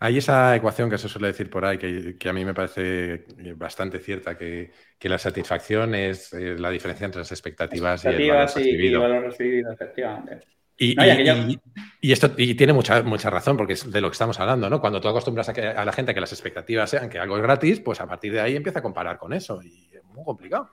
Hay 0.00 0.18
esa 0.18 0.54
ecuación 0.56 0.90
que 0.90 0.98
se 0.98 1.08
suele 1.08 1.28
decir 1.28 1.48
por 1.48 1.64
ahí, 1.64 1.78
que, 1.78 2.28
a 2.28 2.32
mí 2.32 2.44
me 2.44 2.54
parece 2.54 3.24
bastante 3.56 3.98
cierta, 4.00 4.36
que, 4.36 4.70
la 5.02 5.18
satisfacción 5.18 5.94
es 5.94 6.32
eh, 6.32 6.56
la 6.58 6.70
diferencia 6.70 7.04
entre 7.04 7.20
las 7.20 7.32
expectativas, 7.32 8.04
y 8.04 8.08
el 8.08 8.28
valor 8.28 8.46
recibido. 8.46 8.98
Y, 8.98 9.02
valor 9.02 9.22
recibido, 9.24 9.72
efectivamente. 9.72 10.40
Y, 10.84 12.12
esto 12.12 12.32
y 12.36 12.54
tiene 12.54 12.72
mucha, 12.72 13.02
mucha 13.02 13.30
razón, 13.30 13.56
porque 13.56 13.74
es 13.74 13.90
de 13.90 14.00
lo 14.00 14.08
que 14.08 14.14
estamos 14.14 14.38
hablando, 14.40 14.68
¿no? 14.68 14.80
Cuando 14.80 15.00
tú 15.00 15.08
acostumbras 15.08 15.48
a, 15.48 15.52
que, 15.52 15.66
a 15.66 15.84
la 15.84 15.92
gente 15.92 16.10
a 16.10 16.14
que 16.14 16.20
las 16.20 16.32
expectativas 16.32 16.90
sean 16.90 17.08
que 17.08 17.18
algo 17.18 17.36
es 17.36 17.42
gratis, 17.42 17.80
pues 17.80 18.00
a 18.00 18.06
partir 18.06 18.32
de 18.32 18.40
ahí 18.40 18.56
empieza 18.56 18.80
a 18.80 18.82
comparar 18.82 19.18
con 19.18 19.32
eso. 19.32 19.62
Y 19.62 19.88
es 19.92 20.04
muy 20.04 20.24
complicado. 20.24 20.70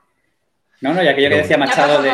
No, 0.80 0.92
no, 0.94 1.02
y 1.02 1.08
aquello 1.08 1.28
que 1.28 1.36
decía 1.36 1.58
Machado 1.58 2.02
de. 2.02 2.10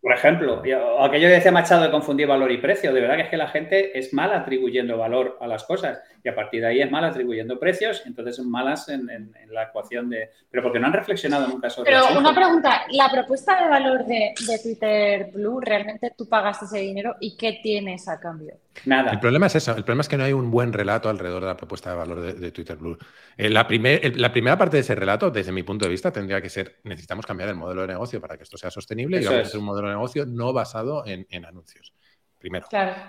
Por 0.00 0.12
ejemplo, 0.12 0.62
aquello 1.00 1.28
que 1.28 1.34
decía 1.34 1.50
Machado 1.50 1.82
de 1.82 1.90
confundir 1.90 2.28
valor 2.28 2.52
y 2.52 2.58
precio, 2.58 2.92
de 2.92 3.00
verdad 3.00 3.16
que 3.16 3.22
es 3.22 3.28
que 3.30 3.36
la 3.36 3.48
gente 3.48 3.98
es 3.98 4.14
mala 4.14 4.38
atribuyendo 4.38 4.96
valor 4.96 5.36
a 5.40 5.48
las 5.48 5.64
cosas 5.64 6.00
y 6.22 6.28
a 6.28 6.34
partir 6.36 6.60
de 6.60 6.68
ahí 6.68 6.80
es 6.80 6.90
mala 6.90 7.08
atribuyendo 7.08 7.58
precios, 7.58 8.02
entonces 8.06 8.36
son 8.36 8.48
malas 8.48 8.88
en, 8.88 9.08
la 9.50 9.64
ecuación 9.64 10.08
de... 10.08 10.30
Pero 10.50 10.62
porque 10.62 10.78
no 10.78 10.86
han 10.86 10.92
reflexionado 10.92 11.48
nunca 11.48 11.68
sobre 11.68 11.90
Pero 11.90 12.18
una 12.18 12.32
pregunta, 12.32 12.82
¿la 12.90 13.10
propuesta 13.10 13.60
de 13.60 13.68
valor 13.68 14.04
de, 14.04 14.34
Twitter 14.62 15.30
Blue, 15.32 15.60
realmente 15.60 16.12
tú 16.16 16.28
pagaste 16.28 16.66
ese 16.66 16.78
dinero 16.78 17.16
y 17.20 17.36
qué 17.36 17.58
tienes 17.60 18.08
a 18.08 18.20
cambio? 18.20 18.54
Nada. 18.84 19.10
El 19.10 19.18
problema 19.18 19.46
es 19.46 19.56
eso, 19.56 19.72
el 19.72 19.82
problema 19.82 20.02
es 20.02 20.08
que 20.08 20.16
no 20.16 20.24
hay 20.24 20.32
un 20.32 20.52
buen 20.52 20.72
relato 20.72 21.08
alrededor 21.08 21.40
de 21.40 21.48
la 21.48 21.56
propuesta 21.56 21.90
de 21.90 21.96
valor 21.96 22.20
de, 22.20 22.52
Twitter 22.52 22.76
Blue. 22.76 22.96
Eh, 23.36 23.50
la, 23.50 23.66
la, 24.14 24.32
primera 24.32 24.56
parte 24.56 24.76
de 24.76 24.82
ese 24.82 24.94
relato, 24.94 25.30
desde 25.30 25.50
mi 25.50 25.64
punto 25.64 25.86
de 25.86 25.90
vista, 25.90 26.12
tendría 26.12 26.40
que 26.40 26.48
ser, 26.48 26.76
necesitamos 26.84 27.26
cambiar 27.26 27.48
el 27.48 27.56
modelo 27.56 27.82
de 27.82 27.88
negocio 27.88 28.20
para 28.20 28.36
que 28.36 28.44
esto 28.44 28.56
sea 28.56 28.70
sostenible 28.70 29.20
y 29.20 29.24
vamos 29.24 29.40
a 29.40 29.42
hacer 29.42 29.58
un 29.58 29.66
modelo 29.66 29.87
de 29.88 29.96
negocio 29.96 30.26
no 30.26 30.52
basado 30.52 31.04
en, 31.06 31.26
anuncios. 31.44 31.92
Primero. 32.38 32.66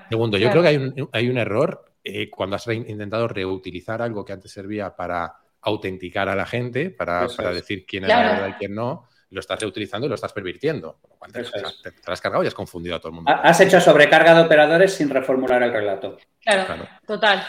Segundo, 0.09 0.37
yo 0.37 0.49
creo 0.49 0.63
que 0.63 0.69
hay 0.69 0.77
un, 0.77 1.09
hay 1.11 1.29
un 1.29 1.37
error 1.37 1.85
eh, 2.03 2.29
cuando 2.29 2.55
has 2.55 2.65
intentado 2.67 3.27
reutilizar 3.27 4.01
algo 4.01 4.25
que 4.25 4.33
antes 4.33 4.51
servía 4.51 4.95
para 4.95 5.35
autenticar 5.61 6.29
a 6.29 6.35
la 6.35 6.45
gente, 6.45 6.89
para, 6.89 7.27
decir 7.53 7.85
quién 7.85 8.03
es 8.05 8.09
la 8.09 8.19
verdad 8.19 8.47
y 8.49 8.53
quién 8.53 8.73
no, 8.73 9.07
lo 9.29 9.39
estás 9.39 9.59
reutilizando 9.59 10.07
y 10.07 10.09
lo 10.09 10.15
estás 10.15 10.33
pervirtiendo. 10.33 10.99
te, 11.31 11.43
te, 11.43 12.11
has 12.11 12.21
cargado 12.21 12.43
y 12.43 12.47
has 12.47 12.53
confundido 12.53 12.95
a 12.95 12.99
todo 12.99 13.09
el 13.09 13.15
mundo. 13.15 13.31
Has 13.31 13.59
hecho 13.59 13.79
sobrecarga 13.79 14.33
de 14.33 14.41
operadores 14.41 14.93
sin 14.93 15.09
reformular 15.09 15.61
el 15.63 15.71
relato. 15.71 16.17
Claro, 16.41 16.87
total. 17.05 17.43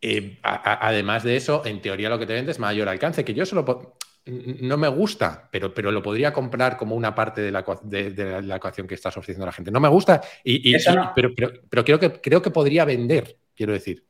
Eh, 0.00 0.38
además 0.42 1.22
de 1.22 1.36
eso, 1.36 1.62
en 1.64 1.80
teoría 1.80 2.10
lo 2.10 2.18
que 2.18 2.26
te 2.26 2.34
vende 2.34 2.50
es 2.50 2.58
mayor 2.58 2.88
alcance, 2.88 3.24
que 3.24 3.32
yo 3.32 3.46
solo 3.46 3.64
no 4.26 4.76
me 4.76 4.88
gusta, 4.88 5.48
pero, 5.50 5.72
pero 5.72 5.90
lo 5.90 6.02
podría 6.02 6.32
comprar 6.32 6.76
como 6.76 6.94
una 6.94 7.14
parte 7.14 7.42
de 7.42 7.50
la, 7.50 7.64
de, 7.82 8.42
la 8.42 8.56
ecuación 8.56 8.86
que 8.86 8.94
estás 8.94 9.16
ofreciendo 9.16 9.44
a 9.44 9.46
la 9.46 9.52
gente. 9.52 9.70
No 9.70 9.80
me 9.80 9.88
gusta, 9.88 10.20
y, 10.42 10.74
pero, 11.14 11.34
pero, 11.68 11.84
creo, 11.84 11.98
que, 11.98 12.20
creo 12.20 12.40
que 12.40 12.50
podría 12.50 12.84
vender, 12.84 13.36
quiero 13.54 13.72
decir. 13.72 14.04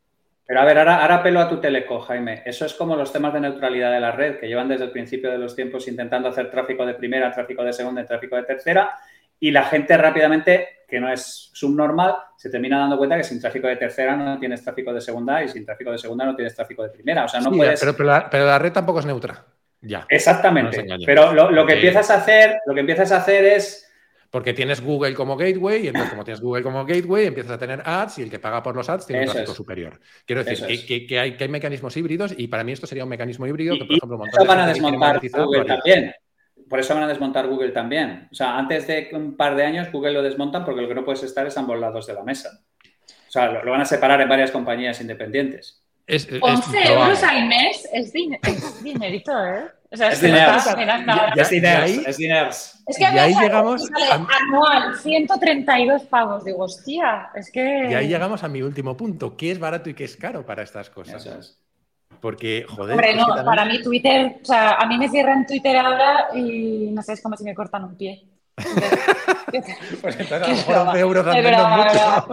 Pero 0.47 0.61
a 0.61 0.65
ver, 0.65 0.79
ahora, 0.79 1.01
ahora 1.01 1.17
apelo 1.17 1.41
a 1.41 1.49
tu 1.49 1.59
teleco, 1.59 2.01
Jaime. 2.01 2.43
Eso 2.45 2.67
es 2.67 2.75
como 2.75 2.97
los 2.97 3.13
temas 3.13 3.33
de 3.33 3.41
neutralidad 3.41 3.93
de 3.93 4.01
la 4.01 4.13
red, 4.13 4.39
que 4.39 4.47
llevan 4.47 4.69
desde 4.69 4.85
el 4.85 4.91
principio 4.91 5.31
de 5.31 5.39
los 5.39 5.57
tiempos 5.57 5.89
intentando 5.89 6.29
hacer 6.29 6.51
tráfico 6.51 6.85
de 6.85 6.95
primera, 6.95 7.33
tráfico 7.33 7.65
de 7.65 7.73
segunda 7.73 8.03
y 8.03 8.07
tráfico 8.07 8.37
de 8.37 8.43
tercera, 8.43 8.95
y 9.41 9.51
la 9.51 9.65
gente 9.65 9.97
rápidamente, 9.97 10.69
que 10.89 11.01
no 11.01 11.13
es 11.13 11.51
subnormal, 11.53 12.15
se 12.37 12.51
termina 12.51 12.79
dando 12.79 12.97
cuenta 12.97 13.17
que 13.17 13.25
sin 13.25 13.41
tráfico 13.41 13.67
de 13.67 13.77
tercera 13.77 14.17
no 14.17 14.39
tienes 14.39 14.63
tráfico 14.63 14.93
de 14.93 15.01
segunda 15.01 15.43
y 15.43 15.49
sin 15.49 15.65
tráfico 15.65 15.91
de 15.91 15.99
segunda 15.99 16.25
no 16.25 16.37
tienes 16.37 16.55
tráfico 16.55 16.83
de 16.83 16.91
primera. 16.91 17.25
O 17.25 17.29
sea, 17.29 17.41
no 17.41 17.51
puedes... 17.51 17.81
Pero, 17.81 18.05
la, 18.05 18.59
red 18.59 18.73
tampoco 18.73 19.01
es 19.01 19.07
neutra. 19.07 19.45
Ya. 19.85 20.07
Exactamente. 20.09 20.85
pero 21.05 21.33
lo, 21.33 21.67
que 21.67 21.75
empiezas 21.75 22.11
a 22.11 22.17
hacer, 22.17 22.59
lo 22.67 22.75
que 22.75 22.81
empiezas 22.81 23.13
a 23.13 23.19
hacer 23.19 23.45
es 23.45 23.85
porque 24.35 24.53
tienes 24.53 24.81
Google 24.81 25.15
como 25.15 25.37
gateway, 25.37 25.85
y 25.85 25.87
entonces 25.87 26.11
como 26.11 26.25
tienes 26.25 26.41
Google 26.41 26.65
como 26.65 26.85
gateway, 26.85 27.27
empiezas 27.27 27.53
a 27.53 27.59
tener 27.59 27.81
ads 27.85 28.19
y 28.19 28.23
el 28.23 28.31
que 28.31 28.41
paga 28.41 28.65
por 28.65 28.75
los 28.75 28.89
ads 28.89 29.07
tiene 29.07 29.23
un 29.23 29.31
tráfico 29.31 29.55
superior. 29.55 30.01
Quiero 30.27 30.43
decir 30.43 31.07
que, 31.07 31.21
hay, 31.21 31.37
mecanismos 31.49 31.97
híbridos 31.97 32.35
y 32.37 32.49
para 32.49 32.65
mí 32.65 32.73
esto 32.73 32.89
sería 32.89 33.05
un 33.05 33.11
mecanismo 33.11 33.47
híbrido 33.47 33.77
que, 33.79 33.85
por 33.85 33.97
ejemplo, 33.97 34.25
eso 34.27 34.45
van 34.45 34.59
a 34.59 34.67
desmontar 34.67 35.21
Google 35.21 35.65
también. 35.65 36.15
Por 36.69 36.81
eso 36.81 36.95
van 36.95 37.05
a 37.05 37.07
desmontar 37.07 37.47
Google 37.47 37.71
también. 37.71 38.27
O 38.33 38.35
sea, 38.35 38.59
antes 38.59 38.89
de 38.89 39.11
un 39.13 39.37
par 39.37 39.55
de 39.55 39.67
años 39.67 39.93
Google 39.93 40.15
lo 40.15 40.23
desmontan 40.25 40.65
porque 40.65 40.83
lo 40.83 40.89
que 40.89 40.97
no 40.97 41.05
puedes 41.05 41.23
estar 41.23 41.47
es 41.47 41.57
ambos 41.57 41.79
lados 41.79 42.05
de 42.09 42.15
la 42.15 42.25
mesa. 42.25 42.65
O 43.29 43.31
sea, 43.31 43.53
lo, 43.53 43.71
van 43.71 43.83
a 43.83 43.85
separar 43.85 44.21
en 44.21 44.29
varias 44.29 44.51
compañías 44.51 45.01
independientes. 45.01 45.84
11 46.07 46.93
euros 46.93 47.23
al 47.23 47.49
mes 47.49 47.89
es, 47.93 48.13
dinerito, 48.83 49.33
¿eh? 49.33 49.71
O 49.91 49.97
sea, 49.97 50.11
es, 50.11 50.21
dinero. 50.21 50.57
Es 50.57 51.51
dinero. 51.51 51.85
Es 52.07 52.17
dinero. 52.17 52.51
Es 52.51 52.99
que 52.99 53.03
y 53.05 53.19
ahí 53.19 53.35
llegamos 53.35 53.89
anual, 53.93 54.97
132 54.99 56.03
pavos. 56.03 56.45
Digo, 56.45 56.65
hostia, 56.65 57.31
es 57.35 57.51
que. 57.51 57.89
Y 57.91 57.95
ahí 57.95 58.09
llegamos 58.09 58.43
a 58.43 58.49
mi 58.49 58.61
último 58.61 58.97
punto. 58.97 59.37
¿Qué 59.37 59.53
es 59.53 59.59
barato 59.59 59.89
y 59.89 59.95
qué 59.95 60.05
es 60.05 60.17
caro 60.17 60.45
para 60.45 60.63
estas 60.63 60.91
cosas? 60.91 61.59
Porque, 62.21 62.67
joder. 62.69 62.93
Hombre, 62.93 63.15
no, 63.15 63.27
para 63.45 63.65
mí 63.65 63.83
Twitter, 63.83 64.41
o 64.43 64.45
sea, 64.45 64.73
a 64.73 64.87
mí 64.87 64.99
me 64.99 65.09
cierran 65.09 65.47
Twitter 65.47 65.77
ahora 65.77 66.29
y 66.35 66.91
no 66.91 67.03
sé, 67.03 67.13
es 67.15 67.23
como 67.23 67.37
si 67.37 67.45
me 67.45 67.55
cortan 67.55 67.85
un 67.85 67.97
pie. 67.97 68.25
pues 70.01 70.21
entonces 70.21 70.33
a 70.33 70.39
lo 70.39 70.49
mejor 70.49 70.77
11 70.89 70.99
euros 71.01 71.27
al 71.27 71.43
menos 71.43 71.69
mucho. 71.71 72.27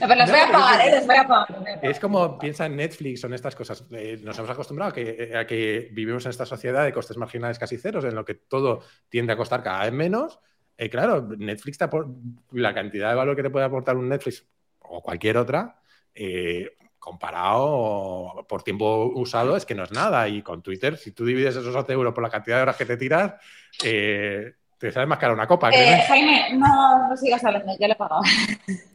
pero 0.00 0.14
les 0.14 0.30
voy 0.30 0.40
a 0.40 0.52
pagar, 0.52 0.86
¿eh? 0.86 0.90
les 0.92 1.06
voy 1.06 1.16
a 1.16 1.28
pagar. 1.28 1.78
Es 1.82 2.00
como 2.00 2.38
piensa 2.38 2.66
en 2.66 2.76
Netflix, 2.76 3.20
son 3.20 3.34
estas 3.34 3.56
cosas. 3.56 3.84
Eh, 3.90 4.20
nos 4.22 4.38
hemos 4.38 4.50
acostumbrado 4.50 4.92
a 4.92 4.94
que, 4.94 5.32
a 5.36 5.46
que 5.46 5.88
vivimos 5.92 6.24
en 6.24 6.30
esta 6.30 6.46
sociedad 6.46 6.84
de 6.84 6.92
costes 6.92 7.16
marginales 7.16 7.58
casi 7.58 7.78
ceros, 7.78 8.04
en 8.04 8.14
lo 8.14 8.24
que 8.24 8.34
todo 8.34 8.82
tiende 9.08 9.32
a 9.32 9.36
costar 9.36 9.62
cada 9.62 9.84
vez 9.84 9.92
menos. 9.92 10.38
Eh, 10.76 10.88
claro, 10.88 11.26
Netflix 11.36 11.78
por 11.90 12.08
la 12.52 12.72
cantidad 12.72 13.10
de 13.10 13.16
valor 13.16 13.34
que 13.34 13.42
te 13.42 13.50
puede 13.50 13.66
aportar 13.66 13.96
un 13.96 14.08
Netflix 14.08 14.46
o 14.78 15.02
cualquier 15.02 15.36
otra. 15.36 15.80
Eh, 16.14 16.76
comparado 16.98 18.44
por 18.48 18.62
tiempo 18.62 19.10
usado 19.14 19.56
es 19.56 19.66
que 19.66 19.74
no 19.74 19.82
es 19.82 19.92
nada. 19.92 20.28
Y 20.28 20.42
con 20.42 20.62
Twitter, 20.62 20.96
si 20.96 21.10
tú 21.10 21.24
divides 21.24 21.56
esos 21.56 21.74
12 21.74 21.92
euros 21.92 22.14
por 22.14 22.22
la 22.22 22.30
cantidad 22.30 22.56
de 22.56 22.62
horas 22.62 22.76
que 22.76 22.86
te 22.86 22.96
tiras, 22.96 23.34
eh, 23.82 24.54
te 24.78 24.92
sale 24.92 25.06
más 25.06 25.18
cara 25.18 25.32
una 25.32 25.46
copa. 25.46 25.70
Eh, 25.70 26.04
Jaime, 26.06 26.54
no, 26.54 27.08
no 27.08 27.16
sigas 27.16 27.44
hablando, 27.44 27.76
ya 27.78 27.88
lo 27.88 27.94
he 27.94 27.96
pagado. 27.96 28.22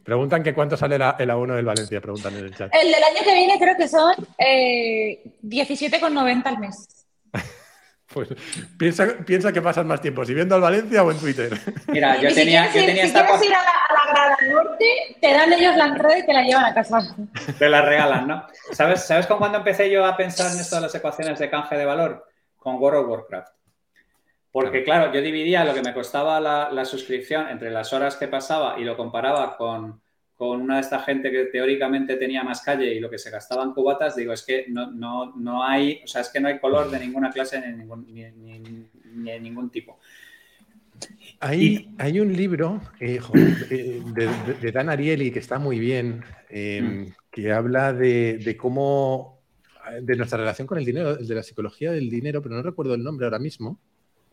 Preguntan 0.02 0.42
que 0.42 0.54
cuánto 0.54 0.76
sale 0.76 0.98
la, 0.98 1.16
el 1.18 1.28
A1 1.30 1.56
del 1.56 1.64
Valencia, 1.64 2.00
preguntan 2.00 2.34
en 2.36 2.44
el 2.46 2.56
chat. 2.56 2.74
El 2.74 2.90
del 2.90 3.04
año 3.04 3.20
que 3.22 3.34
viene 3.34 3.58
creo 3.58 3.76
que 3.76 3.86
son 3.86 4.14
eh, 4.38 5.22
17,90 5.42 6.46
al 6.46 6.58
mes. 6.58 7.06
Pues 8.06 8.28
piensa, 8.78 9.08
piensa 9.26 9.50
que 9.50 9.60
pasas 9.60 9.84
más 9.84 10.00
tiempo, 10.00 10.24
si 10.24 10.34
viendo 10.34 10.54
al 10.54 10.60
Valencia 10.60 11.02
o 11.02 11.10
en 11.10 11.18
Twitter. 11.18 11.58
Mira, 11.88 12.20
yo 12.20 12.32
tenía, 12.32 12.70
si, 12.70 12.78
yo 12.78 12.86
tenía 12.86 13.06
si 13.06 13.12
quieres 13.12 13.42
ir 13.42 13.52
a 13.52 13.62
la, 13.62 13.70
a 13.88 13.92
la 13.92 14.12
grada 14.12 14.36
norte, 14.52 15.16
te 15.20 15.32
dan 15.32 15.52
ellos 15.52 15.74
la 15.74 15.86
entrada 15.86 16.18
y 16.18 16.24
te 16.24 16.32
la 16.32 16.42
llevan 16.42 16.64
a 16.66 16.74
casa. 16.74 16.98
Te 17.58 17.68
la 17.68 17.82
regalan, 17.82 18.28
¿no? 18.28 18.46
¿Sabes, 18.70 19.04
¿Sabes 19.04 19.26
con 19.26 19.38
cuándo 19.38 19.58
empecé 19.58 19.90
yo 19.90 20.04
a 20.04 20.16
pensar 20.16 20.52
en 20.52 20.60
esto 20.60 20.76
de 20.76 20.82
las 20.82 20.94
ecuaciones 20.94 21.40
de 21.40 21.50
canje 21.50 21.76
de 21.76 21.86
valor? 21.86 22.28
Con 22.56 22.76
World 22.76 23.00
of 23.00 23.08
Warcraft. 23.08 23.54
Porque, 24.54 24.84
claro, 24.84 25.12
yo 25.12 25.20
dividía 25.20 25.64
lo 25.64 25.74
que 25.74 25.82
me 25.82 25.92
costaba 25.92 26.40
la, 26.40 26.84
suscripción 26.84 27.48
entre 27.48 27.72
las 27.72 27.92
horas 27.92 28.14
que 28.14 28.28
pasaba 28.28 28.78
y 28.78 28.84
lo 28.84 28.96
comparaba 28.96 29.56
con, 29.56 30.00
una 30.38 30.76
de 30.76 30.80
esta 30.80 31.00
gente 31.00 31.32
que 31.32 31.46
teóricamente 31.46 32.14
tenía 32.14 32.44
más 32.44 32.60
calle 32.60 32.94
y 32.94 33.00
lo 33.00 33.10
que 33.10 33.18
se 33.18 33.32
gastaba 33.32 33.64
en 33.64 33.72
cubatas, 33.72 34.14
digo, 34.14 34.32
es 34.32 34.44
que 34.44 34.66
no, 34.68 34.92
no, 34.92 35.34
no 35.34 35.64
hay, 35.64 36.02
o 36.04 36.06
sea, 36.06 36.20
es 36.20 36.28
que 36.28 36.38
no 36.38 36.46
hay 36.46 36.60
color 36.60 36.88
de 36.88 37.00
ninguna 37.00 37.32
clase 37.32 37.60
ni, 37.60 37.78
ningún, 37.78 38.06
ni, 38.06 39.32
de 39.32 39.40
ningún 39.40 39.70
tipo. 39.70 39.98
Hay, 41.40 41.88
hay 41.98 42.20
un 42.20 42.32
libro 42.32 42.80
eh, 43.00 43.20
de, 44.60 44.70
Dan 44.70 44.88
Ariely 44.88 45.32
que 45.32 45.40
está 45.40 45.58
muy 45.58 45.80
bien, 45.80 46.22
em, 46.48 47.06
mm. 47.06 47.14
que 47.28 47.50
habla 47.50 47.92
de, 47.92 48.38
de, 48.38 48.56
cómo, 48.56 49.40
de 50.00 50.14
nuestra 50.14 50.38
relación 50.38 50.68
con 50.68 50.78
el 50.78 50.84
dinero, 50.84 51.16
de 51.16 51.34
la 51.34 51.42
psicología 51.42 51.90
del 51.90 52.08
dinero, 52.08 52.40
pero 52.40 52.54
no 52.54 52.62
recuerdo 52.62 52.94
el 52.94 53.02
nombre 53.02 53.26
ahora 53.26 53.40
mismo. 53.40 53.80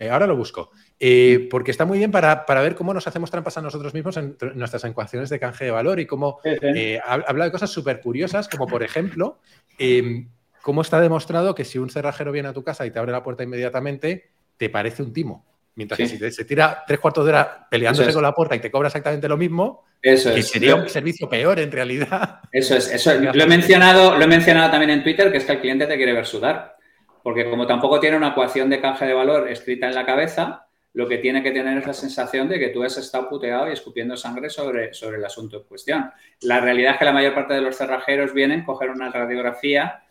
Eh, 0.02 0.10
ahora 0.10 0.26
lo 0.26 0.36
busco. 0.36 0.72
Eh, 1.00 1.48
porque 1.52 1.70
está 1.70 1.86
muy 1.86 2.00
bien 2.00 2.10
para, 2.10 2.44
ver 2.48 2.74
cómo 2.74 2.92
nos 2.92 3.06
hacemos 3.06 3.30
trampas 3.30 3.56
a 3.58 3.62
nosotros 3.62 3.94
mismos 3.94 4.18
en 4.18 4.36
nuestras 4.56 4.84
ecuaciones 4.86 5.30
de 5.30 5.40
canje 5.40 5.66
de 5.66 5.72
valor 5.72 6.00
y 6.00 6.08
cómo 6.08 6.40
eh, 6.44 7.00
habla 7.06 7.46
de 7.46 7.52
cosas 7.52 7.70
súper 7.70 8.02
curiosas, 8.02 8.50
como 8.50 8.66
por 8.66 8.82
ejemplo, 8.82 9.38
em, 9.78 10.28
cómo 10.64 10.82
está 10.82 11.00
demostrado 11.00 11.54
que 11.54 11.66
si 11.66 11.78
un 11.78 11.92
cerrajero 11.92 12.32
viene 12.32 12.50
a 12.50 12.54
tu 12.54 12.64
casa 12.64 12.84
y 12.88 12.90
te 12.90 12.98
abre 12.98 13.12
la 13.12 13.22
puerta 13.22 13.44
inmediatamente, 13.44 14.32
te 14.58 14.70
parece 14.72 15.04
un 15.04 15.14
timo. 15.14 15.46
Mientras 15.76 16.00
que 16.00 16.08
si 16.08 16.32
se 16.32 16.46
tira 16.46 16.84
tres 16.88 17.00
cuartos 17.00 17.24
de 17.24 17.30
hora 17.30 17.68
peleándose 17.70 18.12
con 18.12 18.24
la 18.24 18.34
puerta 18.34 18.56
y 18.56 18.60
te 18.60 18.72
cobra 18.72 18.88
exactamente 18.88 19.28
lo 19.28 19.38
mismo, 19.38 19.86
eso 20.02 20.34
que 20.34 20.42
sería 20.42 20.76
un 20.76 20.90
servicio 20.90 21.30
peor 21.30 21.60
en 21.60 21.72
realidad. 21.72 22.40
Eso 22.52 22.76
es, 22.76 22.92
eso 22.92 23.14
Lo 23.34 23.44
he 23.44 23.48
mencionado, 23.48 24.18
lo 24.18 24.24
he 24.24 24.28
mencionado 24.28 24.72
también 24.72 24.90
en 24.90 25.04
Twitter, 25.04 25.32
que 25.32 25.38
es 25.38 25.46
que 25.46 25.52
el 25.52 25.62
cliente 25.62 25.86
te 25.86 25.96
quiere 25.96 26.14
ver 26.14 26.26
sudar. 26.26 26.81
Porque 27.24 27.50
como 27.50 27.68
tampoco 27.68 28.00
tiene 28.00 28.18
una 28.18 28.30
ecuación 28.30 28.70
de 28.70 28.82
canje 28.82 29.06
de 29.06 29.14
valor 29.14 29.50
escrita 29.50 29.88
en 29.88 29.96
la 29.96 30.06
cabeza, 30.06 30.68
lo 30.94 31.08
que 31.08 31.18
tiene 31.20 31.42
que 31.42 31.52
tener 31.52 31.78
es 31.78 31.88
la 31.88 31.94
sensación 31.94 32.50
de 32.50 32.60
que 32.60 32.70
tú 32.70 32.84
has 32.84 32.98
estado 32.98 33.30
puteado 33.30 33.70
y 33.70 33.74
escupiendo 33.74 34.18
sangre 34.18 34.50
sobre, 34.50 34.94
sobre 34.94 35.18
el 35.18 35.26
asunto 35.26 35.58
en 35.58 35.64
cuestión. 35.64 36.12
La 36.42 36.60
realidad 36.60 36.94
es 36.94 37.00
que 37.00 37.06
la 37.06 37.14
mayor 37.14 37.34
parte 37.34 37.54
de 37.54 37.62
los 37.62 37.78
cerrajeros 37.78 38.34
vienen, 38.34 38.66
coger 38.66 38.90
una 38.90 39.10
radiografía, 39.10 40.04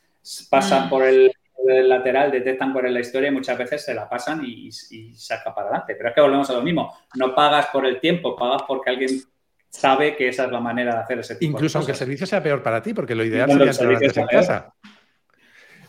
pasan 0.49 0.89
por 0.89 1.05
el, 1.05 1.33
lateral, 1.63 2.31
detectan 2.31 2.73
por 2.73 2.89
la 2.89 3.01
historia 3.01 3.29
y 3.29 3.33
muchas 3.33 3.59
veces 3.59 3.85
se 3.85 3.93
la 3.93 4.09
pasan 4.09 4.43
y, 4.43 4.69
y 4.69 5.15
saca 5.15 5.55
para 5.55 5.69
adelante. 5.69 5.95
Pero 5.95 6.09
es 6.09 6.15
que 6.15 6.21
volvemos 6.23 6.49
a 6.49 6.55
lo 6.55 6.63
mismo. 6.63 6.97
No 7.15 7.35
pagas 7.35 7.67
por 7.67 7.85
el 7.85 8.01
tiempo, 8.01 8.35
pagas 8.35 8.63
porque 8.67 8.91
alguien 8.91 9.21
sabe 9.69 10.17
que 10.17 10.29
esa 10.29 10.47
es 10.47 10.51
la 10.51 10.61
manera 10.61 10.95
de 10.95 11.01
hacer 11.01 11.19
ese 11.21 11.37
tipo 11.37 11.53
Incluso 11.53 11.79
aunque 11.79 11.93
el 11.93 11.99
servicio 11.99 12.27
sea 12.27 12.43
peor 12.43 12.63
para 12.63 12.83
ti, 12.83 12.93
porque 12.93 13.15
lo 13.15 13.25
ideal 13.25 13.51
sería 13.73 13.97
antes 13.97 14.17
en 14.17 14.27
casa. 14.27 14.75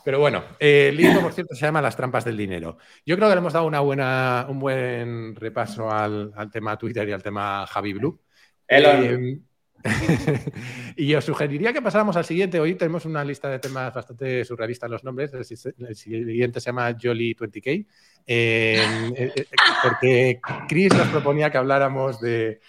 Pero 0.04 0.20
bueno, 0.20 0.44
el 0.60 0.96
libro, 0.96 1.22
por 1.22 1.34
cierto, 1.34 1.56
se 1.56 1.66
llama 1.66 1.82
Las 1.82 1.96
trampas 1.96 2.26
del 2.26 2.38
dinero. 2.38 2.78
Yo 3.06 3.16
creo 3.16 3.30
que 3.30 3.36
le 3.36 3.40
hemos 3.40 3.54
dado 3.54 3.66
una 3.66 3.80
buena, 3.80 4.46
un 4.50 4.60
buen 4.60 5.36
repaso 5.36 5.92
al, 5.92 6.34
tema 6.52 6.78
Twitter 6.78 7.08
y 7.08 7.12
al 7.12 7.24
tema 7.24 7.66
Javi 7.68 7.94
Blue. 7.94 8.20
Eh, 8.68 9.40
y 10.96 11.14
os 11.16 11.26
sugeriría 11.26 11.74
que 11.74 11.82
pasáramos 11.82 12.16
al 12.16 12.26
siguiente. 12.26 12.60
Hoy 12.60 12.76
tenemos 12.76 13.06
una 13.06 13.24
lista 13.24 13.50
de 13.50 13.60
temas 13.60 13.94
bastante 13.94 14.46
surrealistas 14.46 14.90
los 14.90 15.04
nombres. 15.04 15.34
El, 15.34 15.96
siguiente 15.96 16.60
se 16.60 16.68
llama 16.68 16.96
Jolly 17.00 17.36
20K. 17.36 17.86
Eh, 18.28 18.84
eh, 19.16 19.46
porque 19.84 20.40
Chris 20.68 20.94
nos 20.94 21.08
proponía 21.08 21.50
que 21.50 21.58
habláramos 21.58 22.20
de, 22.22 22.62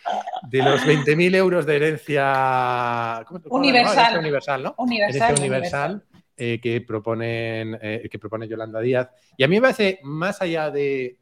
los 0.50 0.80
20.000 0.86 1.34
euros 1.36 1.66
de 1.66 1.76
herencia 1.76 3.24
universal. 3.50 4.18
universal, 4.18 4.62
¿no? 4.62 4.74
Universal. 4.78 5.34
universal 5.38 6.02
eh, 6.36 6.60
que, 6.60 6.80
proponen, 6.80 7.78
eh, 7.80 8.08
que 8.10 8.18
propone 8.18 8.48
Yolanda 8.48 8.80
Díaz. 8.80 9.08
Y 9.36 9.44
a 9.44 9.48
mí 9.48 9.56
me 9.56 9.62
parece, 9.62 10.00
más 10.02 10.40
allá 10.42 10.70
de 10.70 11.18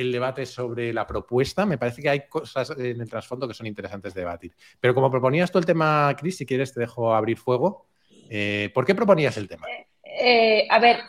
el 0.00 0.12
debate 0.12 0.46
sobre 0.46 0.92
la 0.92 1.06
propuesta. 1.06 1.66
Me 1.66 1.78
parece 1.78 2.02
que 2.02 2.08
hay 2.08 2.28
cosas 2.28 2.70
en 2.70 3.00
el 3.00 3.08
trasfondo 3.08 3.46
que 3.46 3.54
son 3.54 3.66
interesantes 3.66 4.14
de 4.14 4.20
debatir. 4.20 4.54
Pero 4.80 4.94
como 4.94 5.10
proponías 5.10 5.50
tú 5.50 5.58
el 5.58 5.66
tema, 5.66 6.14
Cris, 6.18 6.38
si 6.38 6.46
quieres 6.46 6.72
te 6.72 6.80
dejo 6.80 7.14
abrir 7.14 7.38
fuego. 7.38 7.86
Eh, 8.28 8.70
¿Por 8.72 8.84
qué 8.84 8.94
proponías 8.94 9.36
el 9.36 9.48
tema? 9.48 9.66
Eh, 10.04 10.66
a 10.70 10.78
ver, 10.78 11.00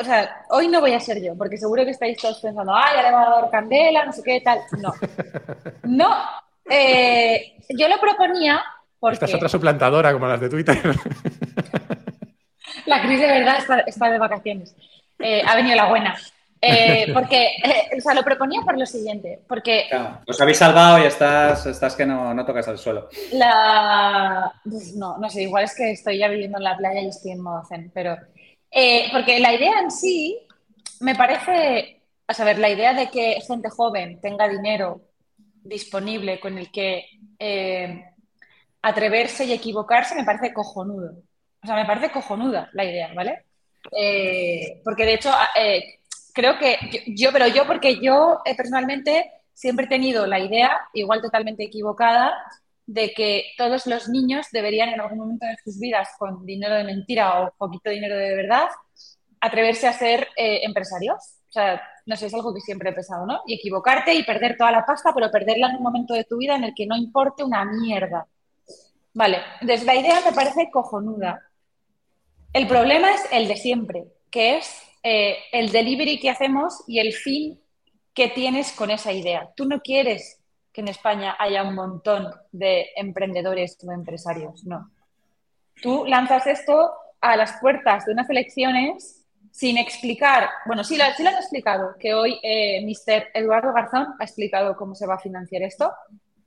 o 0.00 0.04
sea, 0.04 0.44
hoy 0.50 0.68
no 0.68 0.80
voy 0.80 0.92
a 0.92 1.00
ser 1.00 1.22
yo, 1.22 1.36
porque 1.36 1.56
seguro 1.56 1.84
que 1.84 1.90
estáis 1.90 2.16
todos 2.16 2.40
pensando, 2.40 2.72
ay, 2.74 2.96
ya 2.96 3.02
le 3.02 3.12
va 3.12 3.22
a 3.22 3.40
dar 3.40 3.50
candela, 3.50 4.06
no 4.06 4.12
sé 4.12 4.22
qué 4.22 4.40
tal. 4.40 4.60
No. 4.78 4.92
No. 5.84 6.14
Eh, 6.70 7.56
yo 7.70 7.88
lo 7.88 7.98
proponía 7.98 8.62
porque. 9.00 9.14
Esta 9.14 9.26
es 9.26 9.34
otra 9.34 9.48
suplantadora 9.48 10.12
como 10.12 10.26
las 10.26 10.40
de 10.40 10.50
Twitter. 10.50 10.78
La 12.86 13.02
Cris 13.02 13.20
de 13.20 13.26
verdad 13.26 13.58
está, 13.86 14.10
de 14.10 14.18
vacaciones. 14.18 14.74
Eh, 15.18 15.42
ha 15.46 15.56
venido 15.56 15.76
la 15.76 15.88
buena. 15.88 16.16
Eh, 16.60 17.12
porque, 17.14 17.50
o 17.96 18.00
sea, 18.00 18.14
lo 18.14 18.24
proponía 18.24 18.60
por 18.62 18.76
lo 18.76 18.84
siguiente, 18.84 19.40
porque... 19.46 19.84
os 20.26 20.40
habéis 20.40 20.58
salvado 20.58 20.98
y 20.98 21.06
estás, 21.06 21.66
estás 21.66 21.94
que 21.94 22.04
no, 22.04 22.34
no 22.34 22.44
tocas 22.44 22.66
al 22.66 22.78
suelo. 22.78 23.08
La... 23.32 24.52
Pues 24.64 24.96
no, 24.96 25.18
no 25.18 25.30
sé, 25.30 25.42
igual 25.42 25.64
es 25.64 25.76
que 25.76 25.92
estoy 25.92 26.18
ya 26.18 26.28
viviendo 26.28 26.58
en 26.58 26.64
la 26.64 26.76
playa 26.76 27.00
y 27.00 27.08
estoy 27.08 27.32
en 27.32 27.42
modo 27.42 27.62
zen, 27.64 27.90
pero 27.94 28.16
eh, 28.70 29.08
porque 29.12 29.38
la 29.40 29.54
idea 29.54 29.80
en 29.80 29.90
sí 29.90 30.38
me 31.00 31.14
parece, 31.14 32.02
a 32.26 32.34
saber, 32.34 32.58
la 32.58 32.70
idea 32.70 32.92
de 32.92 33.08
que 33.08 33.40
gente 33.46 33.70
joven 33.70 34.20
tenga 34.20 34.48
dinero 34.48 35.02
disponible 35.62 36.40
con 36.40 36.58
el 36.58 36.70
que 36.70 37.04
eh, 37.38 38.04
atreverse 38.82 39.44
y 39.44 39.52
equivocarse 39.52 40.14
me 40.14 40.24
parece 40.24 40.52
cojonudo. 40.52 41.22
O 41.68 41.70
sea, 41.70 41.76
me 41.76 41.84
parece 41.84 42.10
cojonuda 42.10 42.70
la 42.72 42.84
idea, 42.84 43.12
¿vale? 43.14 43.44
Eh, 43.92 44.80
porque 44.82 45.04
de 45.04 45.14
hecho, 45.14 45.30
creo 46.32 46.58
que 46.58 46.78
yo, 47.08 47.30
pero 47.30 47.46
yo, 47.46 47.66
porque 47.66 48.00
yo 48.00 48.40
personalmente 48.56 49.30
siempre 49.52 49.84
he 49.84 49.88
tenido 49.88 50.26
la 50.26 50.40
idea, 50.40 50.80
igual 50.94 51.20
totalmente 51.20 51.64
equivocada, 51.64 52.32
de 52.86 53.12
que 53.12 53.44
todos 53.58 53.86
los 53.86 54.08
niños 54.08 54.46
deberían 54.50 54.88
en 54.88 55.00
algún 55.00 55.18
momento 55.18 55.44
de 55.44 55.58
sus 55.62 55.78
vidas, 55.78 56.08
con 56.18 56.46
dinero 56.46 56.74
de 56.74 56.84
mentira 56.84 57.42
o 57.42 57.52
poquito 57.58 57.90
dinero 57.90 58.16
de 58.16 58.34
verdad, 58.34 58.68
atreverse 59.42 59.86
a 59.86 59.92
ser 59.92 60.28
eh, 60.36 60.60
empresarios. 60.62 61.18
O 61.48 61.52
sea, 61.52 61.82
no 62.06 62.16
sé, 62.16 62.26
es 62.26 62.34
algo 62.34 62.54
que 62.54 62.62
siempre 62.62 62.88
he 62.88 62.94
pensado, 62.94 63.26
¿no? 63.26 63.42
Y 63.46 63.56
equivocarte 63.56 64.14
y 64.14 64.24
perder 64.24 64.56
toda 64.56 64.72
la 64.72 64.86
pasta, 64.86 65.12
pero 65.14 65.30
perderla 65.30 65.68
en 65.68 65.76
un 65.76 65.82
momento 65.82 66.14
de 66.14 66.24
tu 66.24 66.38
vida 66.38 66.56
en 66.56 66.64
el 66.64 66.74
que 66.74 66.86
no 66.86 66.96
importe 66.96 67.44
una 67.44 67.62
mierda. 67.66 68.26
Vale, 69.12 69.38
entonces 69.60 69.84
la 69.84 69.96
idea 69.96 70.20
me 70.24 70.32
parece 70.32 70.70
cojonuda. 70.70 71.42
El 72.52 72.66
problema 72.66 73.14
es 73.14 73.26
el 73.30 73.46
de 73.46 73.56
siempre, 73.56 74.04
que 74.30 74.56
es 74.56 74.82
eh, 75.02 75.36
el 75.52 75.70
delivery 75.70 76.18
que 76.18 76.30
hacemos 76.30 76.82
y 76.86 76.98
el 76.98 77.12
fin 77.12 77.60
que 78.14 78.28
tienes 78.28 78.72
con 78.72 78.90
esa 78.90 79.12
idea. 79.12 79.50
Tú 79.54 79.66
no 79.66 79.80
quieres 79.80 80.40
que 80.72 80.80
en 80.80 80.88
España 80.88 81.36
haya 81.38 81.62
un 81.62 81.74
montón 81.74 82.30
de 82.52 82.88
emprendedores 82.96 83.78
o 83.86 83.92
empresarios, 83.92 84.64
no. 84.64 84.90
Tú 85.82 86.04
lanzas 86.06 86.46
esto 86.46 86.92
a 87.20 87.36
las 87.36 87.60
puertas 87.60 88.06
de 88.06 88.12
unas 88.12 88.28
elecciones 88.30 89.24
sin 89.52 89.76
explicar, 89.76 90.48
bueno, 90.66 90.84
sí, 90.84 90.96
lo, 90.96 91.04
sí 91.16 91.22
lo 91.22 91.30
han 91.30 91.36
explicado, 91.36 91.96
que 91.98 92.14
hoy 92.14 92.38
eh, 92.42 92.84
Mr. 92.84 93.28
Eduardo 93.34 93.72
Garzón 93.72 94.14
ha 94.18 94.24
explicado 94.24 94.76
cómo 94.76 94.94
se 94.94 95.06
va 95.06 95.14
a 95.14 95.18
financiar 95.18 95.62
esto 95.62 95.92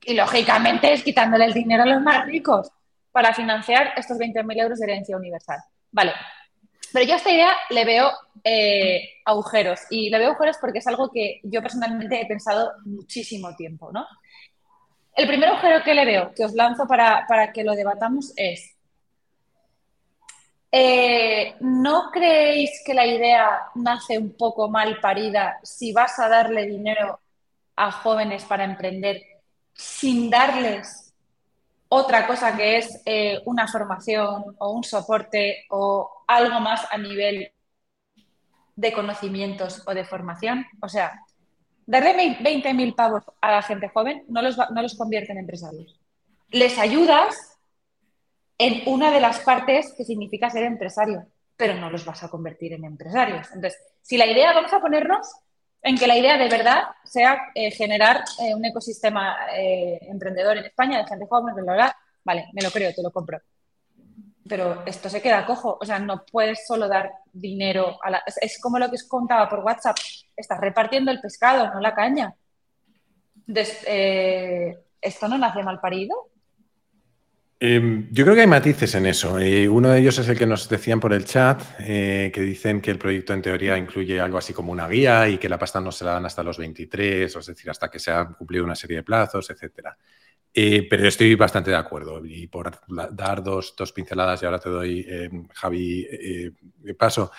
y 0.04 0.14
lógicamente 0.14 0.92
es 0.94 1.04
quitándole 1.04 1.46
el 1.46 1.54
dinero 1.54 1.84
a 1.84 1.88
los 1.88 2.02
más 2.02 2.26
ricos 2.26 2.72
para 3.12 3.34
financiar 3.34 3.94
estos 3.98 4.18
20.000 4.18 4.62
euros 4.62 4.80
de 4.80 4.86
herencia 4.86 5.18
universal. 5.18 5.60
Vale, 5.92 6.14
pero 6.94 7.06
yo 7.06 7.14
a 7.14 7.18
esta 7.18 7.32
idea 7.32 7.54
le 7.70 7.86
veo 7.86 8.12
eh, 8.44 9.10
agujeros 9.26 9.80
y 9.90 10.10
le 10.10 10.20
veo 10.20 10.30
agujeros 10.30 10.58
porque 10.60 10.80
es 10.80 10.88
algo 10.88 11.10
que 11.10 11.40
yo 11.44 11.62
personalmente 11.62 12.22
he 12.22 12.26
pensado 12.26 12.74
muchísimo 12.86 13.56
tiempo, 13.56 13.92
¿no? 13.92 14.06
El 15.14 15.28
primer 15.28 15.50
agujero 15.50 15.84
que 15.84 15.94
le 15.94 16.06
veo, 16.06 16.32
que 16.34 16.46
os 16.46 16.54
lanzo 16.54 16.88
para, 16.88 17.52
que 17.54 17.64
lo 17.64 17.74
debatamos, 17.74 18.34
es, 18.36 18.76
eh, 20.72 21.56
¿no 21.60 22.10
creéis 22.12 22.82
que 22.86 22.94
la 22.94 23.06
idea 23.06 23.64
nace 23.76 24.18
un 24.18 24.36
poco 24.38 24.70
mal 24.70 25.00
parida 25.02 25.60
si 25.64 25.92
vas 25.92 26.18
a 26.20 26.30
darle 26.30 26.66
dinero 26.66 27.20
a 27.76 27.92
jóvenes 27.92 28.46
para 28.46 28.64
emprender 28.64 29.22
sin 29.74 30.30
darles 30.30 31.11
otra 31.94 32.26
cosa 32.26 32.56
que 32.56 32.78
es 32.78 33.02
eh, 33.06 33.42
una 33.46 33.68
formación 33.68 34.56
o 34.58 34.72
un 34.72 34.84
soporte 34.84 35.66
o 35.70 36.10
algo 36.28 36.60
más 36.60 36.88
a 36.90 36.98
nivel 36.98 37.52
de 38.76 38.94
conocimientos 38.94 39.84
o 39.86 39.94
de 39.94 40.06
formación? 40.06 40.66
O 40.82 40.88
sea, 40.88 41.22
Darle 41.92 42.38
20.000 42.40 42.96
pavos 42.96 43.24
a 43.42 43.52
la 43.52 43.62
gente 43.62 43.90
joven 43.90 44.24
no 44.30 44.42
los, 44.42 44.58
no 44.58 44.82
los 44.82 44.96
convierte 44.96 45.34
en 45.34 45.40
empresarios. 45.40 46.00
Les 46.50 46.78
ayudas 46.78 47.58
en 48.58 48.84
una 48.86 49.12
de 49.12 49.20
las 49.20 49.40
partes 49.40 49.94
que 49.98 50.06
significa 50.06 50.50
ser 50.50 50.64
empresario, 50.64 51.26
pero 51.58 51.74
no 51.76 51.90
los 51.90 52.06
vas 52.06 52.24
a 52.24 52.30
convertir 52.30 52.72
en 52.72 52.86
empresarios. 52.86 53.48
Entonces, 53.54 53.78
si 54.02 54.16
la 54.16 54.28
idea, 54.28 54.54
vamos 54.54 54.72
a 54.72 54.80
ponernos 54.80 55.28
en 55.84 55.98
que 55.98 56.08
la 56.08 56.18
idea 56.18 56.38
de 56.38 56.50
verdad 56.50 56.84
sea 57.04 57.52
eh, 57.56 57.72
generar 57.72 58.24
eh, 58.40 58.54
un 58.54 58.64
ecosistema 58.66 59.38
eh, 59.56 60.00
emprendedor 60.04 60.58
en 60.58 60.66
España 60.66 61.00
de 61.00 61.08
gente 61.08 61.26
joven, 61.28 61.56
bla, 61.56 61.64
bla, 61.64 61.74
bla, 61.74 61.98
vale, 62.24 62.50
me 62.54 62.62
lo 62.62 62.72
creo, 62.72 62.94
te 62.94 63.04
lo 63.04 63.12
compro 63.12 63.40
pero 64.48 64.86
esto 64.86 65.08
se 65.08 65.22
queda 65.22 65.46
cojo. 65.46 65.78
O 65.80 65.86
sea, 65.86 65.98
no 65.98 66.26
puedes 66.30 66.68
solo 66.68 66.90
dar 66.90 67.10
dinero 67.32 67.98
a 68.04 68.10
la... 68.10 68.24
Es, 68.42 68.60
como 68.60 68.80
lo 68.80 68.90
que 68.90 68.96
os 68.96 69.08
contaba 69.08 69.48
por 69.48 69.60
WhatsApp. 69.60 69.96
Estás 70.36 70.60
repartiendo 70.60 71.10
el 71.10 71.22
pescado, 71.22 71.74
no 71.74 71.80
la 71.80 71.96
caña. 71.96 72.36
¿Esto 73.48 75.28
no 75.30 75.38
nace 75.38 75.64
mal 75.64 75.80
parido? 75.80 76.31
Em, 77.64 78.08
yo 78.12 78.24
creo 78.24 78.34
que 78.34 78.42
hay 78.42 78.48
matices 78.48 78.96
en 78.96 79.06
eso. 79.06 79.38
Eh, 79.38 79.70
uno 79.70 79.90
de 79.90 80.00
ellos 80.00 80.18
es 80.18 80.28
el 80.28 80.36
que 80.36 80.48
nos 80.48 80.68
decían 80.68 81.00
por 81.00 81.14
el 81.14 81.26
chat, 81.26 81.62
eh, 81.80 82.32
que 82.34 82.42
dicen 82.42 82.82
que 82.82 82.90
el 82.90 82.98
proyecto 82.98 83.34
en 83.34 83.44
teoría 83.44 83.78
incluye 83.78 84.20
algo 84.20 84.40
así 84.40 84.52
como 84.52 84.72
una 84.72 84.88
guía 84.88 85.30
y 85.30 85.38
que 85.38 85.48
la 85.48 85.60
pasta 85.60 85.80
no 85.80 85.92
se 85.92 86.04
la 86.04 86.14
dan 86.14 86.26
hasta 86.26 86.42
los 86.42 86.58
23, 86.58 87.36
es 87.36 87.46
decir, 87.46 87.70
hasta 87.70 87.88
que 87.92 88.00
se 88.00 88.10
han 88.10 88.34
cumplido 88.34 88.66
una 88.66 88.74
serie 88.76 88.98
de 88.98 89.04
plazos, 89.04 89.48
etcétera. 89.52 89.96
Eh, 90.54 90.88
pero 90.90 91.08
estoy 91.08 91.36
bastante 91.36 91.70
de 91.70 91.78
acuerdo. 91.78 92.26
Y 92.26 92.48
por 92.48 92.72
dar 93.12 93.44
dos, 93.44 93.76
pinceladas, 93.94 94.42
y 94.42 94.46
ahora 94.46 94.60
te 94.60 94.70
doy, 94.70 95.08
Javi, 95.54 96.08
paso. 96.98 97.32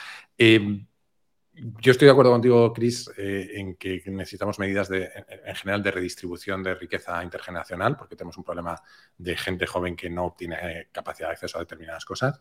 Yo 1.54 1.92
estoy 1.92 2.06
de 2.06 2.12
acuerdo 2.12 2.32
contigo, 2.32 2.72
Chris, 2.72 3.10
en 3.16 3.76
que 3.76 4.02
necesitamos 4.06 4.58
medidas 4.58 4.88
de, 4.88 5.10
en 5.44 5.54
general 5.54 5.82
de 5.82 5.90
redistribución 5.90 6.62
de 6.62 6.74
riqueza 6.74 7.22
intergeneracional, 7.22 7.96
porque 7.96 8.16
tenemos 8.16 8.38
un 8.38 8.44
problema 8.44 8.80
de 9.18 9.36
gente 9.36 9.66
joven 9.66 9.94
que 9.94 10.08
no 10.08 10.34
tiene 10.36 10.88
capacidad 10.92 11.28
de 11.28 11.32
acceso 11.32 11.58
a 11.58 11.60
determinadas 11.60 12.04
cosas 12.04 12.40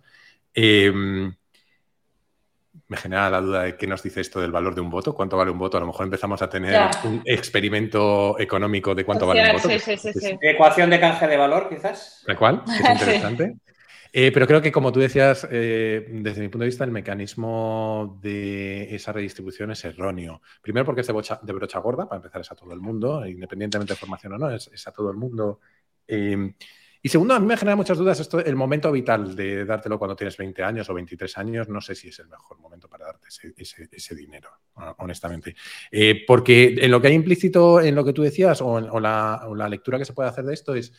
me 2.88 2.97
genera 2.97 3.30
la 3.30 3.41
duda 3.41 3.64
de 3.64 3.76
qué 3.76 3.88
nos 3.88 4.01
dice 4.01 4.22
esto 4.22 4.39
del 4.39 4.51
valor 4.51 4.76
de 4.76 4.82
un 4.82 4.89
voto, 4.89 5.14
cuánto 5.14 5.38
vale 5.38 5.51
un 5.51 5.57
voto. 5.57 5.78
A 5.78 5.80
lo 5.80 5.88
mejor 5.88 6.05
empezamos 6.05 6.41
a 6.41 6.49
tener 6.49 6.89
un 7.03 7.22
experimento 7.26 8.39
económico 8.39 8.95
de 8.95 9.03
cuánto 9.03 9.28
vale 9.28 9.43
un 9.43 9.53
voto. 9.53 9.70
Sí, 9.70 9.97
sí, 9.97 10.14
sí, 10.14 10.38
Ecuación 10.41 10.89
de 10.89 10.99
canje 10.99 11.28
de 11.28 11.38
valor, 11.38 11.70
quizás. 11.70 12.24
¿De 12.26 12.36
cuál? 12.36 12.64
Es 12.68 12.80
interesante. 13.01 13.55
Eh, 14.14 14.32
pero 14.34 14.45
creo 14.45 14.62
que, 14.62 14.72
como 14.72 14.91
tú 14.91 14.99
decías, 14.99 15.47
eh, 15.49 16.05
desde 16.12 16.41
mi 16.41 16.49
punto 16.49 16.64
de 16.64 16.70
vista, 16.70 16.84
el 16.84 16.91
mecanismo 16.91 18.20
de 18.22 18.93
esa 18.93 19.14
redistribución 19.14 19.72
es 19.72 19.86
erróneo. 19.86 20.41
Primero 20.62 20.86
porque 20.86 21.01
es 21.01 21.07
de, 21.07 21.53
brocha 21.53 21.80
gorda, 21.80 22.07
para 22.07 22.18
empezar, 22.18 22.41
es 22.41 22.51
a 22.51 22.55
todo 22.55 22.74
el 22.74 22.82
mundo, 22.82 23.26
independientemente 23.26 23.93
de 23.93 23.99
formación 23.99 24.34
o 24.34 24.38
no, 24.38 24.49
es, 24.51 24.70
a 24.88 24.91
todo 24.91 25.12
el 25.12 25.18
mundo. 25.18 25.59
Eh, 26.07 26.53
y 27.03 27.09
segundo, 27.09 27.34
a 27.34 27.39
mí 27.39 27.47
me 27.47 27.57
genera 27.57 27.76
muchas 27.76 27.97
dudas 27.97 28.20
esto, 28.20 28.39
el 28.39 28.55
momento 28.55 28.91
vital 28.91 29.36
de 29.36 29.66
dártelo 29.66 29.97
cuando 29.97 30.16
tienes 30.16 30.38
20 30.38 30.62
años 30.62 30.88
o 30.88 30.93
23 30.93 31.36
años, 31.39 31.68
no 31.68 31.82
sé 31.82 31.95
si 31.95 32.09
es 32.09 32.20
el 32.20 32.28
mejor 32.28 32.59
momento 32.59 32.88
para 32.88 33.05
darte 33.05 33.28
ese, 33.57 34.16
dinero, 34.16 34.49
honestamente. 34.99 35.55
Eh, 35.91 36.24
porque 36.28 36.76
en 36.80 36.91
lo 36.91 37.01
que 37.01 37.07
hay 37.07 37.16
implícito 37.16 37.82
en 37.82 37.95
lo 37.95 38.05
que 38.05 38.14
tú 38.14 38.22
decías 38.22 38.62
o, 38.62 38.99
la, 38.99 39.68
lectura 39.68 39.97
que 39.97 40.05
se 40.05 40.14
puede 40.14 40.30
hacer 40.30 40.45
de 40.45 40.53
esto 40.53 40.76
es, 40.76 40.93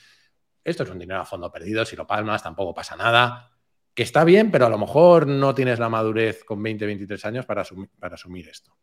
esto 0.65 0.83
es 0.83 0.91
un 0.91 0.99
dinero 0.99 1.21
a 1.21 1.25
fondo 1.25 1.51
perdido, 1.51 1.85
si 1.85 1.97
lo 1.97 2.07
palmas 2.07 2.43
tampoco 2.43 2.75
pasa 2.75 2.97
nada, 2.97 3.51
que 3.95 4.03
está 4.03 4.25
bien, 4.25 4.51
pero 4.51 4.67
a 4.67 4.71
lo 4.71 4.79
mejor 4.79 5.27
no 5.27 5.55
tienes 5.55 5.79
la 5.79 5.89
madurez 5.89 6.45
con 6.45 6.63
20, 6.63 6.87
23 6.87 7.25
años 7.27 7.47
para 7.47 7.63
asumir, 7.63 8.49
esto. 8.49 8.77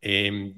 Eh, 0.00 0.54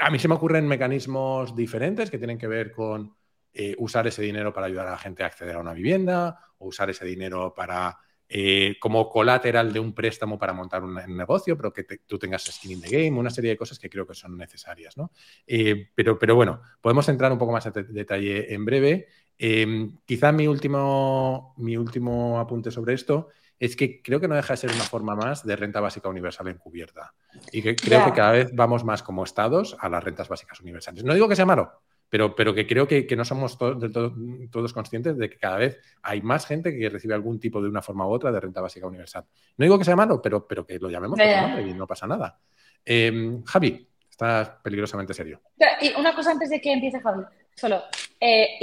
a 0.00 0.10
mí 0.10 0.18
se 0.18 0.28
me 0.28 0.34
ocurren 0.34 0.66
mecanismos 0.66 1.54
diferentes 1.54 2.10
que 2.10 2.18
tienen 2.18 2.38
que 2.38 2.48
ver 2.48 2.72
con 2.72 3.14
eh, 3.52 3.74
usar 3.78 4.06
ese 4.06 4.22
dinero 4.22 4.52
para 4.52 4.66
ayudar 4.66 4.88
a 4.88 4.92
la 4.92 4.98
gente 4.98 5.22
a 5.22 5.26
acceder 5.26 5.56
a 5.56 5.60
una 5.60 5.74
vivienda 5.74 6.38
o 6.58 6.68
usar 6.68 6.88
ese 6.90 7.04
dinero 7.04 7.52
para 7.54 7.98
eh, 8.34 8.76
como 8.80 9.10
colateral 9.10 9.74
de 9.74 9.78
un 9.78 9.92
préstamo 9.94 10.38
para 10.38 10.54
montar 10.54 10.82
un, 10.82 10.94
negocio, 11.14 11.54
pero 11.54 11.70
que 11.70 11.84
tú 11.84 12.18
tengas 12.18 12.44
skin 12.44 12.70
in 12.70 12.80
the 12.80 12.88
game, 12.88 13.18
una 13.18 13.28
serie 13.28 13.50
de 13.50 13.58
cosas 13.58 13.78
que 13.78 13.90
creo 13.90 14.06
que 14.06 14.14
son 14.14 14.38
necesarias. 14.38 14.96
¿no? 14.96 15.12
Eh, 15.46 15.90
pero, 15.94 16.18
pero 16.18 16.34
bueno, 16.34 16.62
podemos 16.80 17.06
entrar 17.10 17.30
un 17.30 17.36
poco 17.36 17.52
más 17.52 17.66
en 17.66 17.92
detalle 17.92 18.54
en 18.54 18.64
breve. 18.64 19.06
Quizá 19.38 20.32
mi 20.32 20.46
último, 20.46 21.54
mi 21.58 21.76
último 21.76 22.38
apunte 22.38 22.70
sobre 22.70 22.94
esto 22.94 23.28
es 23.58 23.76
que 23.76 24.02
creo 24.02 24.18
que 24.18 24.26
no 24.26 24.34
deja 24.34 24.54
de 24.54 24.56
ser 24.56 24.72
una 24.72 24.82
forma 24.82 25.14
más 25.14 25.46
de 25.46 25.54
renta 25.54 25.80
básica 25.80 26.08
universal 26.08 26.48
encubierta. 26.48 27.14
Y 27.52 27.62
que 27.62 27.76
creo 27.76 28.04
que 28.04 28.12
cada 28.12 28.32
vez 28.32 28.50
vamos 28.52 28.84
más 28.84 29.04
como 29.04 29.22
estados 29.22 29.76
a 29.78 29.88
las 29.88 30.02
rentas 30.02 30.28
básicas 30.28 30.58
universales. 30.60 31.04
No 31.04 31.14
digo 31.14 31.28
que 31.28 31.36
sea 31.36 31.46
malo, 31.46 31.80
pero, 32.12 32.34
pero 32.34 32.52
que 32.52 32.66
creo 32.66 32.88
que, 32.88 33.06
no 33.16 33.24
somos 33.24 33.56
todos 33.56 34.72
conscientes 34.72 35.16
de 35.16 35.30
que 35.30 35.38
cada 35.38 35.58
vez 35.58 35.78
hay 36.02 36.20
más 36.22 36.44
gente 36.44 36.76
que 36.76 36.90
recibe 36.90 37.14
algún 37.14 37.38
tipo 37.38 37.62
de 37.62 37.68
una 37.68 37.80
forma 37.80 38.04
u 38.04 38.10
otra 38.10 38.32
de 38.32 38.40
renta 38.40 38.60
básica 38.60 38.86
universal. 38.86 39.24
No 39.56 39.64
digo 39.64 39.78
que 39.78 39.84
sea 39.84 39.94
malo, 39.94 40.20
pero, 40.20 40.44
pero 40.46 40.66
que 40.66 40.80
lo 40.80 40.90
llamemos 40.90 41.16
nombre 41.16 41.62
y 41.62 41.72
no 41.72 41.86
pasa 41.86 42.08
nada. 42.08 42.40
Em, 42.84 43.44
Javi, 43.44 43.88
estás 44.10 44.50
peligrosamente 44.62 45.14
serio. 45.14 45.40
Y 45.80 45.94
una 45.98 46.14
cosa 46.14 46.32
antes 46.32 46.50
de 46.50 46.60
que 46.60 46.72
empiece 46.72 47.00
Javi, 47.00 47.22
solo. 47.54 47.82
Eh, 48.24 48.58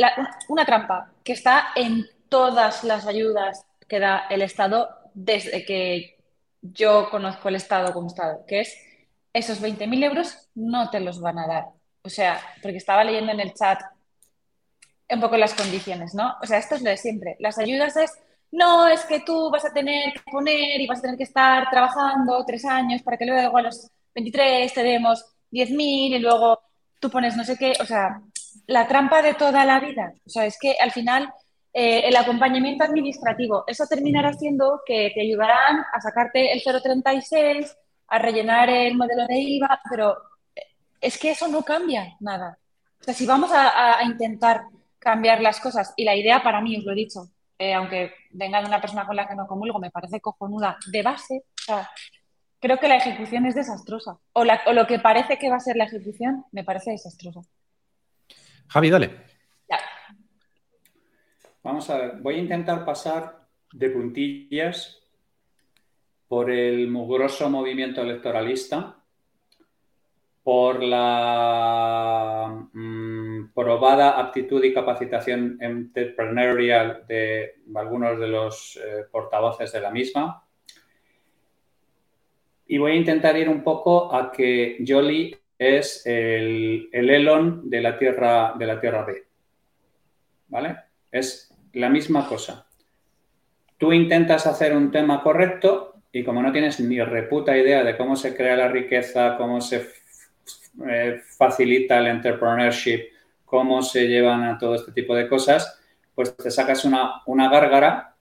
una 0.48 0.66
trampa 0.66 1.12
que 1.24 1.34
está 1.34 1.68
en 1.76 2.06
todas 2.30 2.84
las 2.84 3.06
ayudas 3.06 3.66
que 3.88 4.00
da 4.00 4.28
el 4.30 4.42
Estado 4.42 4.90
desde 5.14 5.66
que 5.66 6.18
yo 6.62 7.10
conozco 7.10 7.50
el 7.50 7.56
Estado 7.56 7.94
como 7.94 8.08
Estado, 8.08 8.46
que 8.48 8.62
es 8.62 8.78
esos 9.34 9.62
20.000 9.62 10.04
euros 10.04 10.50
no 10.56 10.90
te 10.90 11.00
los 11.00 11.20
van 11.20 11.40
a 11.40 11.48
dar 11.48 11.80
o 12.02 12.10
sea, 12.10 12.40
porque 12.62 12.78
estaba 12.78 13.04
leyendo 13.04 13.32
en 13.32 13.40
el 13.40 13.54
chat 13.54 13.82
un 15.10 15.20
poco 15.20 15.38
las 15.38 15.54
condiciones, 15.54 16.14
¿no? 16.14 16.36
O 16.42 16.46
sea, 16.46 16.60
esto 16.60 16.76
es 16.76 16.82
lo 16.82 16.90
de 16.90 16.98
siempre. 16.98 17.36
Las 17.40 17.58
ayudas 17.58 17.96
es, 17.98 18.12
no, 18.52 18.88
es 18.88 19.06
que 19.06 19.22
tú 19.22 19.50
vas 19.52 19.66
a 19.66 19.74
tener 19.74 20.14
que 20.14 20.32
poner 20.32 20.80
y 20.80 20.88
vas 20.88 21.00
a 21.00 21.02
tener 21.04 21.18
que 21.18 21.24
estar 21.24 21.70
trabajando 21.70 22.44
tres 22.46 22.66
años 22.66 23.02
para 23.02 23.18
que 23.18 23.26
luego 23.26 23.58
a 23.58 23.62
los 23.64 23.90
23 24.16 24.74
te 24.74 24.84
demos 24.84 25.26
10.000 25.52 26.16
y 26.16 26.20
luego 26.20 26.60
tú 27.00 27.10
pones 27.10 27.36
no 27.36 27.44
sé 27.44 27.58
qué. 27.58 27.74
O 27.82 27.86
sea, 27.86 28.22
la 28.68 28.88
trampa 28.88 29.22
de 29.22 29.34
toda 29.34 29.66
la 29.66 29.80
vida. 29.80 30.14
O 30.26 30.30
sea, 30.30 30.46
es 30.46 30.58
que 30.60 30.76
al 30.80 30.92
final 30.92 31.32
eh, 31.74 32.02
el 32.06 32.16
acompañamiento 32.16 32.84
administrativo, 32.84 33.64
eso 33.68 33.86
terminará 33.88 34.34
siendo 34.34 34.82
que 34.86 35.12
te 35.14 35.22
ayudarán 35.22 35.86
a 35.94 36.02
sacarte 36.02 36.52
el 36.52 36.62
036, 36.62 37.78
a 38.08 38.20
rellenar 38.20 38.70
el 38.70 38.96
modelo 38.96 39.28
de 39.28 39.40
IVA, 39.40 39.80
pero 39.90 40.18
es 41.00 41.18
que 41.18 41.32
eso 41.32 41.48
no 41.48 41.64
cambia 41.64 42.16
nada. 42.20 42.58
O 43.00 43.04
sea, 43.04 43.14
si 43.14 43.26
vamos 43.26 43.52
a, 43.54 44.04
intentar 44.04 44.64
cambiar 44.98 45.42
las 45.42 45.60
cosas, 45.60 45.94
y 45.96 46.04
la 46.04 46.16
idea 46.16 46.44
para 46.44 46.60
mí, 46.60 46.78
os 46.78 46.84
lo 46.84 46.92
he 46.92 46.96
dicho, 46.96 47.30
eh, 47.58 47.74
aunque 47.74 48.14
venga 48.32 48.62
de 48.62 48.68
una 48.68 48.82
persona 48.82 49.06
con 49.06 49.16
la 49.16 49.28
que 49.28 49.36
no 49.36 49.48
comulgo, 49.48 49.80
me 49.80 49.92
parece 49.92 50.20
cojonuda 50.20 50.78
de 50.92 51.04
base, 51.04 51.44
o 51.62 51.64
sea, 51.64 51.90
creo 52.60 52.78
que 52.78 52.88
la 52.88 52.98
ejecución 52.98 53.46
es 53.46 53.56
desastrosa. 53.56 54.18
O, 54.34 54.44
lo 54.44 54.88
que 54.88 55.00
parece 55.00 55.38
que 55.38 55.50
va 55.50 55.58
a 55.58 55.62
ser 55.62 55.76
la 55.76 55.86
ejecución 55.86 56.46
me 56.52 56.64
parece 56.64 56.92
desastrosa. 56.92 57.42
Javi, 58.70 58.90
dale. 58.90 59.10
Vamos 61.64 61.90
a 61.90 61.98
ver, 61.98 62.16
voy 62.22 62.36
a 62.36 62.40
intentar 62.40 62.86
pasar 62.86 63.48
de 63.74 63.90
puntillas 63.90 65.04
por 66.28 66.52
el 66.52 66.88
mugroso 66.88 67.50
movimiento 67.50 68.02
electoralista 68.02 68.96
por 70.44 70.82
la 70.82 72.68
mm, 72.74 73.54
probada 73.54 74.20
aptitud 74.20 74.64
y 74.64 74.74
capacitación 74.74 75.58
entrepreneurial 75.60 77.06
de 77.08 77.56
algunos 77.76 78.20
de 78.20 78.28
los 78.28 78.78
eh, 78.78 79.06
portavoces 79.12 79.72
de 79.72 79.82
la 79.82 79.92
misma. 79.92 80.44
Y 82.68 82.78
voy 82.78 82.92
a 82.92 82.96
intentar 82.96 83.36
ir 83.36 83.50
un 83.50 83.64
poco 83.64 84.14
a 84.14 84.32
que 84.32 84.84
Jolly 84.88 85.36
es 85.60 86.04
el, 86.06 86.90
Elon 86.94 87.70
de 87.70 87.82
la 87.82 88.00
Tierra 88.00 88.54
de 88.58 88.66
la 88.66 88.80
Tierra 88.80 89.04
B. 89.04 89.24
¿Vale? 90.48 90.78
Es 91.12 91.54
la 91.74 91.90
misma 91.90 92.28
cosa. 92.28 92.66
Tú 93.78 93.92
intentas 93.92 94.48
hacer 94.48 94.76
un 94.76 94.90
tema 94.90 95.22
correcto 95.22 95.96
y 96.12 96.24
como 96.24 96.42
no 96.42 96.52
tienes 96.52 96.80
ni 96.80 97.00
reputa 97.02 97.56
idea 97.56 97.84
de 97.84 97.98
cómo 97.98 98.16
se 98.16 98.36
crea 98.36 98.56
la 98.56 98.70
riqueza, 98.70 99.36
cómo 99.38 99.60
se 99.62 99.88
eh, 100.90 101.22
facilita 101.38 102.00
el 102.00 102.08
entrepreneurship, 102.08 103.10
cómo 103.46 103.82
se 103.82 104.08
llevan 104.08 104.44
a 104.46 104.58
todo 104.58 104.76
este 104.76 104.94
tipo 104.94 105.14
de 105.14 105.28
cosas, 105.28 105.80
pues 106.16 106.36
te 106.36 106.50
sacas 106.50 106.86
una, 106.86 107.22
una 107.26 107.50
gárgara 107.50 108.16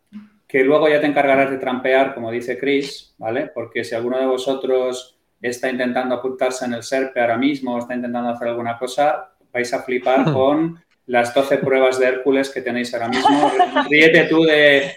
que 0.46 0.64
luego 0.64 0.88
ya 0.88 1.00
te 1.00 1.06
encargarás 1.06 1.50
de 1.50 1.58
trampear, 1.58 2.14
como 2.14 2.30
dice 2.30 2.58
Chris, 2.58 3.14
¿vale? 3.18 3.50
Porque 3.54 3.84
si 3.84 3.94
alguno 3.94 4.18
de 4.18 4.26
vosotros 4.26 5.17
está 5.40 5.70
intentando 5.70 6.14
apuntarse 6.14 6.64
en 6.64 6.74
el 6.74 6.82
SERPE 6.82 7.20
ahora 7.20 7.36
mismo 7.36 7.74
o 7.74 7.78
está 7.78 7.94
intentando 7.94 8.30
hacer 8.30 8.48
alguna 8.48 8.78
cosa, 8.78 9.30
vais 9.52 9.72
a 9.72 9.82
flipar 9.82 10.24
con 10.32 10.82
las 11.06 11.32
12 11.32 11.58
pruebas 11.58 11.98
de 11.98 12.06
Hércules 12.06 12.50
que 12.50 12.60
tenéis 12.60 12.92
ahora 12.92 13.08
mismo. 13.08 13.50
Ríete 13.90 14.24
tú 14.24 14.42
de, 14.42 14.94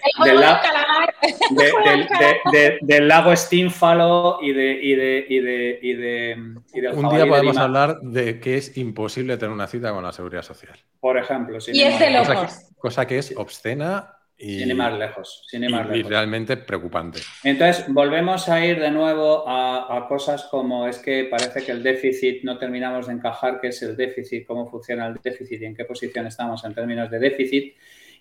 del 2.82 3.08
lago 3.08 3.34
Stínfalo 3.34 4.38
y, 4.42 4.52
de, 4.52 4.72
y, 4.72 4.94
de, 4.94 5.26
y, 5.26 5.40
de, 5.40 5.78
y, 5.80 5.94
de, 5.94 6.90
Un 6.92 7.08
día 7.08 7.26
podemos 7.26 7.56
hablar 7.56 8.00
de 8.02 8.40
que 8.40 8.58
es 8.58 8.76
imposible 8.76 9.38
tener 9.38 9.54
una 9.54 9.66
cita 9.66 9.90
con 9.92 10.04
la 10.04 10.12
seguridad 10.12 10.42
social. 10.42 10.78
Por 11.00 11.16
ejemplo. 11.16 11.56
y 11.72 11.82
es 11.82 11.98
de 11.98 12.10
locos. 12.10 12.68
Cosa 12.76 13.06
que, 13.06 13.16
es 13.18 13.32
obscena 13.36 14.18
y, 14.42 14.58
sin 14.58 14.70
ir 14.70 14.74
más 14.74 14.98
lejos. 14.98 15.44
Sin 15.46 15.62
y, 15.62 16.02
realmente 16.02 16.56
preocupante. 16.56 17.20
Entonces, 17.44 17.86
volvemos 17.88 18.48
a 18.48 18.64
ir 18.64 18.80
de 18.80 18.90
nuevo 18.90 19.48
a, 19.48 19.96
a, 19.96 20.08
cosas 20.08 20.44
como 20.50 20.88
es 20.88 20.98
que 20.98 21.28
parece 21.30 21.64
que 21.64 21.70
el 21.70 21.82
déficit 21.82 22.42
no 22.42 22.58
terminamos 22.58 23.06
de 23.06 23.12
encajar 23.12 23.60
qué 23.60 23.68
es 23.68 23.80
el 23.82 23.96
déficit, 23.96 24.44
cómo 24.46 24.68
funciona 24.68 25.06
el 25.06 25.14
déficit 25.22 25.62
y 25.62 25.64
en 25.64 25.76
qué 25.76 25.84
posición 25.84 26.26
estamos 26.26 26.64
en 26.64 26.74
términos 26.74 27.08
de 27.08 27.20
déficit. 27.20 27.74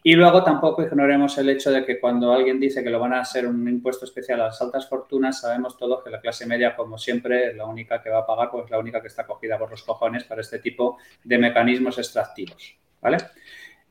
Y 0.04 0.14
luego 0.14 0.44
tampoco 0.44 0.82
ignoremos 0.84 1.38
el 1.38 1.50
hecho 1.50 1.72
de 1.72 1.86
que 1.86 2.00
cuando 2.00 2.34
alguien 2.34 2.60
dice 2.60 2.84
que 2.84 2.90
lo 2.90 3.00
van 3.00 3.14
a 3.14 3.22
hacer 3.22 3.46
un 3.46 3.68
impuesto 3.68 4.06
especial 4.06 4.42
a 4.42 4.46
las 4.46 4.62
altas 4.62 4.90
fortunas, 4.90 5.42
sabemos 5.42 5.78
todos 5.78 6.04
que 6.04 6.10
la 6.10 6.20
clase 6.20 6.48
media, 6.48 6.76
como 6.76 6.98
siempre, 6.98 7.50
es 7.50 7.56
la 7.56 7.66
única 7.66 8.02
que 8.02 8.10
va 8.10 8.20
a 8.20 8.26
pagar, 8.26 8.50
pues 8.50 8.70
la 8.72 8.80
única 8.80 9.00
que 9.00 9.08
está 9.08 9.28
cogida 9.28 9.60
por 9.60 9.70
los 9.70 9.84
cojones 9.84 10.24
para 10.24 10.42
este 10.42 10.58
tipo 10.58 10.98
de 11.24 11.38
mecanismos 11.38 12.00
extractivos. 12.00 12.76
¿Vale? 13.00 13.18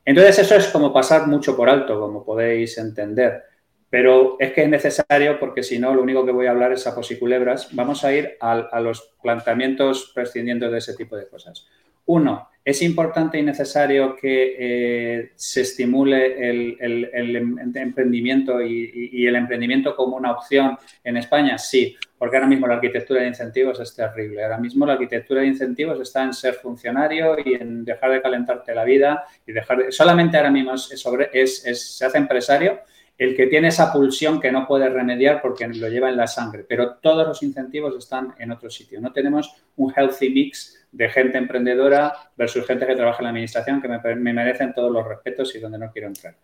Entonces 0.05 0.39
eso 0.39 0.55
es 0.55 0.67
como 0.67 0.93
pasar 0.93 1.27
mucho 1.27 1.55
por 1.55 1.69
alto, 1.69 1.99
como 1.99 2.25
podéis 2.25 2.77
entender. 2.77 3.43
Pero 3.89 4.37
es 4.39 4.53
que 4.53 4.63
es 4.63 4.69
necesario 4.69 5.39
porque 5.39 5.63
si 5.63 5.77
no, 5.77 5.93
lo 5.93 6.01
único 6.01 6.25
que 6.25 6.31
voy 6.31 6.47
a 6.47 6.51
hablar 6.51 6.71
es 6.71 6.87
a 6.87 6.95
posiculebras. 6.95 7.75
Vamos 7.75 8.03
a 8.03 8.13
ir 8.13 8.37
a, 8.39 8.53
a 8.53 8.79
los 8.79 9.13
planteamientos 9.21 10.11
prescindiendo 10.15 10.71
de 10.71 10.77
ese 10.77 10.95
tipo 10.95 11.15
de 11.17 11.27
cosas. 11.27 11.67
Uno, 12.05 12.49
¿es 12.65 12.81
importante 12.81 13.37
y 13.37 13.43
necesario 13.43 14.15
que 14.15 14.55
eh, 14.57 15.31
se 15.35 15.61
estimule 15.61 16.49
el, 16.49 16.77
em, 17.13 17.57
emprendimiento 17.75 18.61
y, 18.61 19.25
el 19.25 19.35
emprendimiento 19.35 19.95
como 19.95 20.17
una 20.17 20.31
opción 20.31 20.77
en 21.03 21.17
España? 21.17 21.57
Sí, 21.57 21.95
porque 22.21 22.37
ahora 22.37 22.47
mismo 22.47 22.67
la 22.67 22.75
arquitectura 22.75 23.21
de 23.21 23.29
incentivos 23.29 23.79
es 23.79 23.95
terrible. 23.95 24.43
Ahora 24.43 24.59
mismo 24.59 24.85
la 24.85 24.93
arquitectura 24.93 25.41
de 25.41 25.47
incentivos 25.47 25.99
está 25.99 26.21
en 26.21 26.35
ser 26.35 26.53
funcionario 26.53 27.35
y 27.43 27.55
en 27.55 27.83
dejar 27.83 28.11
de 28.11 28.21
calentarte 28.21 28.75
la 28.75 28.83
vida 28.83 29.23
y 29.43 29.51
dejar 29.51 29.79
de... 29.79 29.91
Solamente 29.91 30.37
ahora 30.37 30.51
mismo 30.51 30.77
sobre, 30.77 31.31
se 31.47 32.05
hace 32.05 32.17
empresario 32.19 32.81
el 33.17 33.35
que 33.35 33.47
tiene 33.47 33.69
esa 33.69 33.91
pulsión 33.91 34.39
que 34.39 34.51
no 34.51 34.67
puede 34.67 34.87
remediar 34.87 35.41
porque 35.41 35.67
lo 35.67 35.89
lleva 35.89 36.09
en 36.09 36.17
la 36.17 36.27
sangre, 36.27 36.63
pero 36.69 36.97
todos 36.97 37.27
los 37.27 37.41
incentivos 37.41 37.97
están 37.97 38.35
en 38.37 38.51
otro 38.51 38.69
sitio. 38.69 39.01
No 39.01 39.11
tenemos 39.11 39.55
un 39.77 39.91
healthy 39.91 40.29
mix 40.29 40.85
de 40.91 41.09
gente 41.09 41.39
emprendedora 41.39 42.13
versus 42.37 42.67
gente 42.67 42.85
que 42.85 42.95
trabaja 42.95 43.21
en 43.21 43.23
la 43.23 43.29
administración 43.31 43.81
que 43.81 43.87
me, 43.87 44.31
merecen 44.31 44.75
todos 44.75 44.91
los 44.91 45.07
respetos 45.07 45.55
y 45.55 45.59
donde 45.59 45.79
no 45.79 45.91
quiero 45.91 46.09
entrar. 46.09 46.35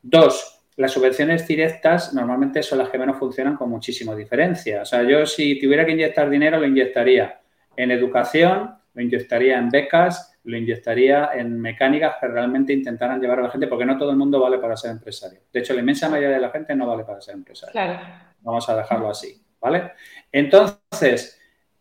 Dos, 0.00 0.55
las 0.76 0.92
subvenciones 0.92 1.46
directas 1.46 2.12
normalmente 2.12 2.62
son 2.62 2.78
las 2.78 2.90
que 2.90 2.98
menos 2.98 3.18
funcionan 3.18 3.56
con 3.56 3.70
muchísima 3.70 4.14
diferencia. 4.14 4.82
O 4.82 4.84
sea, 4.84 5.02
yo 5.02 5.24
si 5.24 5.58
tuviera 5.58 5.86
que 5.86 5.92
inyectar 5.92 6.28
dinero, 6.28 6.58
lo 6.58 6.66
inyectaría 6.66 7.40
en 7.76 7.90
educación, 7.90 8.74
lo 8.92 9.02
inyectaría 9.02 9.58
en 9.58 9.70
becas, 9.70 10.38
lo 10.44 10.56
inyectaría 10.56 11.30
en 11.34 11.60
mecánicas 11.60 12.16
que 12.20 12.28
realmente 12.28 12.72
intentaran 12.72 13.20
llevar 13.20 13.40
a 13.40 13.42
la 13.42 13.50
gente, 13.50 13.66
porque 13.66 13.84
no 13.84 13.98
todo 13.98 14.10
el 14.10 14.16
mundo 14.16 14.40
vale 14.40 14.58
para 14.58 14.76
ser 14.76 14.92
empresario. 14.92 15.40
De 15.52 15.60
hecho, 15.60 15.74
la 15.74 15.80
inmensa 15.80 16.08
mayoría 16.08 16.36
de 16.36 16.40
la 16.40 16.50
gente 16.50 16.74
no 16.74 16.86
vale 16.86 17.04
para 17.04 17.20
ser 17.20 17.34
empresario. 17.34 17.98
Vamos 18.40 18.68
a 18.68 18.76
dejarlo 18.76 19.10
así, 19.10 19.42
¿vale? 19.60 19.92
Entonces, 20.30 21.35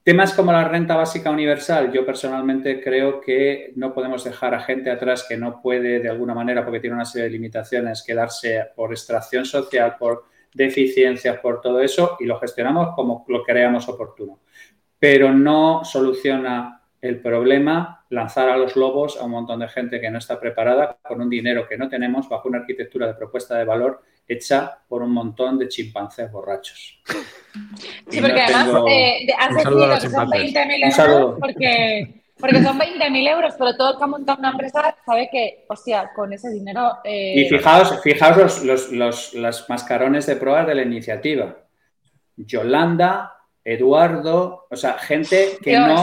temas 0.06 0.34
como 0.34 0.52
la 0.52 0.68
renta 0.68 0.96
básica 0.96 1.32
universal, 1.32 1.92
yo 1.92 2.06
personalmente 2.06 2.80
creo 2.80 3.20
que 3.20 3.74
no 3.76 3.92
podemos 3.92 4.24
dejar 4.24 4.54
a 4.54 4.60
gente 4.60 4.92
atrás 4.92 5.26
que 5.28 5.36
no 5.36 5.64
puede, 5.64 6.00
de 6.00 6.08
alguna 6.08 6.36
manera, 6.36 6.64
porque 6.64 6.80
tiene 6.80 6.96
una 6.96 7.06
serie 7.06 7.24
de 7.24 7.32
limitaciones, 7.32 8.04
quedarse 8.04 8.68
por 8.76 8.92
extracción 8.92 9.46
social, 9.46 9.96
por 9.98 10.26
deficiencias, 10.54 11.40
por 11.40 11.60
todo 11.60 11.80
eso, 11.80 12.18
y 12.20 12.26
lo 12.26 12.40
gestionamos 12.40 12.94
como 12.96 13.26
lo 13.28 13.44
creamos 13.44 13.90
oportuno. 13.90 14.42
Pero 15.00 15.34
no 15.34 15.84
soluciona 15.84 16.84
el 17.02 17.20
problema 17.20 18.06
lanzar 18.10 18.50
a 18.50 18.58
los 18.58 18.76
lobos 18.76 19.18
a 19.20 19.26
un 19.26 19.32
montón 19.32 19.60
de 19.60 19.70
gente 19.70 20.00
que 20.00 20.12
no 20.12 20.20
está 20.20 20.40
preparada 20.40 21.00
con 21.02 21.20
un 21.20 21.32
dinero 21.32 21.68
que 21.68 21.80
no 21.80 21.90
tenemos 21.90 22.30
bajo 22.30 22.48
una 22.48 22.60
arquitectura 22.60 23.08
de 23.08 23.16
propuesta 23.16 23.58
de 23.58 23.66
valor 23.66 24.04
hecha 24.28 24.80
por 24.88 25.02
un 25.02 25.12
montón 25.12 25.58
de 25.60 25.68
chimpancés 25.68 26.32
borrachos. 26.32 27.02
Sí, 28.10 28.22
porque 28.22 28.42
además 28.42 28.84
eh, 28.90 29.28
has 29.38 29.56
decidido 29.56 30.00
que 30.00 30.10
son 30.10 30.30
20.000 30.30 31.00
euros 31.00 31.38
porque 31.40 32.26
Porque 32.38 32.62
son 32.62 32.78
20.000 32.78 33.30
euros, 33.30 33.54
pero 33.58 33.78
todo 33.78 33.92
el 33.92 33.98
que 33.98 34.04
ha 34.04 34.08
montado 34.08 34.40
una 34.40 34.52
empresa 34.52 34.96
sabe 35.06 35.30
que, 35.32 35.66
hostia, 35.70 36.12
con 36.14 36.34
ese 36.34 36.50
dinero... 36.50 36.98
Eh, 37.06 37.42
y 37.42 37.50
fijaos, 37.50 38.02
fijaos 38.02 38.62
los, 38.64 38.92
los, 38.92 39.34
los, 39.34 39.70
mascarones 39.70 40.26
de 40.26 40.36
pruebas 40.36 40.68
de 40.68 40.76
la 40.76 40.82
iniciativa. 40.82 41.56
Yolanda, 42.36 43.36
Eduardo, 43.64 44.68
o 44.70 44.76
sea, 44.76 44.94
gente 44.96 45.58
que, 45.62 45.80
no, 45.80 45.96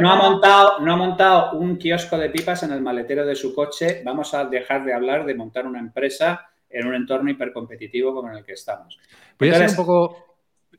no, 0.00 0.10
ha 0.12 0.16
montado, 0.16 0.80
no 0.80 0.92
ha 0.92 0.96
montado 0.96 1.58
un 1.58 1.78
kiosco 1.78 2.18
de 2.18 2.28
pipas 2.28 2.62
en 2.62 2.72
el 2.72 2.82
maletero 2.82 3.24
de 3.24 3.34
su 3.34 3.54
coche. 3.54 4.02
Vamos 4.04 4.34
a 4.34 4.44
dejar 4.44 4.84
de 4.84 4.92
hablar 4.92 5.24
de 5.24 5.34
montar 5.34 5.66
una 5.66 5.80
empresa 5.80 6.49
en 6.70 6.86
un 6.86 6.94
entorno 6.94 7.30
hipercompetitivo 7.30 8.14
como 8.14 8.30
en 8.30 8.38
el 8.38 8.44
que 8.44 8.52
estamos. 8.52 8.98
Voy 9.38 9.50
a 9.50 9.54
ser 9.54 9.70
un 9.70 9.76
poco 9.76 10.30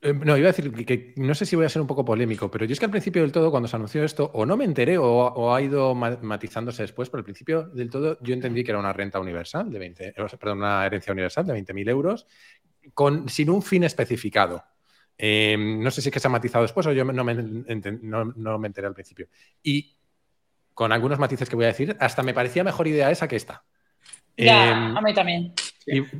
eh, 0.03 0.13
no, 0.13 0.35
iba 0.35 0.49
a 0.49 0.51
decir 0.51 0.71
que, 0.85 1.13
no 1.17 1.35
sé 1.35 1.45
si 1.45 1.55
voy 1.55 1.65
a 1.65 1.69
ser 1.69 1.81
un 1.81 1.87
poco 1.87 2.03
polémico, 2.03 2.49
pero 2.49 2.65
yo 2.65 2.73
es 2.73 2.79
que 2.79 2.85
al 2.85 2.91
principio 2.91 3.21
del 3.21 3.31
todo, 3.31 3.51
cuando 3.51 3.67
se 3.67 3.75
anunció 3.75 4.03
esto, 4.03 4.31
o 4.33 4.47
no 4.47 4.57
me 4.57 4.65
enteré 4.65 4.97
o, 4.97 5.53
ha 5.53 5.61
ido 5.61 5.93
matizándose 5.93 6.81
después, 6.81 7.09
pero 7.09 7.19
al 7.19 7.23
principio 7.23 7.63
del 7.63 7.89
todo 7.89 8.17
yo 8.21 8.33
entendí 8.33 8.63
que 8.63 8.71
era 8.71 8.79
una 8.79 8.93
renta 8.93 9.19
universal 9.19 9.69
de 9.69 9.77
20, 9.77 10.13
perdón, 10.39 10.59
una 10.59 10.85
herencia 10.85 11.13
universal 11.13 11.45
de 11.45 11.53
20.000 11.53 11.89
euros 11.89 12.25
con, 12.95 13.29
sin 13.29 13.51
un 13.51 13.61
fin 13.61 13.83
especificado. 13.83 14.63
Eh, 15.17 15.55
no 15.57 15.91
sé 15.91 16.01
si 16.01 16.09
es 16.09 16.13
que 16.13 16.19
se 16.19 16.27
ha 16.27 16.31
matizado 16.31 16.63
después 16.63 16.87
o 16.87 16.93
yo 16.93 17.05
no 17.05 17.23
me, 17.23 17.35
no 17.35 18.59
me 18.59 18.67
enteré 18.67 18.87
al 18.87 18.95
principio. 18.95 19.27
Y 19.61 19.97
con 20.73 20.91
algunos 20.91 21.19
matices 21.19 21.47
que 21.47 21.55
voy 21.55 21.65
a 21.65 21.69
decir, 21.69 21.95
hasta 21.99 22.23
me 22.23 22.33
parecía 22.33 22.63
mejor 22.63 22.87
idea 22.87 23.11
esa 23.11 23.27
que 23.27 23.35
esta. 23.35 23.65
Ya, 24.45 24.71
em, 24.71 24.97
a 24.97 25.01
mí 25.01 25.13
también. 25.13 25.53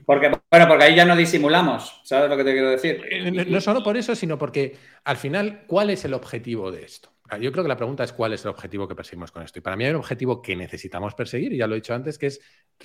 Porque, 0.05 0.31
bueno, 0.49 0.67
porque 0.67 0.83
ahí 0.85 0.95
ya 0.95 1.05
no 1.05 1.15
disimulamos, 1.15 2.01
¿sabes 2.03 2.29
lo 2.29 2.37
que 2.37 2.43
te 2.43 2.51
quiero 2.51 2.69
decir? 2.69 3.01
Eh, 3.09 3.31
no, 3.31 3.61
solo 3.61 3.83
por 3.83 3.95
eso, 3.95 4.15
sino 4.15 4.37
porque 4.37 4.75
al 5.03 5.17
final, 5.17 5.63
¿cuál 5.67 5.91
es 5.91 6.03
el 6.05 6.13
objetivo 6.13 6.71
de 6.71 6.83
esto? 6.83 7.09
Ah, 7.29 7.37
yo 7.37 7.51
creo 7.51 7.63
que 7.63 7.69
la 7.69 7.77
pregunta 7.77 8.03
es 8.03 8.11
cuál 8.11 8.33
es 8.33 8.43
el 8.43 8.49
objetivo 8.49 8.87
que 8.87 8.95
perseguimos 8.95 9.31
con 9.31 9.43
esto. 9.43 9.59
Y 9.59 9.61
para 9.61 9.77
mí 9.77 9.85
hay 9.85 9.91
un 9.91 9.97
objetivo 9.97 10.41
que 10.41 10.55
necesitamos 10.55 11.13
perseguir, 11.13 11.53
y 11.53 11.57
ya 11.57 11.67
lo 11.67 11.75
he 11.75 11.77
dicho 11.77 11.93
antes, 11.93 12.17
que 12.17 12.27
es 12.27 12.41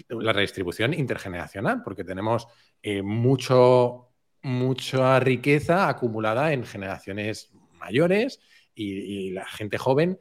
la 0.08 0.32
redistribución 0.32 0.94
intergeneracional, 0.94 1.82
porque 1.82 2.04
tenemos 2.04 2.46
eh, 2.82 3.02
mucho, 3.02 4.10
mucha 4.42 5.18
riqueza 5.18 5.88
acumulada 5.88 6.52
en 6.52 6.64
generaciones 6.64 7.50
mayores 7.72 8.40
y 8.74 9.30
la 9.30 9.46
gente 9.46 9.78
joven 9.78 10.18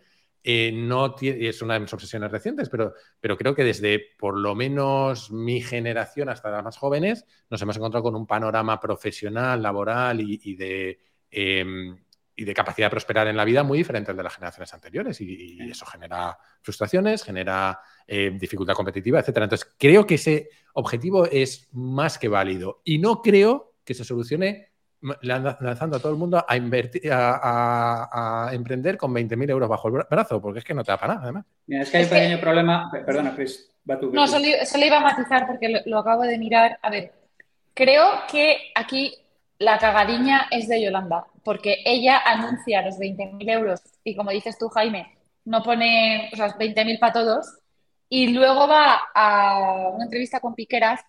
eh, 0.48 0.72
no 0.72 1.16
es 1.20 1.62
una 1.64 1.74
de 1.74 1.80
mis 1.80 1.92
obsesiones 1.92 2.32
recientes, 2.32 2.70
pero, 2.70 2.94
pero 3.20 3.36
creo 3.36 3.56
que 3.56 3.64
desde 3.64 4.00
por 4.16 4.38
lo 4.38 4.54
menos 4.54 5.32
mi 5.32 5.60
generación 5.60 6.30
hasta 6.30 6.52
las 6.52 6.64
más 6.64 6.78
jóvenes 6.78 7.26
nos 7.50 7.60
hemos 7.64 7.76
encontrado 7.78 8.04
con 8.04 8.16
un 8.16 8.28
panorama 8.28 8.80
profesional, 8.80 9.64
laboral 9.64 10.22
y, 10.22 10.56
de, 10.56 11.00
em, 11.32 11.98
y 12.36 12.46
de 12.46 12.54
capacidad 12.54 12.86
de 12.86 12.92
prosperar 12.92 13.28
en 13.28 13.38
la 13.38 13.44
vida 13.44 13.64
muy 13.64 13.80
diferente 13.80 14.12
al 14.12 14.18
de 14.18 14.22
las 14.22 14.36
generaciones 14.36 14.72
anteriores. 14.72 15.20
Y, 15.20 15.58
eso 15.68 15.84
genera 15.88 16.38
frustraciones, 16.62 17.24
genera 17.24 17.80
eh, 18.06 18.38
dificultad 18.40 18.76
competitiva, 18.76 19.22
etc. 19.22 19.30
Entonces, 19.38 19.74
creo 19.80 20.06
que 20.06 20.14
ese 20.14 20.50
objetivo 20.74 21.26
es 21.26 21.70
más 21.72 22.20
que 22.20 22.28
válido 22.28 22.84
y 22.84 23.00
no 23.00 23.24
creo 23.24 23.74
que 23.84 23.96
se 23.96 24.04
solucione 24.04 24.75
lanzando 25.22 25.98
a 25.98 26.00
todo 26.00 26.12
el 26.12 26.18
mundo 26.18 26.44
a, 26.48 26.58
invertir, 26.58 27.10
a, 27.12 28.50
emprender 28.54 28.98
con 28.98 29.14
20.000 29.14 29.50
euros 29.50 29.70
bajo 29.70 29.88
el 29.88 30.06
brazo, 30.10 30.42
porque 30.42 30.60
es 30.60 30.66
que 30.66 30.74
no 30.74 30.84
te 30.84 30.92
da 30.92 30.98
para 30.98 31.14
nada, 31.14 31.24
además. 31.24 31.46
es 31.68 31.90
que 31.90 31.98
hay 31.98 32.04
un 32.04 32.10
pequeño 32.10 32.40
problema. 32.40 32.92
Perdona, 33.06 33.36
Chris, 33.36 33.70
va 33.90 34.00
tú. 34.00 34.12
No, 34.12 34.28
solo, 34.28 34.46
iba 34.46 34.98
a 34.98 35.02
matizar 35.02 35.48
porque 35.48 35.84
lo, 35.86 36.00
acabo 36.00 36.24
de 36.24 36.38
mirar. 36.38 36.80
A 36.82 36.90
ver, 36.90 37.14
creo 37.74 38.06
que 38.32 38.72
aquí 38.74 39.14
la 39.60 39.78
cagadiña 39.78 40.48
es 40.52 40.68
de 40.68 40.82
Yolanda, 40.82 41.26
porque 41.44 41.78
ella 41.86 42.22
anuncia 42.26 42.82
los 42.82 42.98
20.000 42.98 43.52
euros 43.52 43.82
y, 44.04 44.16
como 44.16 44.32
dices 44.32 44.58
tú, 44.58 44.70
Jaime, 44.70 45.16
no 45.46 45.62
pone 45.62 46.30
o 46.34 46.36
sea, 46.36 46.58
20.000 46.58 47.00
para 47.00 47.14
todos. 47.14 47.60
Y 48.08 48.34
luego 48.34 48.68
va 48.68 49.02
a 49.14 49.90
una 49.94 50.06
entrevista 50.06 50.40
con 50.40 50.56
Piqueras 50.56 51.02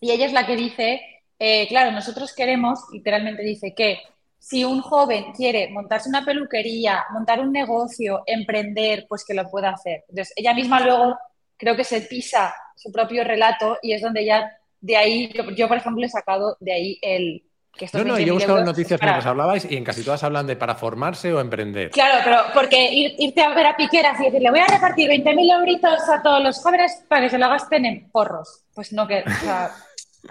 y 0.00 0.10
ella 0.10 0.26
es 0.26 0.32
la 0.32 0.46
que 0.46 0.56
dice 0.56 1.19
eh, 1.42 1.66
claro, 1.68 1.90
nosotros 1.90 2.34
queremos, 2.34 2.80
literalmente 2.92 3.42
dice 3.42 3.74
que 3.74 3.98
si 4.38 4.62
un 4.62 4.82
joven 4.82 5.32
quiere 5.32 5.70
montarse 5.70 6.10
una 6.10 6.22
peluquería, 6.22 7.06
montar 7.12 7.40
un 7.40 7.50
negocio, 7.50 8.22
emprender, 8.26 9.06
pues 9.08 9.24
que 9.24 9.32
lo 9.32 9.48
pueda 9.50 9.70
hacer. 9.70 10.04
Entonces, 10.10 10.34
ella 10.36 10.52
misma 10.52 10.80
luego 10.80 11.18
creo 11.56 11.74
que 11.74 11.84
se 11.84 12.02
pisa 12.02 12.54
su 12.76 12.92
propio 12.92 13.24
relato 13.24 13.78
y 13.82 13.94
es 13.94 14.02
donde 14.02 14.26
ya 14.26 14.50
de 14.82 14.96
ahí, 14.98 15.32
yo, 15.56 15.66
por 15.66 15.78
ejemplo 15.78 16.04
he 16.04 16.10
sacado 16.10 16.58
de 16.60 16.72
ahí 16.72 16.98
el... 17.00 17.42
Que 17.72 17.88
no, 17.94 18.04
no, 18.04 18.18
yo 18.18 18.26
he 18.26 18.32
buscado 18.32 18.62
noticias 18.62 19.00
mientras 19.00 19.24
hablabais 19.24 19.66
y 19.70 19.76
en 19.76 19.84
casi 19.84 20.02
todas 20.02 20.22
hablan 20.24 20.46
de 20.46 20.56
para 20.56 20.74
formarse 20.74 21.32
o 21.32 21.40
emprender. 21.40 21.90
Claro, 21.90 22.20
pero 22.22 22.38
porque 22.52 23.14
irte 23.18 23.40
a 23.40 23.54
ver 23.54 23.64
a 23.64 23.76
Piqueras 23.76 24.20
y 24.20 24.24
decirle 24.24 24.50
voy 24.50 24.60
a 24.60 24.66
repartir 24.66 25.08
20.000 25.08 25.58
euritos 25.60 26.08
a 26.08 26.20
todos 26.20 26.42
los 26.42 26.62
jóvenes 26.62 27.04
para 27.08 27.22
que 27.22 27.30
se 27.30 27.38
lo 27.38 27.48
gasten 27.48 27.86
en 27.86 28.10
porros. 28.10 28.64
Pues 28.74 28.92
no, 28.92 29.06
que... 29.06 29.24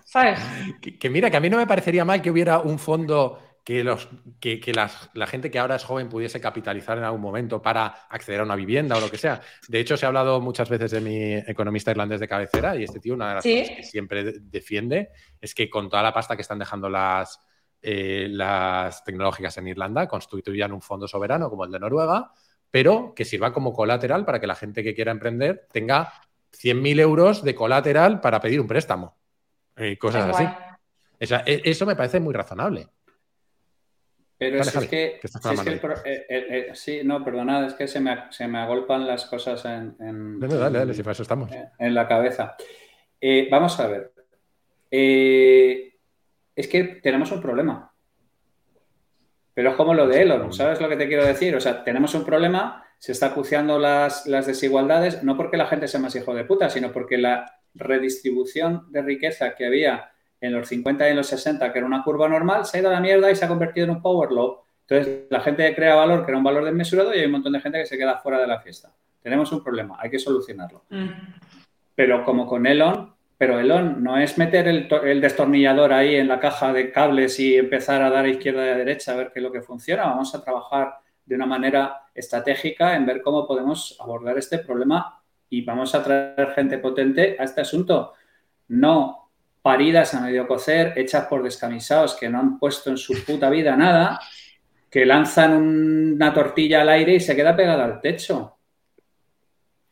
¿Sabes? 0.04 0.40
Que, 1.00 1.10
mira, 1.10 1.30
que 1.30 1.38
a 1.38 1.40
mí 1.40 1.50
no 1.50 1.58
me 1.58 1.68
parecería 1.68 2.06
mal 2.06 2.22
que 2.22 2.32
hubiera 2.32 2.60
un 2.60 2.80
fondo 2.80 3.40
que, 3.64 3.84
los, 3.84 4.10
que, 4.40 4.60
la 4.74 5.28
gente 5.28 5.52
que 5.52 5.60
ahora 5.60 5.76
es 5.76 5.84
joven 5.84 6.10
pudiese 6.10 6.42
capitalizar 6.42 6.98
en 6.98 7.04
algún 7.04 7.22
momento 7.22 7.62
para 7.62 7.86
acceder 8.10 8.40
a 8.40 8.44
una 8.44 8.56
vivienda 8.56 8.98
o 8.98 9.00
lo 9.00 9.12
que 9.12 9.18
sea. 9.18 9.42
De 9.68 9.80
hecho, 9.80 9.98
se 9.98 10.06
ha 10.06 10.08
hablado 10.08 10.42
muchas 10.42 10.70
veces 10.70 10.92
de 10.92 11.02
mi 11.02 11.34
economista 11.34 11.92
irlandés 11.92 12.20
de 12.20 12.28
cabecera 12.28 12.76
y 12.76 12.84
este 12.84 13.00
tío, 13.00 13.14
una 13.14 13.30
de 13.30 13.36
las 13.36 13.44
cosas 13.44 13.78
que 13.78 13.84
siempre 13.84 14.24
defiende 14.42 15.10
es 15.40 15.54
que 15.54 15.70
con 15.70 15.90
toda 15.90 16.04
la 16.04 16.14
pasta 16.14 16.36
que 16.36 16.42
están 16.42 16.60
dejando 16.60 16.90
las, 16.90 17.40
eh, 17.82 18.28
las 18.30 19.04
tecnológicas 19.04 19.58
en 19.58 19.68
Irlanda, 19.68 20.08
constituyan 20.08 20.72
un 20.72 20.82
fondo 20.82 21.08
soberano 21.08 21.50
como 21.50 21.66
el 21.66 21.72
de 21.72 21.80
Noruega, 21.80 22.32
pero 22.72 23.14
que 23.16 23.26
sirva 23.26 23.54
como 23.54 23.74
colateral 23.74 24.26
para 24.26 24.40
que 24.40 24.48
la 24.48 24.56
gente 24.56 24.84
que 24.84 24.94
quiera 24.94 25.12
emprender 25.12 25.68
tenga 25.72 26.12
100.000 26.52 27.00
euros 27.00 27.44
de 27.44 27.56
colateral 27.56 28.22
para 28.22 28.40
pedir 28.40 28.60
un 28.60 28.68
préstamo. 28.68 29.19
Eh, 29.80 29.98
cosas 29.98 30.36
así. 30.36 30.46
E, 31.20 31.62
eso 31.66 31.86
me 31.86 31.96
parece 31.96 32.20
muy 32.20 32.34
razonable. 32.34 32.88
Pero 34.38 34.62
es, 34.62 34.72
que, 34.88 35.20
sí, 36.74 37.02
no, 37.04 37.26
perdonad, 37.26 37.66
es 37.66 37.74
que 37.74 37.90
se 37.90 38.00
me, 38.00 38.58
agolpan 38.58 39.06
las 39.06 39.26
cosas 39.26 39.66
en, 39.66 40.40
dale, 40.40 40.80
dale, 40.80 40.94
si 40.94 41.04
para 41.04 41.12
eso 41.12 41.24
estamos. 41.24 41.52
en 41.78 41.94
la 41.94 42.08
cabeza. 42.08 42.56
Eh, 43.20 43.50
vamos 43.52 43.78
a 43.82 43.88
ver. 43.88 44.14
Eh, 44.90 45.94
es 46.56 46.68
que 46.70 46.84
tenemos 46.86 47.34
un 47.34 47.42
problema. 47.42 47.92
Pero 49.54 49.72
es 49.72 49.76
como 49.76 49.94
lo 49.94 50.08
de 50.08 50.22
Elon, 50.22 50.54
¿sabes 50.54 50.80
lo 50.80 50.88
que 50.88 50.96
te 50.96 51.10
quiero 51.10 51.26
decir? 51.26 51.54
O 51.58 51.60
sea, 51.60 51.84
tenemos 51.84 52.14
un 52.16 52.24
problema, 52.24 52.86
se 52.98 53.12
está 53.12 53.26
acuciando 53.28 53.78
las, 53.78 54.26
las 54.26 54.48
desigualdades, 54.48 55.22
no 55.22 55.36
porque 55.36 55.58
la 55.58 55.68
gente 55.68 55.90
sea 55.90 56.00
más 56.00 56.16
hijo 56.16 56.34
de 56.34 56.46
puta, 56.46 56.70
sino 56.70 56.94
porque 56.94 57.18
la 57.18 57.59
redistribución 57.80 58.92
de 58.92 59.02
riqueza 59.02 59.56
que 59.56 59.66
había 59.66 60.12
en 60.42 60.54
los 60.54 60.68
50 60.68 61.08
y 61.08 61.12
en 61.12 61.18
los 61.18 61.28
60, 61.28 61.72
que 61.72 61.80
era 61.80 61.88
una 61.88 62.04
curva 62.04 62.30
normal, 62.30 62.66
se 62.66 62.78
ha 62.78 62.82
ido 62.82 62.90
a 62.90 62.94
la 62.94 63.00
mierda 63.00 63.30
y 63.32 63.36
se 63.36 63.46
ha 63.46 63.48
convertido 63.48 63.86
en 63.86 63.92
un 63.92 64.02
power 64.02 64.32
law. 64.32 64.62
Entonces, 64.88 65.26
la 65.30 65.42
gente 65.42 65.76
crea 65.76 65.96
valor, 65.96 66.26
que 66.26 66.32
era 66.32 66.38
un 66.38 66.44
valor 66.44 66.66
desmesurado, 66.66 67.14
y 67.14 67.20
hay 67.20 67.26
un 67.26 67.34
montón 67.34 67.54
de 67.54 67.62
gente 67.62 67.80
que 67.80 67.86
se 67.86 67.98
queda 67.98 68.18
fuera 68.18 68.40
de 68.40 68.48
la 68.48 68.60
fiesta. 68.60 68.90
Tenemos 69.22 69.52
un 69.52 69.64
problema, 69.64 69.98
hay 70.00 70.10
que 70.10 70.20
solucionarlo. 70.20 70.84
Mm. 70.90 71.10
Pero 71.94 72.24
como 72.24 72.48
con 72.48 72.66
Elon, 72.66 73.14
pero 73.38 73.60
Elon 73.60 74.04
no 74.04 74.18
es 74.18 74.38
meter 74.38 74.68
el, 74.68 75.22
destornillador 75.22 75.94
ahí 75.94 76.16
en 76.16 76.28
la 76.28 76.40
caja 76.42 76.74
de 76.74 76.92
cables 76.92 77.40
y 77.40 77.56
empezar 77.56 78.02
a 78.02 78.10
dar 78.10 78.26
a 78.26 78.30
izquierda 78.30 78.66
y 78.66 78.70
a 78.70 78.78
derecha 78.78 79.14
a 79.14 79.16
ver 79.16 79.32
qué 79.32 79.40
es 79.40 79.44
lo 79.44 79.52
que 79.52 79.62
funciona. 79.62 80.04
Vamos 80.04 80.36
a 80.36 80.44
trabajar 80.44 80.96
de 81.26 81.36
una 81.36 81.46
manera 81.46 82.02
estratégica 82.14 82.96
en 82.96 83.06
ver 83.06 83.22
cómo 83.22 83.48
podemos 83.48 83.98
abordar 84.00 84.38
este 84.38 84.60
problema 84.60 85.19
y 85.50 85.64
vamos 85.64 85.96
a 85.96 86.04
traer 86.04 86.52
gente 86.56 86.78
potente 86.78 87.36
a 87.40 87.44
este 87.44 87.62
asunto. 87.62 88.14
No 88.68 89.32
paridas 89.62 90.14
a 90.14 90.22
medio 90.22 90.48
cocer, 90.48 90.94
hechas 90.96 91.26
por 91.26 91.44
descamisados 91.44 92.16
que 92.16 92.30
no 92.30 92.40
han 92.40 92.60
puesto 92.60 92.90
en 92.90 92.98
su 92.98 93.24
puta 93.26 93.50
vida 93.50 93.76
nada, 93.76 94.20
que 94.90 95.06
lanzan 95.06 95.54
una 95.54 96.34
tortilla 96.34 96.82
al 96.82 96.90
aire 96.90 97.16
y 97.16 97.20
se 97.20 97.36
queda 97.36 97.56
pegada 97.56 97.86
al 97.86 98.02
techo. 98.02 98.58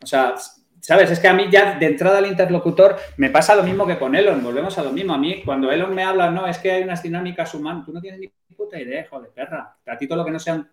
O 0.01 0.05
sea, 0.05 0.35
¿sabes? 0.79 1.11
Es 1.11 1.19
que 1.19 1.27
a 1.27 1.33
mí 1.33 1.47
ya 1.51 1.77
de 1.77 1.85
entrada 1.85 2.19
al 2.19 2.27
interlocutor 2.27 2.97
me 3.17 3.29
pasa 3.29 3.55
lo 3.55 3.63
mismo 3.63 3.85
que 3.85 3.97
con 3.97 4.15
Elon, 4.15 4.43
volvemos 4.43 4.77
a 4.77 4.83
lo 4.83 4.91
mismo. 4.91 5.13
A 5.13 5.17
mí, 5.17 5.43
cuando 5.43 5.71
Elon 5.71 5.93
me 5.93 6.03
habla, 6.03 6.31
no, 6.31 6.47
es 6.47 6.57
que 6.59 6.71
hay 6.71 6.83
unas 6.83 7.03
dinámicas 7.03 7.53
humanas, 7.53 7.85
tú 7.85 7.91
no 7.91 8.01
tienes 8.01 8.19
ni 8.19 8.29
puta 8.55 8.79
idea, 8.79 9.05
joder, 9.09 9.29
perra. 9.31 9.77
A 9.85 9.97
ti 9.97 10.07
todo 10.07 10.19
lo 10.19 10.25
que 10.25 10.31
no 10.31 10.39
sean 10.39 10.69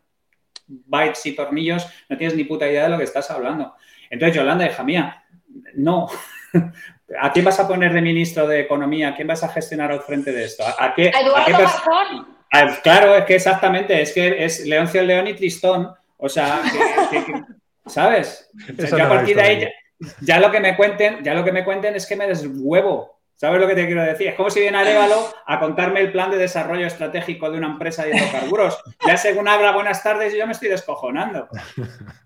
bytes 0.66 1.26
y 1.26 1.35
tornillos, 1.35 1.87
no 2.09 2.16
tienes 2.16 2.37
ni 2.37 2.45
puta 2.45 2.66
idea 2.68 2.85
de 2.85 2.91
lo 2.91 2.99
que 2.99 3.05
estás 3.05 3.30
hablando. 3.30 3.74
Entonces, 4.14 4.36
Yolanda, 4.36 4.64
hija 4.64 4.84
mía, 4.84 5.24
no. 5.74 6.08
¿A 7.20 7.32
quién 7.32 7.44
vas 7.44 7.58
a 7.58 7.66
poner 7.66 7.92
de 7.92 8.00
ministro 8.00 8.46
de 8.46 8.60
Economía? 8.60 9.08
¿A 9.08 9.16
quién 9.16 9.26
vas 9.26 9.42
a 9.42 9.48
gestionar 9.48 9.90
al 9.90 10.02
frente 10.02 10.30
de 10.30 10.44
esto? 10.44 10.62
¿A, 10.64 10.94
qué, 10.94 11.10
a 11.10 12.80
claro, 12.80 13.16
es 13.16 13.24
que 13.24 13.34
exactamente, 13.34 14.00
es 14.00 14.12
que 14.12 14.44
es 14.44 14.64
Leoncio 14.66 15.02
León 15.02 15.26
y 15.26 15.34
Tristón. 15.34 15.92
O 16.16 16.28
sea, 16.28 16.62
¿sabes? 17.86 18.48
ya 18.78 19.04
a 19.04 19.08
partir 19.08 19.34
de 19.34 19.42
ahí, 19.42 19.68
ya, 20.20 20.38
lo 20.38 20.52
que 20.52 20.60
me 20.60 20.76
cuenten, 20.76 21.24
ya 21.24 21.34
lo 21.34 21.44
que 21.44 21.50
me 21.50 21.64
cuenten 21.64 21.96
es 21.96 22.06
que 22.06 22.14
me 22.14 22.28
deshuevo. 22.28 23.18
¿Sabes 23.34 23.60
lo 23.60 23.66
que 23.66 23.74
te 23.74 23.86
quiero 23.86 24.04
decir? 24.04 24.28
Es 24.28 24.36
como 24.36 24.48
si 24.48 24.60
viene 24.60 24.78
Arevalo 24.78 25.34
a 25.44 25.58
contarme 25.58 26.00
el 26.00 26.12
plan 26.12 26.30
de 26.30 26.36
desarrollo 26.38 26.86
estratégico 26.86 27.50
de 27.50 27.58
una 27.58 27.66
empresa 27.66 28.04
de 28.04 28.16
hidrocarburos. 28.16 28.80
Ya 29.04 29.16
según 29.16 29.48
habla 29.48 29.72
buenas 29.72 30.04
tardes, 30.04 30.32
yo 30.32 30.46
me 30.46 30.52
estoy 30.52 30.68
descojonando. 30.68 31.48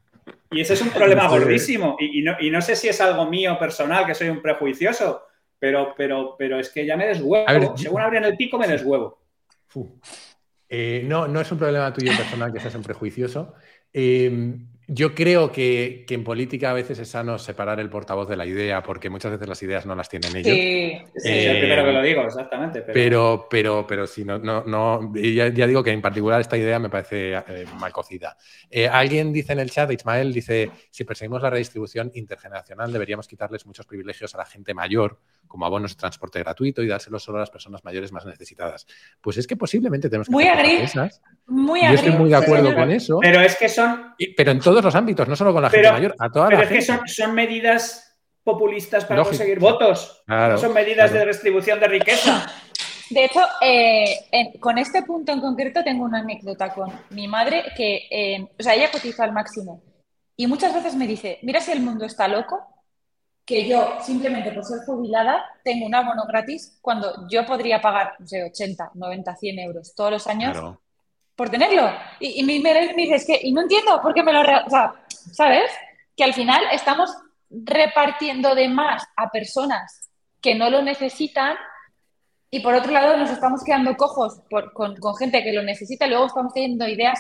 Y 0.51 0.61
ese 0.61 0.75
es 0.75 0.83
un 0.83 0.91
problema 0.91 1.29
gordísimo. 1.29 1.97
Y, 2.01 2.23
no, 2.51 2.63
sé 2.63 2.77
si 2.77 2.89
es 2.89 3.01
algo 3.01 3.27
mío 3.27 3.59
personal, 3.59 4.07
que 4.07 4.15
soy 4.15 4.29
un 4.29 4.41
prejuicioso, 4.41 5.23
pero, 5.59 5.95
pero, 5.97 6.37
pero 6.39 6.59
es 6.59 6.71
que 6.71 6.87
ya 6.87 6.97
me 6.97 7.07
deshuevo. 7.07 7.77
Según 7.77 8.01
abren 8.01 8.25
el 8.25 8.37
pico, 8.37 8.59
me 8.59 8.69
deshuevo. 8.69 9.21
Eh, 10.69 11.03
no, 11.05 11.29
no 11.29 11.41
es 11.41 11.51
un 11.53 11.59
problema 11.59 11.93
tuyo 11.93 12.13
personal 12.17 12.53
que 12.53 12.61
seas 12.61 12.75
un 12.75 12.83
prejuicioso. 12.83 13.55
Eh, 13.93 14.59
yo 14.91 15.15
creo 15.15 15.53
que, 15.53 16.07
en 16.09 16.25
política 16.25 16.71
a 16.71 16.73
veces 16.73 16.99
es 16.99 17.11
sano 17.11 17.39
separar 17.39 17.79
el 17.79 17.91
portavoz 17.91 18.27
de 18.27 18.37
la 18.37 18.47
idea, 18.47 18.83
porque 18.83 19.11
muchas 19.11 19.33
veces 19.33 19.47
las 19.47 19.63
ideas 19.63 19.85
no 19.85 19.95
las 19.95 20.09
tienen 20.09 20.35
ellos. 20.35 20.55
Sí, 20.55 20.99
sí 21.15 21.29
es 21.29 21.47
el 21.47 21.59
primero 21.59 21.85
que 21.85 21.93
lo 21.93 22.03
digo, 22.03 22.23
exactamente. 22.23 22.81
Pero, 22.81 23.47
pero, 23.51 23.87
pero, 23.87 24.07
si 24.07 24.25
no, 24.25 24.39
no, 24.39 24.65
no 24.65 25.13
ya, 25.15 25.51
digo 25.51 25.85
que 25.85 25.93
en 25.93 26.01
particular 26.01 26.41
esta 26.41 26.57
idea 26.57 26.79
me 26.79 26.89
parece 26.89 27.35
eh, 27.35 27.67
mal 27.79 27.93
cocida. 27.93 28.39
Eh, 28.71 28.89
alguien 28.89 29.31
dice 29.31 29.53
en 29.53 29.59
el 29.59 29.71
chat, 29.71 29.93
Ismael 29.93 30.33
dice, 30.33 30.71
si 30.91 31.05
perseguimos 31.05 31.43
la 31.43 31.51
redistribución 31.51 32.11
intergeneracional, 32.15 32.91
deberíamos 32.91 33.29
quitarles 33.29 33.67
muchos 33.67 33.85
privilegios 33.85 34.35
a 34.35 34.39
la 34.39 34.47
gente 34.47 34.73
mayor, 34.73 35.19
como 35.49 35.67
abonos 35.67 35.93
de 35.93 35.97
transporte 35.99 36.39
gratuito 36.39 36.83
y 36.83 36.87
dárselos 36.87 37.23
solo 37.23 37.39
a 37.39 37.41
las 37.41 37.51
personas 37.51 37.83
mayores 37.83 38.13
más 38.13 38.25
necesitadas. 38.27 38.87
Pues 39.21 39.39
es 39.39 39.47
que 39.47 39.57
posiblemente 39.57 40.09
tenemos 40.09 40.29
que 40.29 40.33
muy 40.33 40.47
hacer 40.47 41.11
Muy 41.47 41.81
Yo 41.81 41.89
estoy 41.89 42.13
muy 42.13 42.31
de 42.31 42.37
acuerdo 42.37 42.75
con 42.75 42.91
eso. 42.91 43.19
Pero 43.21 43.41
es 43.41 43.57
que 43.57 43.69
son... 43.69 44.15
pero 44.37 44.53
en 44.53 44.61
todo 44.61 44.81
los 44.81 44.95
ámbitos, 44.95 45.27
no 45.27 45.35
solo 45.35 45.53
con 45.53 45.63
la 45.63 45.71
gente 45.71 45.91
mayor, 45.91 46.15
a 46.19 46.31
toda 46.31 46.49
pero 46.49 46.63
es 46.63 46.69
que 46.69 46.83
son, 46.83 47.35
medidas 47.35 48.17
populistas 48.45 49.05
para 49.05 49.25
conseguir 49.25 49.59
votos, 49.59 50.23
no 50.27 50.59
son 50.59 50.73
medidas 50.73 51.13
de 51.13 51.25
redistribución 51.25 51.81
de 51.81 51.89
riqueza. 51.89 52.47
De 53.11 53.25
hecho, 53.25 53.41
eh, 53.63 54.59
con 54.61 54.77
este 54.77 55.03
punto 55.03 55.33
en 55.33 55.41
concreto 55.41 55.83
tengo 55.83 56.05
una 56.05 56.19
anécdota 56.19 56.75
con 56.75 56.93
mi 57.11 57.27
madre 57.27 57.65
que, 57.75 58.07
eh, 58.11 58.47
o 58.59 58.63
sea, 58.63 58.75
ella 58.75 58.91
cotiza 58.91 59.25
al 59.25 59.33
máximo 59.33 59.83
y 60.37 60.47
muchas 60.47 60.75
veces 60.75 60.95
me 60.95 61.07
dice, 61.07 61.39
mira 61.43 61.61
si 61.61 61.73
el 61.73 61.81
mundo 61.81 62.05
está 62.05 62.29
loco, 62.29 62.78
que 63.49 63.67
yo 63.67 63.97
simplemente 64.03 64.53
por 64.53 64.63
ser 64.63 64.81
jubilada 64.85 65.43
tengo 65.65 65.87
un 65.87 65.95
abono 65.95 66.25
gratis 66.27 66.79
cuando 66.83 67.27
yo 67.31 67.47
podría 67.47 67.81
pagar, 67.81 68.15
no 68.19 68.27
sé, 68.27 68.45
80, 68.45 68.91
90, 68.93 69.37
100 69.37 69.59
euros 69.61 69.95
todos 69.95 70.11
los 70.11 70.27
años 70.27 70.77
por 71.35 71.49
tenerlo. 71.49 71.91
Y, 72.21 72.41
y 72.41 72.61
me, 72.61 72.93
dice, 72.95 73.15
es 73.15 73.27
que, 73.27 73.41
y 73.43 73.53
no 73.53 73.63
entiendo 73.63 74.03
por 74.03 74.13
qué 74.13 74.23
me 74.23 74.35
lo... 74.35 74.41
O 74.41 74.71
sea, 74.71 74.93
¿sabes? 75.33 75.71
Que 76.15 76.25
al 76.25 76.35
final 76.35 76.61
estamos 76.73 77.11
repartiendo 77.49 78.55
de 78.55 78.69
más 78.69 79.03
a 79.17 79.31
personas 79.31 80.11
que 80.43 80.55
no 80.55 80.69
lo 80.69 80.83
necesitan 80.83 81.57
y 82.51 82.61
por 82.61 82.75
otro 82.75 82.93
lado 82.93 83.17
nos 83.17 83.31
estamos 83.31 83.65
quedando 83.65 83.97
cojos 83.97 84.43
con, 84.75 84.95
gente 85.17 85.43
que 85.43 85.55
lo 85.55 85.63
necesita 85.63 86.07
y 86.07 86.11
luego 86.11 86.27
estamos 86.27 86.53
teniendo 86.53 86.87
ideas 86.87 87.19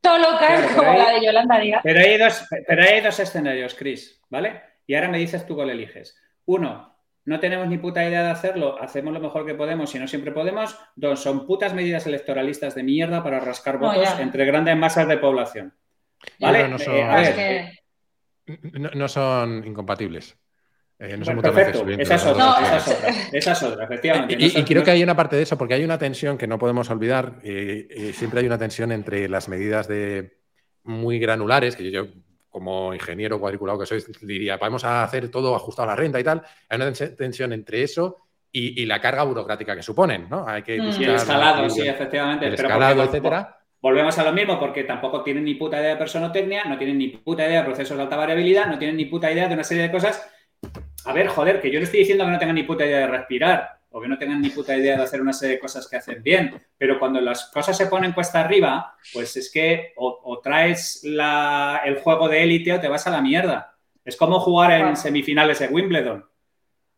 todo 0.00 0.18
locas 0.18 0.72
como 0.74 0.92
la 0.94 1.12
de 1.12 1.24
Yolanda 1.24 1.60
diga. 1.60 1.80
Pero 1.84 2.00
hay 2.00 2.18
dos, 2.18 2.44
pero 2.66 2.82
hay 2.82 3.00
dos 3.00 3.20
escenarios, 3.20 3.74
Chris, 3.74 4.20
¿vale? 4.28 4.67
Y 4.88 4.94
ahora 4.94 5.10
me 5.10 5.18
dices 5.18 5.46
tú 5.46 5.54
cuál 5.54 5.68
eliges. 5.68 6.16
Uno, 6.46 6.96
no 7.26 7.38
tenemos 7.40 7.68
ni 7.68 7.76
puta 7.76 8.02
idea 8.02 8.22
de 8.22 8.30
hacerlo, 8.30 8.80
hacemos 8.80 9.12
lo 9.12 9.20
mejor 9.20 9.44
que 9.44 9.52
podemos 9.54 9.94
y 9.94 9.98
no 9.98 10.08
siempre 10.08 10.32
podemos. 10.32 10.78
Dos, 10.96 11.20
son 11.20 11.46
putas 11.46 11.74
medidas 11.74 12.06
electoralistas 12.06 12.74
de 12.74 12.82
mierda 12.82 13.22
para 13.22 13.38
rascar 13.38 13.76
votos 13.78 14.18
entre 14.18 14.46
grandes 14.46 14.74
masas 14.78 15.06
de 15.06 15.18
población. 15.18 15.74
¿Vale? 16.40 16.60
Eh, 16.60 17.70
no, 18.94 19.08
son, 19.08 19.62
incompatibles. 19.66 20.38
Eh, 20.98 21.18
no 21.18 21.24
son 21.26 21.42
perfecto, 21.42 21.86
esa 21.86 22.14
es, 22.14 22.24
otra, 22.24 22.78
esa 23.30 23.52
es 23.52 23.62
otra, 23.62 23.84
efectivamente. 23.84 24.36
Y, 24.38 24.64
creo 24.64 24.82
que 24.82 24.90
hay 24.90 25.02
una 25.02 25.14
parte 25.14 25.36
de 25.36 25.42
eso, 25.42 25.58
porque 25.58 25.74
hay 25.74 25.84
una 25.84 25.98
tensión 25.98 26.38
que 26.38 26.46
no 26.46 26.58
podemos 26.58 26.88
olvidar. 26.88 27.40
Eh, 27.44 28.12
siempre 28.16 28.40
hay 28.40 28.46
una 28.46 28.58
tensión 28.58 28.90
entre 28.90 29.28
las 29.28 29.50
medidas 29.50 29.86
de 29.86 30.38
muy 30.82 31.18
granulares, 31.18 31.76
que 31.76 31.90
yo 31.90 32.06
como 32.48 32.94
ingeniero 32.94 33.38
cuadriculado 33.38 33.78
que 33.78 33.86
soy, 33.86 34.02
diría, 34.22 34.56
vamos 34.56 34.84
a 34.84 35.02
hacer 35.02 35.30
todo 35.30 35.54
ajustado 35.54 35.88
a 35.88 35.92
la 35.92 35.96
renta 35.96 36.18
y 36.18 36.24
tal. 36.24 36.42
Hay 36.68 36.80
una 36.80 36.92
tensión 36.92 37.52
entre 37.52 37.82
eso 37.82 38.28
y, 38.50 38.86
la 38.86 39.00
carga 39.00 39.22
burocrática 39.24 39.76
que 39.76 39.82
suponen, 39.82 40.28
¿no? 40.28 40.46
Hay 40.46 40.62
que 40.62 40.80
mm. 40.80 41.02
el 41.02 41.14
escalado, 41.14 41.68
sí, 41.68 41.86
efectivamente. 41.86 42.46
El 42.46 42.54
escalado, 42.54 43.04
etcétera. 43.04 43.56
Volvemos 43.80 44.18
a 44.18 44.24
lo 44.24 44.32
mismo 44.32 44.58
porque 44.58 44.82
tampoco 44.84 45.22
tienen 45.22 45.44
ni 45.44 45.54
puta 45.54 45.78
idea 45.78 45.90
de 45.90 45.96
personotecnia, 45.96 46.64
no 46.64 46.76
tienen 46.76 46.98
ni 46.98 47.08
puta 47.08 47.46
idea 47.46 47.60
de 47.60 47.66
procesos 47.66 47.96
de 47.96 48.02
alta 48.02 48.16
variabilidad, 48.16 48.66
no 48.66 48.78
tienen 48.78 48.96
ni 48.96 49.04
puta 49.04 49.30
idea 49.30 49.46
de 49.46 49.54
una 49.54 49.62
serie 49.62 49.84
de 49.84 49.92
cosas. 49.92 50.28
A 51.04 51.12
ver, 51.12 51.28
joder, 51.28 51.60
que 51.60 51.70
yo 51.70 51.78
le 51.78 51.84
estoy 51.84 52.00
diciendo 52.00 52.24
que 52.24 52.30
no 52.32 52.38
tengan 52.38 52.56
ni 52.56 52.64
puta 52.64 52.84
idea 52.84 52.98
de 52.98 53.06
respirar 53.06 53.77
o 53.90 54.00
que 54.00 54.08
no 54.08 54.18
tengan 54.18 54.40
ni 54.40 54.50
puta 54.50 54.76
idea 54.76 54.96
de 54.96 55.02
hacer 55.02 55.20
una 55.20 55.32
serie 55.32 55.56
de 55.56 55.60
cosas 55.60 55.88
que 55.88 55.96
hacen 55.96 56.22
bien. 56.22 56.60
Pero 56.76 56.98
cuando 56.98 57.20
las 57.20 57.46
cosas 57.46 57.76
se 57.76 57.86
ponen 57.86 58.12
cuesta 58.12 58.40
arriba, 58.40 58.96
pues 59.12 59.36
es 59.36 59.50
que 59.50 59.92
o, 59.96 60.40
traes 60.42 61.02
el 61.04 61.98
juego 62.00 62.28
de 62.28 62.42
élite 62.42 62.72
o 62.72 62.80
te 62.80 62.88
vas 62.88 63.06
a 63.06 63.10
la 63.10 63.22
mierda. 63.22 63.74
Es 64.04 64.16
como 64.16 64.40
jugar 64.40 64.72
en 64.72 64.96
semifinales 64.96 65.58
de 65.58 65.68
Wimbledon. 65.68 66.24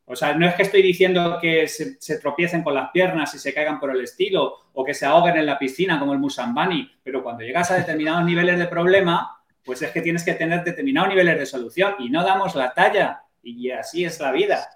O 0.04 0.16
sea, 0.16 0.34
no 0.34 0.44
es 0.44 0.54
que 0.54 0.62
estoy 0.62 0.82
diciendo 0.82 1.38
que 1.40 1.68
se, 1.68 2.18
tropiecen 2.18 2.64
con 2.64 2.74
las 2.74 2.90
piernas 2.90 3.32
y 3.34 3.38
se 3.38 3.54
caigan 3.54 3.78
por 3.78 3.92
el 3.92 4.00
estilo 4.00 4.56
o 4.72 4.84
que 4.84 4.92
se 4.92 5.06
ahoguen 5.06 5.36
en 5.36 5.46
la 5.46 5.56
piscina 5.56 6.00
como 6.00 6.12
el 6.12 6.18
Musambani, 6.18 6.90
pero 7.04 7.22
cuando 7.22 7.44
llegas 7.44 7.70
a 7.70 7.76
determinados 7.76 8.24
niveles 8.24 8.58
de 8.58 8.66
problema, 8.66 9.40
pues 9.64 9.82
es 9.82 9.92
que 9.92 10.00
tienes 10.00 10.24
que 10.24 10.34
tener 10.34 10.64
determinados 10.64 11.10
niveles 11.10 11.38
de 11.38 11.46
solución 11.46 11.94
y 12.00 12.10
no 12.10 12.24
damos 12.24 12.56
la 12.56 12.74
talla. 12.74 13.22
Y 13.40 13.70
así 13.70 14.04
es 14.04 14.18
la 14.18 14.32
vida. 14.32 14.68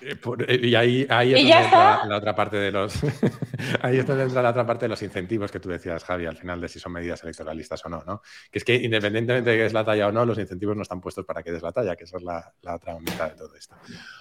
Eh, 0.00 0.16
eh, 0.48 0.60
y 0.62 0.74
ahí, 0.74 1.06
ahí 1.08 1.34
es 1.34 1.40
entra 1.40 2.04
la 2.06 2.16
otra 2.16 2.34
parte 2.34 2.56
de 2.56 2.70
los 2.70 2.94
ahí 3.82 3.98
es 3.98 4.06
donde 4.06 4.24
entra 4.24 4.42
la 4.42 4.50
otra 4.50 4.66
parte 4.66 4.84
de 4.84 4.88
los 4.88 5.02
incentivos 5.02 5.50
que 5.50 5.60
tú 5.60 5.68
decías, 5.68 6.04
Javi, 6.04 6.26
al 6.26 6.36
final 6.36 6.60
de 6.60 6.68
si 6.68 6.78
son 6.78 6.92
medidas 6.92 7.22
electoralistas 7.22 7.84
o 7.84 7.88
no, 7.88 8.02
¿no? 8.06 8.22
Que 8.50 8.58
es 8.58 8.64
que 8.64 8.74
independientemente 8.74 9.50
de 9.50 9.56
que 9.56 9.66
es 9.66 9.72
la 9.72 9.84
talla 9.84 10.08
o 10.08 10.12
no, 10.12 10.24
los 10.24 10.38
incentivos 10.38 10.76
no 10.76 10.82
están 10.82 11.00
puestos 11.00 11.24
para 11.24 11.42
que 11.42 11.52
des 11.52 11.62
la 11.62 11.72
talla, 11.72 11.96
que 11.96 12.04
esa 12.04 12.18
es 12.18 12.22
la, 12.22 12.52
otra 12.74 12.98
mitad 12.98 13.30
de 13.30 13.36
todo 13.36 13.54
esto. 13.56 13.74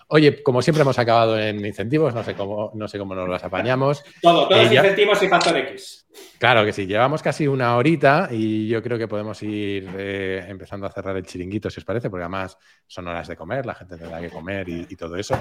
Oye, 0.07 0.43
como 0.43 0.61
siempre 0.61 0.81
hemos 0.81 0.99
acabado 0.99 1.39
en 1.39 1.65
incentivos, 1.65 2.13
no 2.13 2.23
sé 2.23 2.35
cómo, 2.35 2.71
no 2.73 2.87
sé 2.87 2.99
cómo 2.99 3.15
nos 3.15 3.29
las 3.29 3.43
apañamos. 3.43 4.03
Todo, 4.21 4.47
todos 4.47 4.71
eh, 4.71 4.75
incentivos 4.75 5.21
y 5.23 5.27
factor 5.27 5.57
X. 5.57 6.05
Claro 6.37 6.65
que 6.65 6.73
sí, 6.73 6.85
llevamos 6.85 7.21
casi 7.21 7.47
una 7.47 7.75
horita 7.75 8.29
y 8.31 8.67
yo 8.67 8.83
creo 8.83 8.97
que 8.97 9.07
podemos 9.07 9.41
ir 9.43 9.87
empezando 9.97 10.85
a 10.85 10.91
cerrar 10.91 11.17
el 11.17 11.25
chiringuito, 11.25 11.69
si 11.69 11.79
os 11.79 11.85
parece, 11.85 12.09
porque 12.09 12.23
además 12.23 12.57
son 12.85 13.07
horas 13.07 13.27
de 13.27 13.35
comer, 13.35 13.65
la 13.65 13.73
gente 13.73 13.97
tendrá 13.97 14.21
que 14.21 14.29
comer 14.29 14.69
y 14.69 14.95
todo 14.95 15.15
eso. 15.15 15.35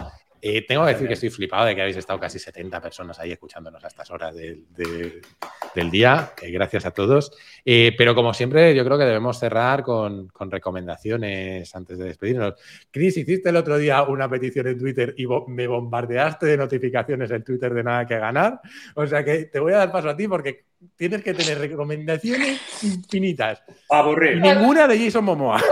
Eh, 0.45 0.67
tengo 0.67 0.85
que 0.85 0.93
decir 0.95 1.07
que 1.07 1.15
estoy 1.15 1.31
flipado 1.31 1.67
de 1.67 1.77
que 1.77 1.83
habéis 1.83 1.97
estado 1.97 2.19
casi 2.19 2.41
70 2.41 2.83
personas 2.83 3.17
ahí 3.21 3.31
escuchándonos 3.31 3.85
a 3.85 3.87
estas 3.87 4.11
horas 4.11 4.35
del 4.35 5.91
día. 5.93 6.33
Eh, 6.43 6.51
gracias 6.51 6.85
a 6.85 6.91
todos. 6.91 7.33
Eh, 7.65 7.95
pero 7.97 8.13
como 8.13 8.35
siempre, 8.35 8.75
yo 8.75 8.85
creo 8.85 8.99
que 8.99 9.05
debemos 9.05 9.39
cerrar 9.39 9.85
con, 9.85 10.33
recomendaciones 10.51 11.73
antes 11.77 11.97
de 11.97 12.07
despedirnos. 12.07 12.55
Chris, 12.91 13.17
hiciste 13.19 13.51
el 13.51 13.57
otro 13.57 13.79
día 13.79 14.03
una 14.03 14.29
petición 14.29 14.67
en 14.67 14.79
Twitter 14.81 15.15
y 15.17 15.27
me 15.47 15.69
bombardeaste 15.69 16.47
de 16.47 16.57
notificaciones 16.57 17.31
en 17.31 17.45
Twitter 17.45 17.73
de 17.73 17.85
nada 17.85 18.05
que 18.05 18.19
ganar. 18.19 18.61
O 18.97 19.07
sea 19.07 19.25
que 19.25 19.45
te 19.45 19.61
voy 19.61 19.75
a 19.75 19.77
dar 19.77 19.93
paso 19.93 20.09
a 20.09 20.17
ti 20.17 20.27
porque 20.27 20.65
tienes 20.97 21.23
que 21.23 21.35
tener 21.35 21.59
recomendaciones 21.59 22.61
infinitas. 22.83 23.63
Aburrir. 23.89 24.41
ninguna 24.41 24.89
de 24.89 24.99
Jason 24.99 25.25
Momoa. 25.25 25.63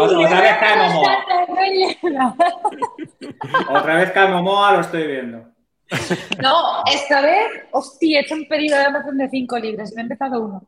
otra, 0.00 0.40
vez 0.40 0.56
cae 0.58 0.76
Momoa. 0.76 1.45
Otra 3.68 3.96
vez 3.96 4.12
Momoa, 4.30 4.72
lo 4.72 4.80
estoy 4.80 5.06
viendo. 5.06 5.56
No, 6.42 6.84
esta 6.92 7.20
vez, 7.20 7.46
hostia, 7.70 8.18
he 8.18 8.22
hecho 8.22 8.34
un 8.34 8.48
pedido 8.48 8.76
de 8.76 8.84
Amazon 8.84 9.18
de 9.18 9.28
cinco 9.28 9.58
libros, 9.58 9.92
me 9.94 10.02
he 10.02 10.04
empezado 10.04 10.40
uno. 10.40 10.66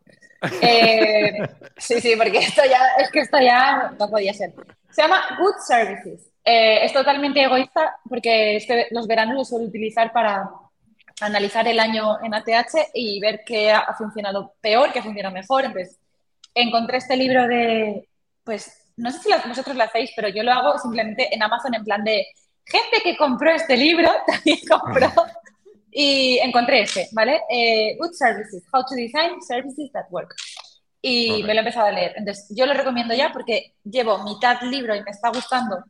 Eh, 0.63 1.33
sí, 1.77 2.01
sí, 2.01 2.15
porque 2.17 2.39
esto 2.39 2.63
ya, 2.65 2.81
es 2.99 3.11
que 3.11 3.21
esto 3.21 3.39
ya 3.41 3.93
no 3.99 4.09
podía 4.09 4.33
ser. 4.33 4.55
Se 4.91 5.03
llama 5.03 5.21
Good 5.39 5.57
Services. 5.67 6.31
Eh, 6.45 6.85
es 6.85 6.93
totalmente 6.93 7.43
egoísta 7.43 7.97
porque 8.09 8.57
este, 8.57 8.87
los 8.91 9.07
veranos 9.07 9.35
los 9.35 9.49
suelo 9.49 9.67
utilizar 9.67 10.13
para 10.13 10.49
analizar 11.21 11.67
el 11.67 11.81
año 11.81 12.23
en 12.23 12.35
ATH 12.35 12.91
y 12.95 13.21
ver 13.21 13.43
qué 13.45 13.73
ha 13.73 13.93
funcionado 13.95 14.55
peor, 14.61 14.93
qué 14.93 15.01
ha 15.01 15.03
funcionado 15.03 15.35
mejor. 15.35 15.65
Entonces, 15.65 15.99
encontré 16.55 16.99
este 16.99 17.17
libro 17.17 17.47
de, 17.47 18.09
pues, 18.45 18.88
no 18.99 19.11
sé 19.11 19.19
si 19.21 19.49
vosotros 19.49 19.77
lo 19.77 19.85
hacéis, 19.85 20.11
pero 20.15 20.29
yo 20.29 20.43
lo 20.43 20.53
hago 20.53 20.79
simplemente 20.79 21.35
en 21.35 21.43
Amazon 21.43 21.75
en 21.75 21.85
plan 21.85 22.05
de 22.05 22.27
gente 22.65 23.01
que 23.03 23.17
compró 23.17 23.51
este 23.51 23.77
libro, 23.77 24.11
también 24.27 24.59
compró. 24.69 25.11
Y 25.91 26.39
encontré 26.41 26.83
ese, 26.83 27.09
¿vale? 27.13 27.41
Eh, 27.49 27.97
Good 27.99 28.13
Services, 28.13 28.63
How 28.73 28.85
to 28.85 28.95
Design 28.95 29.41
Services 29.41 29.91
That 29.93 30.07
Work. 30.11 30.35
Y 31.01 31.43
me 31.45 31.55
lo 31.55 31.55
he 31.55 31.59
empezado 31.59 31.87
a 31.87 31.93
leer. 31.93 32.13
Entonces, 32.17 32.47
yo 32.55 32.67
lo 32.67 32.75
recomiendo 32.75 33.15
ya 33.15 33.33
porque 33.33 33.75
llevo 33.83 34.23
mitad 34.23 34.61
libro 34.63 34.95
y 34.95 35.03
me 35.03 35.11
está 35.11 35.31
gustando 35.31 35.83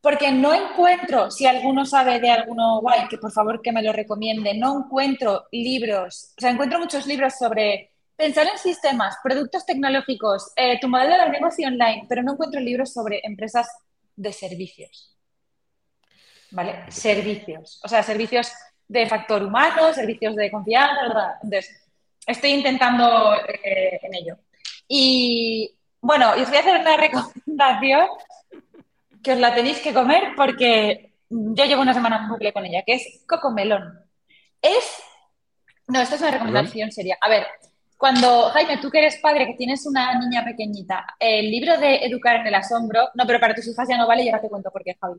porque 0.00 0.30
no 0.30 0.54
encuentro, 0.54 1.30
si 1.30 1.46
alguno 1.46 1.84
sabe 1.84 2.20
de 2.20 2.30
alguno 2.30 2.80
guay, 2.80 3.08
que 3.08 3.18
por 3.18 3.32
favor 3.32 3.60
que 3.60 3.72
me 3.72 3.82
lo 3.82 3.92
recomiende, 3.92 4.54
no 4.54 4.78
encuentro 4.78 5.46
libros, 5.50 6.34
o 6.36 6.40
sea, 6.40 6.50
encuentro 6.50 6.78
muchos 6.78 7.06
libros 7.06 7.34
sobre 7.36 7.92
pensar 8.18 8.48
en 8.48 8.58
sistemas, 8.58 9.16
productos 9.22 9.64
tecnológicos, 9.64 10.50
eh, 10.56 10.78
tu 10.80 10.88
modelo 10.88 11.16
de 11.16 11.30
negocio 11.30 11.68
online, 11.68 12.04
pero 12.08 12.24
no 12.24 12.32
encuentro 12.32 12.60
libros 12.60 12.92
sobre 12.92 13.20
empresas 13.22 13.68
de 14.16 14.32
servicios. 14.32 15.16
¿Vale? 16.50 16.90
Servicios. 16.90 17.80
O 17.84 17.88
sea, 17.88 18.02
servicios 18.02 18.52
de 18.88 19.06
factor 19.06 19.44
humano, 19.44 19.92
servicios 19.92 20.34
de 20.34 20.50
confianza, 20.50 21.38
Entonces, 21.44 21.70
estoy 22.26 22.50
intentando 22.50 23.34
eh, 23.62 24.00
en 24.02 24.14
ello. 24.14 24.36
Y 24.88 25.78
bueno, 26.00 26.32
os 26.32 26.48
voy 26.48 26.56
a 26.56 26.60
hacer 26.60 26.80
una 26.80 26.96
recomendación 26.96 28.08
que 29.22 29.32
os 29.32 29.38
la 29.38 29.54
tenéis 29.54 29.78
que 29.78 29.94
comer 29.94 30.32
porque 30.36 31.12
yo 31.30 31.64
llevo 31.66 31.82
una 31.82 31.94
semana 31.94 32.26
bucle 32.28 32.52
con 32.52 32.66
ella, 32.66 32.82
que 32.84 32.94
es 32.94 33.22
Coco 33.28 33.52
Melón. 33.52 34.04
Es. 34.60 35.02
No, 35.86 36.00
esta 36.00 36.16
es 36.16 36.20
una 36.20 36.32
recomendación 36.32 36.90
seria. 36.90 37.16
A 37.20 37.28
ver, 37.28 37.46
cuando, 37.98 38.50
Jaime, 38.50 38.78
tú 38.78 38.90
que 38.90 38.98
eres 38.98 39.18
padre, 39.18 39.44
que 39.44 39.54
tienes 39.54 39.84
una 39.84 40.16
niña 40.20 40.44
pequeñita, 40.44 41.04
el 41.18 41.50
libro 41.50 41.76
de 41.78 41.96
Educar 41.96 42.36
en 42.36 42.46
el 42.46 42.54
Asombro, 42.54 43.08
no, 43.14 43.26
pero 43.26 43.40
para 43.40 43.56
tus 43.56 43.66
hijas 43.66 43.88
ya 43.88 43.98
no 43.98 44.06
vale, 44.06 44.24
ya 44.24 44.40
te 44.40 44.48
cuento 44.48 44.70
por 44.70 44.84
qué, 44.84 44.96
Javi. 45.00 45.18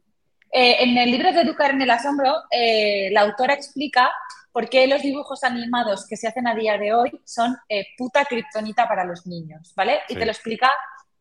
Eh, 0.49 0.77
en 0.80 0.97
el 0.97 1.11
libro 1.11 1.34
de 1.34 1.41
Educar 1.41 1.71
en 1.71 1.82
el 1.82 1.89
Asombro, 1.91 2.34
eh, 2.49 3.09
la 3.11 3.21
autora 3.21 3.53
explica 3.53 4.09
por 4.53 4.69
qué 4.69 4.88
los 4.88 5.01
dibujos 5.01 5.43
animados 5.43 6.07
que 6.07 6.15
se 6.15 6.30
hacen 6.30 6.47
a 6.47 6.55
día 6.55 6.77
de 6.77 6.93
hoy 6.93 7.11
son 7.25 7.53
eh, 7.67 7.86
puta 7.97 8.23
kriptonita 8.23 8.88
para 8.88 9.03
los 9.03 9.27
niños, 9.27 9.73
¿vale? 9.75 9.99
Y 10.07 10.15
te 10.15 10.25
lo 10.25 10.32
explica 10.32 10.71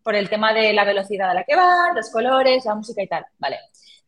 por 0.05 0.15
el 0.15 0.29
tema 0.29 0.53
de 0.53 0.73
la 0.73 0.85
velocidad 0.85 1.31
a 1.31 1.35
la 1.35 1.43
que 1.43 1.57
van, 1.57 1.97
los 1.97 2.09
colores, 2.11 2.65
la 2.67 2.77
música 2.77 3.03
y 3.03 3.09
tal, 3.09 3.27
¿vale? 3.37 3.59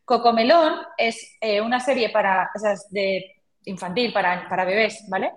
Cocomelón 0.05 0.75
es 0.97 1.37
una 1.65 1.81
serie 1.81 2.11
para, 2.11 2.49
de 2.91 3.43
infantil, 3.65 4.13
para, 4.13 4.49
para 4.49 4.65
bebés, 4.65 5.05
¿vale? 5.09 5.33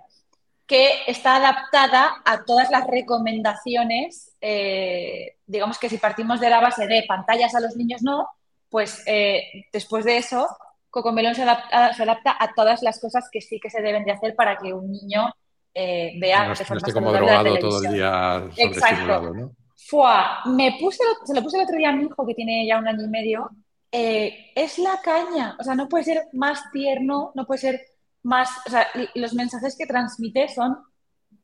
Que 0.66 0.90
está 1.06 1.36
adaptada 1.36 2.22
a 2.24 2.44
todas 2.44 2.70
las 2.70 2.86
recomendaciones, 2.86 4.34
eh, 4.40 5.36
digamos 5.46 5.78
que 5.78 5.90
si 5.90 5.98
partimos 5.98 6.40
de 6.40 6.50
la 6.50 6.60
base 6.60 6.86
de 6.86 7.04
pantallas 7.06 7.54
a 7.54 7.60
los 7.60 7.76
niños 7.76 8.02
no, 8.02 8.28
pues 8.70 9.02
eh, 9.06 9.66
después 9.72 10.04
de 10.04 10.16
eso, 10.16 10.48
Cocomelón 10.88 11.34
se 11.34 11.42
adapta, 11.42 11.92
se 11.92 12.02
adapta, 12.02 12.36
a 12.38 12.54
todas 12.54 12.82
las 12.82 12.98
cosas 12.98 13.28
que 13.30 13.40
sí 13.40 13.60
que 13.60 13.68
se 13.68 13.82
deben 13.82 14.04
de 14.04 14.12
hacer 14.12 14.34
para 14.34 14.56
que 14.56 14.72
un 14.72 14.90
niño 14.90 15.34
eh, 15.74 16.14
vea 16.18 16.48
no, 16.48 16.54
de 16.54 16.64
forma 16.64 16.86
no 16.86 16.94
como 16.94 17.12
drogado 17.12 17.58
todo 17.58 17.84
el 17.84 17.92
día 17.92 18.44
Exacto. 18.56 19.34
¿no? 19.34 19.50
Fua, 19.76 20.40
me 20.46 20.78
puse, 20.80 21.04
se 21.24 21.34
lo 21.34 21.42
puse 21.42 21.58
el 21.58 21.64
otro 21.64 21.76
día 21.76 21.90
a 21.90 21.92
mi 21.92 22.04
hijo 22.04 22.26
que 22.26 22.34
tiene 22.34 22.66
ya 22.66 22.78
un 22.78 22.88
año 22.88 23.04
y 23.04 23.08
medio. 23.08 23.50
es 23.92 24.78
la 24.78 24.98
caña, 25.02 25.56
o 25.60 25.62
sea, 25.62 25.74
no 25.74 25.90
puede 25.90 26.04
ser 26.04 26.22
más 26.32 26.70
tierno, 26.72 27.32
no 27.34 27.44
puede 27.44 27.60
ser 27.60 27.93
más, 28.24 28.50
o 28.66 28.70
sea, 28.70 28.88
los 29.14 29.34
mensajes 29.34 29.76
que 29.78 29.86
transmite 29.86 30.48
son 30.48 30.78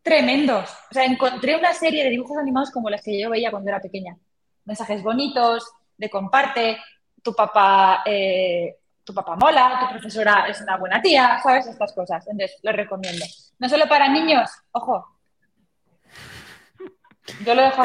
tremendos. 0.02 0.70
O 0.90 0.94
sea, 0.94 1.04
encontré 1.04 1.56
una 1.56 1.72
serie 1.72 2.02
de 2.02 2.10
dibujos 2.10 2.38
animados 2.38 2.70
como 2.70 2.90
las 2.90 3.02
que 3.02 3.20
yo 3.20 3.30
veía 3.30 3.50
cuando 3.50 3.70
era 3.70 3.80
pequeña. 3.80 4.16
Mensajes 4.64 5.02
bonitos, 5.02 5.64
de 5.96 6.10
comparte, 6.10 6.78
tu 7.22 7.34
papá, 7.34 8.02
eh, 8.06 8.78
tu 9.04 9.12
papá 9.12 9.36
mola, 9.36 9.78
tu 9.80 9.90
profesora 9.90 10.46
es 10.48 10.60
una 10.62 10.78
buena 10.78 11.02
tía, 11.02 11.38
¿sabes? 11.42 11.66
Estas 11.66 11.92
cosas. 11.92 12.26
Entonces, 12.28 12.58
lo 12.62 12.72
recomiendo. 12.72 13.24
No 13.58 13.68
solo 13.68 13.86
para 13.86 14.08
niños, 14.08 14.50
ojo. 14.72 15.06
Yo 17.44 17.54
lo 17.54 17.62
dejo 17.62 17.82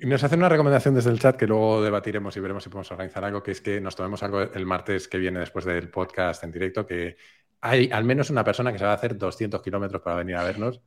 nos 0.00 0.22
hacen 0.22 0.38
una 0.38 0.48
recomendación 0.48 0.94
desde 0.94 1.10
el 1.10 1.18
chat 1.18 1.36
que 1.36 1.46
luego 1.46 1.82
debatiremos 1.82 2.36
y 2.36 2.40
veremos 2.40 2.62
si 2.62 2.70
podemos 2.70 2.90
organizar 2.90 3.24
algo, 3.24 3.42
que 3.42 3.50
es 3.50 3.60
que 3.60 3.80
nos 3.80 3.96
tomemos 3.96 4.22
algo 4.22 4.40
el 4.42 4.66
martes 4.66 5.08
que 5.08 5.18
viene 5.18 5.40
después 5.40 5.64
del 5.64 5.90
podcast 5.90 6.44
en 6.44 6.52
directo, 6.52 6.86
que 6.86 7.16
hay 7.60 7.90
al 7.92 8.04
menos 8.04 8.30
una 8.30 8.44
persona 8.44 8.72
que 8.72 8.78
se 8.78 8.84
va 8.84 8.92
a 8.92 8.94
hacer 8.94 9.18
200 9.18 9.60
kilómetros 9.62 10.02
para 10.02 10.16
venir 10.16 10.36
a 10.36 10.44
vernos. 10.44 10.80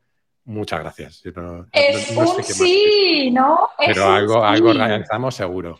Muchas 0.46 0.80
gracias. 0.80 1.24
es 1.72 2.18
un 2.18 2.44
sí, 2.44 3.30
¿no? 3.32 3.70
Pero 3.78 4.06
algo, 4.06 4.44
algo 4.44 4.70
organizamos 4.70 5.36
seguro. 5.36 5.80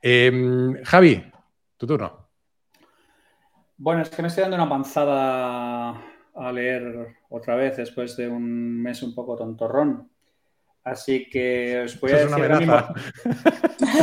Em, 0.00 0.82
Javi, 0.84 1.24
tu 1.76 1.86
turno. 1.86 2.28
Bueno, 3.78 4.02
es 4.02 4.10
que 4.10 4.22
me 4.22 4.28
estoy 4.28 4.42
dando 4.42 4.56
una 4.56 4.68
panzada 4.68 6.02
a 6.34 6.52
leer 6.52 7.16
otra 7.30 7.56
vez 7.56 7.76
después 7.76 8.16
de 8.16 8.28
un 8.28 8.82
mes 8.82 9.02
un 9.02 9.14
poco 9.14 9.36
tontorrón. 9.36 10.08
Así 10.86 11.28
que 11.28 11.80
os 11.80 11.98
voy 11.98 12.12
a 12.12 12.26
decir 12.26 12.44
una 12.44 12.94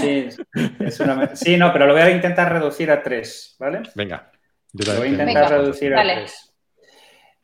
Sí, 0.02 0.28
sí, 1.34 1.56
no, 1.56 1.72
pero 1.72 1.88
lo 1.88 1.94
voy 1.94 2.02
a 2.02 2.10
intentar 2.12 2.52
reducir 2.52 2.92
a 2.92 3.02
tres, 3.02 3.56
¿vale? 3.58 3.84
Venga. 3.96 4.30
Yo 4.74 4.94
voy 4.98 5.08
a 5.08 5.12
intentar 5.12 5.50
reducir 5.50 5.96
a 5.96 6.04
tres. 6.04 6.54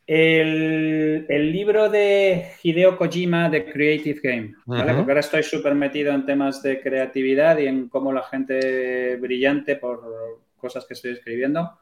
El, 0.06 1.52
libro 1.54 1.88
de 1.88 2.52
Hideo 2.62 2.98
Kojima 2.98 3.50
de 3.50 3.72
Creative 3.72 4.20
Game, 4.22 4.56
¿vale? 4.66 4.94
Porque 4.94 5.12
ahora 5.12 5.22
estoy 5.22 5.44
súper 5.44 5.74
metido 5.74 6.12
en 6.12 6.26
temas 6.26 6.62
de 6.62 6.82
creatividad 6.82 7.58
y 7.60 7.68
en 7.68 7.88
cómo 7.88 8.12
la 8.12 8.24
gente 8.24 9.16
brillante 9.16 9.78
por 9.78 10.42
cosas 10.58 10.86
que 10.86 10.96
estoy 10.96 11.12
escribiendo 11.14 11.78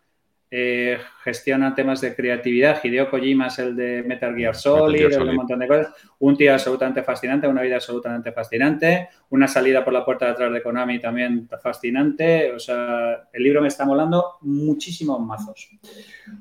eh, 0.49 0.97
gestiona 1.23 1.75
temas 1.75 1.99
de 1.99 2.15
creatividad. 2.15 2.79
Hideo 2.81 3.09
Kojima 3.09 3.47
es 3.47 3.59
el 3.59 3.75
de 3.75 4.01
Metal 4.03 4.33
Gear 4.33 4.55
Solid, 4.55 5.17
un 5.17 5.35
montón 5.35 5.59
de 5.59 5.67
cosas. 5.67 5.93
Un 6.19 6.37
tío 6.37 6.53
absolutamente 6.53 7.03
fascinante, 7.03 7.47
una 7.47 7.61
vida 7.61 7.75
absolutamente 7.75 8.31
fascinante. 8.31 9.09
Una 9.29 9.47
salida 9.47 9.83
por 9.83 9.91
la 9.91 10.05
puerta 10.05 10.25
de 10.25 10.31
atrás 10.31 10.53
de 10.53 10.63
Konami 10.63 10.99
también 10.99 11.49
fascinante. 11.61 12.53
O 12.53 12.59
sea, 12.59 13.27
el 13.33 13.43
libro 13.43 13.61
me 13.61 13.67
está 13.67 13.85
molando 13.85 14.37
muchísimos 14.41 15.19
mazos. 15.19 15.69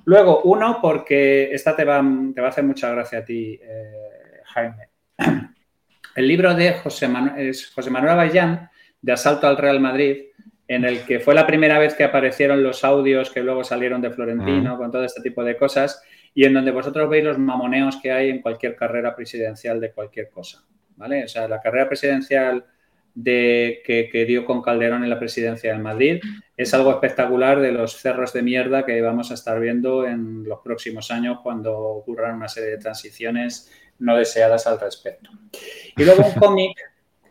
Luego, 0.04 0.42
uno, 0.42 0.78
porque 0.80 1.52
esta 1.52 1.74
te 1.74 1.84
va, 1.84 2.00
te 2.32 2.40
va 2.40 2.46
a 2.46 2.50
hacer 2.50 2.64
mucha 2.64 2.90
gracia 2.90 3.18
a 3.18 3.24
ti, 3.24 3.58
eh, 3.60 4.40
Jaime. 4.44 4.90
El 6.14 6.28
libro 6.28 6.54
de 6.54 6.72
José, 6.74 7.08
José 7.74 7.90
Manuel 7.90 8.12
Avallán, 8.12 8.70
de 9.02 9.12
Asalto 9.12 9.46
al 9.46 9.58
Real 9.58 9.80
Madrid, 9.80 10.16
en 10.68 10.84
el 10.84 11.04
que 11.04 11.20
fue 11.20 11.34
la 11.34 11.46
primera 11.46 11.78
vez 11.78 11.94
que 11.94 12.04
aparecieron 12.04 12.62
los 12.62 12.84
audios 12.84 13.30
que 13.30 13.42
luego 13.42 13.62
salieron 13.62 14.00
de 14.00 14.10
Florentino, 14.10 14.76
con 14.76 14.90
todo 14.90 15.04
este 15.04 15.22
tipo 15.22 15.44
de 15.44 15.56
cosas, 15.56 16.02
y 16.34 16.44
en 16.44 16.54
donde 16.54 16.70
vosotros 16.70 17.08
veis 17.08 17.24
los 17.24 17.38
mamoneos 17.38 17.98
que 18.02 18.12
hay 18.12 18.30
en 18.30 18.42
cualquier 18.42 18.74
carrera 18.76 19.14
presidencial 19.14 19.80
de 19.80 19.92
cualquier 19.92 20.28
cosa, 20.28 20.64
¿vale? 20.96 21.24
O 21.24 21.28
sea, 21.28 21.48
la 21.48 21.60
carrera 21.60 21.88
presidencial 21.88 22.64
de, 23.14 23.80
que, 23.84 24.24
dio 24.26 24.44
con 24.44 24.60
Calderón 24.60 25.02
en 25.02 25.10
la 25.10 25.18
presidencia 25.18 25.72
de 25.72 25.78
Madrid 25.78 26.20
es 26.56 26.74
algo 26.74 26.90
espectacular 26.90 27.60
de 27.60 27.72
los 27.72 27.96
cerros 27.96 28.32
de 28.34 28.42
mierda 28.42 28.84
que 28.84 29.00
vamos 29.00 29.30
a 29.30 29.34
estar 29.34 29.58
viendo 29.58 30.06
en 30.06 30.44
los 30.44 30.60
próximos 30.60 31.10
años 31.10 31.38
cuando 31.42 31.74
ocurran 31.78 32.36
una 32.36 32.48
serie 32.48 32.70
de 32.70 32.78
transiciones 32.78 33.72
no 33.98 34.16
deseadas 34.16 34.66
al 34.66 34.78
respecto. 34.78 35.30
Y 35.96 36.04
luego 36.04 36.26
un 36.26 36.34
cómic 36.34 36.76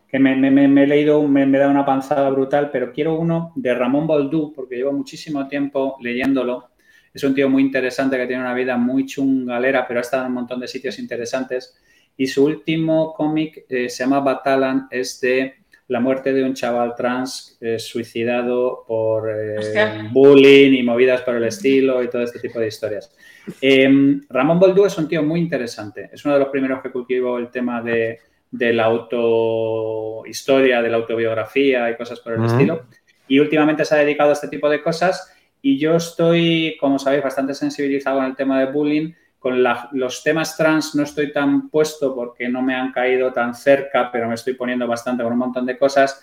que 0.08 0.18
me, 0.18 0.32
he 0.32 0.86
leído, 0.86 1.26
me, 1.26 1.46
da 1.58 1.68
una 1.68 1.84
panzada 1.84 2.30
brutal, 2.30 2.70
pero 2.70 2.92
quiero 2.92 3.18
uno 3.18 3.52
de 3.56 3.74
Ramón 3.74 4.06
Boldú, 4.06 4.52
porque 4.54 4.76
llevo 4.76 4.92
muchísimo 4.92 5.48
tiempo 5.48 5.96
leyéndolo. 6.00 6.70
Es 7.12 7.24
un 7.24 7.34
tío 7.34 7.48
muy 7.48 7.62
interesante 7.62 8.16
que 8.16 8.26
tiene 8.26 8.42
una 8.42 8.54
vida 8.54 8.76
muy 8.76 9.06
chungalera, 9.06 9.86
pero 9.86 10.00
ha 10.00 10.02
estado 10.02 10.24
en 10.24 10.28
un 10.28 10.34
montón 10.34 10.60
de 10.60 10.68
sitios 10.68 10.98
interesantes. 10.98 11.76
Y 12.16 12.26
su 12.26 12.44
último 12.44 13.12
cómic 13.14 13.64
eh, 13.68 13.88
se 13.88 14.04
llama 14.04 14.20
Batalan, 14.20 14.88
es 14.90 15.20
de 15.20 15.54
la 15.88 16.00
muerte 16.00 16.32
de 16.32 16.42
un 16.42 16.54
chaval 16.54 16.94
trans 16.96 17.58
eh, 17.60 17.78
suicidado 17.78 18.84
por 18.86 19.30
eh, 19.30 20.08
bullying 20.10 20.72
y 20.72 20.82
movidas 20.82 21.22
por 21.22 21.36
el 21.36 21.44
estilo 21.44 22.02
y 22.02 22.10
todo 22.10 22.22
este 22.22 22.40
tipo 22.40 22.58
de 22.58 22.68
historias. 22.68 23.14
Em, 23.60 24.20
Ramón 24.28 24.58
Boldú 24.58 24.84
es 24.86 24.98
un 24.98 25.08
tío 25.08 25.22
muy 25.22 25.40
interesante. 25.40 26.10
Es 26.12 26.24
uno 26.24 26.34
de 26.34 26.40
los 26.40 26.48
primeros 26.48 26.82
que 26.82 26.90
cultivo 26.90 27.38
el 27.38 27.50
tema 27.50 27.82
de 27.82 28.18
de 28.56 28.72
la 28.72 28.84
autohistoria, 28.84 30.80
de 30.82 30.88
la 30.88 30.96
autobiografía 30.96 31.90
y 31.90 31.96
cosas 31.96 32.20
por 32.20 32.32
el 32.34 32.44
estilo. 32.44 32.86
Y 33.28 33.38
últimamente 33.38 33.84
se 33.84 33.94
ha 33.94 33.98
dedicado 33.98 34.30
a 34.30 34.34
este 34.34 34.48
tipo 34.48 34.68
de 34.68 34.82
cosas 34.82 35.32
y 35.62 35.78
yo 35.78 35.96
estoy, 35.96 36.76
como 36.80 36.98
sabéis, 36.98 37.24
bastante 37.24 37.54
sensibilizado 37.54 38.20
en 38.20 38.26
el 38.26 38.36
tema 38.36 38.60
de 38.60 38.70
bullying. 38.72 39.12
Con 39.38 39.62
los 39.92 40.22
temas 40.22 40.56
trans 40.56 40.94
no 40.94 41.02
estoy 41.02 41.32
tan 41.32 41.68
puesto 41.70 42.14
porque 42.14 42.48
no 42.48 42.62
me 42.62 42.74
han 42.74 42.92
caído 42.92 43.32
tan 43.32 43.54
cerca, 43.54 44.10
pero 44.10 44.28
me 44.28 44.34
estoy 44.34 44.54
poniendo 44.54 44.86
bastante 44.86 45.22
con 45.22 45.32
un 45.32 45.38
montón 45.38 45.66
de 45.66 45.78
cosas. 45.78 46.22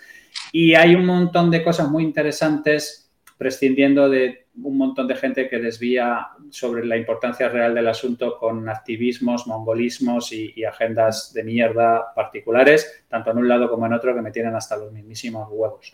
Y 0.52 0.74
hay 0.74 0.94
un 0.94 1.06
montón 1.06 1.50
de 1.50 1.62
cosas 1.62 1.88
muy 1.88 2.02
interesantes 2.02 3.12
prescindiendo 3.38 4.08
de 4.08 4.46
un 4.62 4.76
montón 4.76 5.06
de 5.06 5.16
gente 5.16 5.48
que 5.48 5.58
desvía 5.58 6.28
sobre 6.54 6.86
la 6.86 6.96
importancia 6.96 7.48
real 7.48 7.74
del 7.74 7.88
asunto 7.88 8.38
con 8.38 8.68
activismos, 8.68 9.46
mongolismos 9.46 10.32
y, 10.32 10.64
agendas 10.64 11.32
de 11.32 11.42
mierda 11.42 12.14
particulares, 12.14 13.04
tanto 13.08 13.30
en 13.30 13.38
un 13.38 13.48
lado 13.48 13.68
como 13.68 13.86
en 13.86 13.92
otro, 13.92 14.14
que 14.14 14.22
me 14.22 14.30
tienen 14.30 14.54
hasta 14.54 14.76
los 14.76 14.92
mismísimos 14.92 15.48
huevos. 15.50 15.92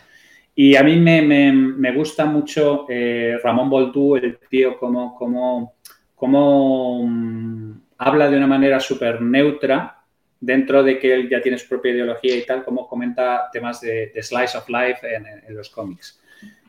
Y 0.55 0.77
a 0.77 0.83
mí 0.83 0.97
me, 0.97 1.93
gusta 1.93 2.27
mucho 2.27 2.87
eh, 2.89 3.39
Ramón 3.43 3.71
Boltú, 3.71 4.17
el 4.17 4.39
tío, 4.49 4.79
como, 4.79 5.15
como, 5.15 5.75
como 6.15 7.07
mm, 7.07 7.81
habla 7.99 8.29
de 8.29 8.37
una 8.37 8.47
manera 8.47 8.81
súper 8.81 9.23
neutra, 9.23 9.97
dentro 10.39 10.83
de 10.83 10.99
que 10.99 11.15
él 11.15 11.29
ya 11.29 11.41
tiene 11.41 11.59
su 11.59 11.69
propia 11.69 11.93
ideología 11.93 12.37
y 12.37 12.45
tal, 12.45 12.65
como 12.65 12.87
comenta 12.87 13.49
temas 13.53 13.81
de, 13.81 14.13
slice 14.23 14.57
of 14.57 14.69
life 14.69 15.01
en 15.07 15.55
los 15.55 15.71
cómics. 15.71 16.21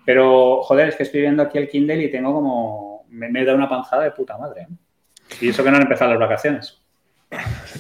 Pero, 0.06 0.62
joder, 0.64 0.90
es 0.90 0.96
que 0.96 1.04
estoy 1.04 1.22
viendo 1.22 1.44
aquí 1.44 1.58
el 1.58 1.70
Kindle 1.70 2.04
y 2.04 2.12
tengo 2.12 2.34
como. 2.34 2.91
Me, 3.12 3.46
da 3.46 3.54
una 3.54 3.70
panzada 3.70 4.04
de 4.04 4.12
puta 4.12 4.38
madre. 4.38 4.62
¿eh? 4.62 4.68
Y 5.42 5.50
eso 5.50 5.64
que 5.64 5.70
no 5.72 5.78
han 5.78 5.84
empezado 5.84 6.12
las 6.12 6.20
vacaciones. 6.20 6.82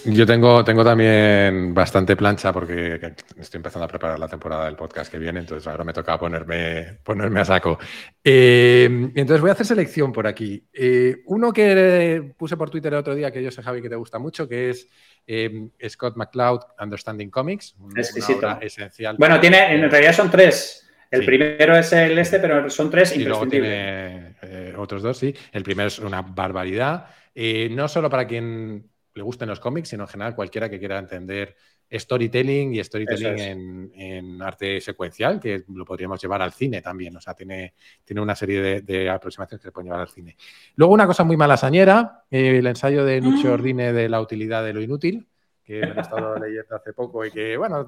Yo 0.05 0.25
tengo, 0.25 0.63
tengo 0.63 0.83
también 0.83 1.73
bastante 1.73 2.15
plancha 2.15 2.53
porque 2.53 3.15
estoy 3.37 3.57
empezando 3.57 3.83
a 3.83 3.87
preparar 3.87 4.17
la 4.17 4.29
temporada 4.29 4.65
del 4.65 4.77
podcast 4.77 5.11
que 5.11 5.19
viene, 5.19 5.41
entonces 5.41 5.67
ahora 5.67 5.83
me 5.83 5.91
toca 5.91 6.17
ponerme, 6.17 6.99
ponerme 7.03 7.41
a 7.41 7.45
saco. 7.45 7.77
Eh, 8.23 8.85
entonces 9.13 9.41
voy 9.41 9.49
a 9.49 9.53
hacer 9.53 9.65
selección 9.65 10.13
por 10.13 10.25
aquí. 10.25 10.65
Eh, 10.71 11.17
uno 11.25 11.51
que 11.51 12.33
puse 12.37 12.55
por 12.55 12.69
Twitter 12.69 12.93
el 12.93 12.99
otro 12.99 13.13
día, 13.13 13.29
que 13.29 13.43
yo 13.43 13.51
sé, 13.51 13.61
Javi, 13.61 13.81
que 13.81 13.89
te 13.89 13.95
gusta 13.95 14.19
mucho, 14.19 14.47
que 14.47 14.69
es 14.69 14.87
eh, 15.27 15.67
Scott 15.89 16.15
McCloud, 16.15 16.61
Understanding 16.79 17.29
Comics. 17.29 17.75
Exquisito. 17.95 18.57
esencial. 18.61 19.17
Bueno, 19.19 19.39
tiene, 19.41 19.73
en 19.73 19.91
realidad 19.91 20.13
son 20.13 20.31
tres. 20.31 20.89
El 21.11 21.25
primero 21.25 21.75
es 21.75 21.91
el 21.93 22.17
este, 22.17 22.39
pero 22.39 22.69
son 22.69 22.89
tres 22.89 23.15
y 23.15 23.23
luego 23.23 23.45
tiene 23.47 24.35
otros 24.77 25.03
dos, 25.03 25.17
sí. 25.17 25.35
El 25.51 25.63
primero 25.63 25.87
es 25.87 25.99
una 25.99 26.21
barbaridad. 26.21 27.05
no 27.35 27.87
solo 27.87 28.09
para 28.09 28.25
quien 28.25 28.89
le 29.13 29.21
gusten 29.21 29.49
los 29.49 29.59
cómics, 29.59 29.89
sino 29.89 30.03
en 30.03 30.09
general 30.09 30.35
cualquiera 30.35 30.69
que 30.69 30.79
quiera 30.79 30.97
entender 30.97 31.55
storytelling 31.99 32.73
y 32.73 32.83
storytelling 32.83 33.91
en, 33.93 34.41
arte 34.41 34.79
secuencial, 34.79 35.39
que 35.39 35.63
lo 35.73 35.83
podríamos 35.83 36.21
llevar 36.21 36.41
al 36.41 36.53
cine 36.53 36.81
también. 36.81 37.15
O 37.17 37.21
sea, 37.21 37.33
tiene, 37.33 37.73
tiene 38.05 38.21
una 38.21 38.35
serie 38.35 38.81
de, 38.81 39.09
aproximaciones 39.09 39.61
que 39.61 39.67
se 39.67 39.71
pueden 39.71 39.87
llevar 39.87 40.01
al 40.01 40.09
cine. 40.09 40.37
Luego, 40.75 40.93
una 40.93 41.05
cosa 41.05 41.23
muy 41.23 41.35
malasañera, 41.35 42.23
eh, 42.31 42.57
el 42.57 42.67
ensayo 42.67 43.03
de 43.03 43.19
Nuccio 43.19 43.49
mm. 43.49 43.53
Ordine 43.53 43.93
de 43.93 44.07
la 44.07 44.21
utilidad 44.21 44.63
de 44.63 44.73
lo 44.73 44.81
inútil, 44.81 45.27
que 45.63 45.81
me 45.81 45.91
he 45.91 45.99
estado 45.99 46.37
leyendo 46.39 46.75
hace 46.75 46.93
poco 46.93 47.25
y 47.25 47.31
que, 47.31 47.57
bueno, 47.57 47.85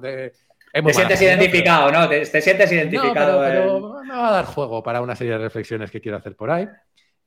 te 0.82 0.92
sientes 0.92 1.22
identificado, 1.22 1.90
¿no? 1.90 2.08
Te, 2.08 2.24
sientes 2.24 2.72
identificado. 2.72 3.40
pero, 3.40 4.02
me 4.02 4.14
va 4.14 4.28
a 4.28 4.32
dar 4.32 4.44
juego 4.46 4.82
para 4.82 5.00
una 5.00 5.14
serie 5.14 5.34
de 5.34 5.38
reflexiones 5.38 5.90
que 5.90 6.00
quiero 6.00 6.18
hacer 6.18 6.36
por 6.36 6.50
ahí. 6.50 6.68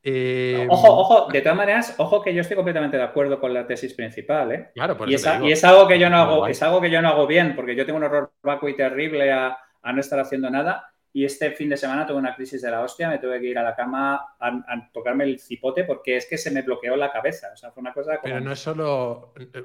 Eh, 0.04 0.68
ojo, 0.70 1.00
ojo, 1.00 1.32
de 1.32 1.42
todas 1.42 1.58
maneras, 1.58 1.96
ojo 1.98 2.22
que 2.22 2.34
yo 2.34 2.42
estoy 2.42 2.56
completamente 2.56 2.98
de 2.98 3.04
acuerdo 3.04 3.40
con 3.40 3.54
la 3.54 3.66
tesis 3.66 3.94
principal, 3.94 4.52
¿eh? 4.52 4.70
Claro, 4.74 4.98
y, 5.06 5.16
es, 5.16 5.28
y, 5.42 5.52
es, 5.52 5.64
algo 5.64 5.88
que 5.88 6.00
yo 6.00 6.10
no 6.10 6.18
hago, 6.18 6.48
es 6.48 6.62
algo 6.64 6.80
que 6.80 6.90
yo 6.90 7.02
no 7.02 7.10
hago 7.10 7.28
bien, 7.28 7.56
porque 7.56 7.76
yo 7.76 7.86
tengo 7.86 7.98
un 7.98 8.06
horror 8.06 8.32
vacuo 8.42 8.70
y 8.70 8.76
terrible 8.76 9.32
a, 9.32 9.58
a 9.82 9.94
no 9.94 10.00
estar 10.00 10.20
haciendo 10.20 10.50
nada 10.50 10.92
y 11.14 11.26
este 11.26 11.52
fin 11.52 11.70
de 11.70 11.78
semana 11.78 12.06
tuve 12.06 12.18
una 12.18 12.36
crisis 12.36 12.62
de 12.62 12.70
la 12.70 12.82
hostia, 12.82 13.10
me 13.10 13.18
tuve 13.18 13.40
que 13.40 13.48
ir 13.48 13.58
a 13.58 13.64
la 13.64 13.76
cama 13.76 14.36
a, 14.40 14.90
tocarme 14.94 15.24
el 15.24 15.40
cipote 15.40 15.84
porque 15.84 16.18
es 16.18 16.28
que 16.28 16.38
se 16.38 16.52
me 16.52 16.62
bloqueó 16.62 16.96
la 16.96 17.12
cabeza. 17.12 17.50
O 17.54 17.58
sea, 17.58 17.72
fue 17.72 17.82
una 17.82 17.94
cosa 17.94 18.20
Pero 18.22 18.40
no 18.40 18.52
es 18.52 18.60
solo... 18.60 19.34
Eh, 19.40 19.64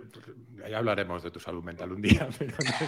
ya 0.70 0.78
hablaremos 0.78 1.22
de 1.22 1.30
tu 1.30 1.40
salud 1.40 1.62
mental 1.62 1.93
un 1.93 2.01
día. 2.01 2.28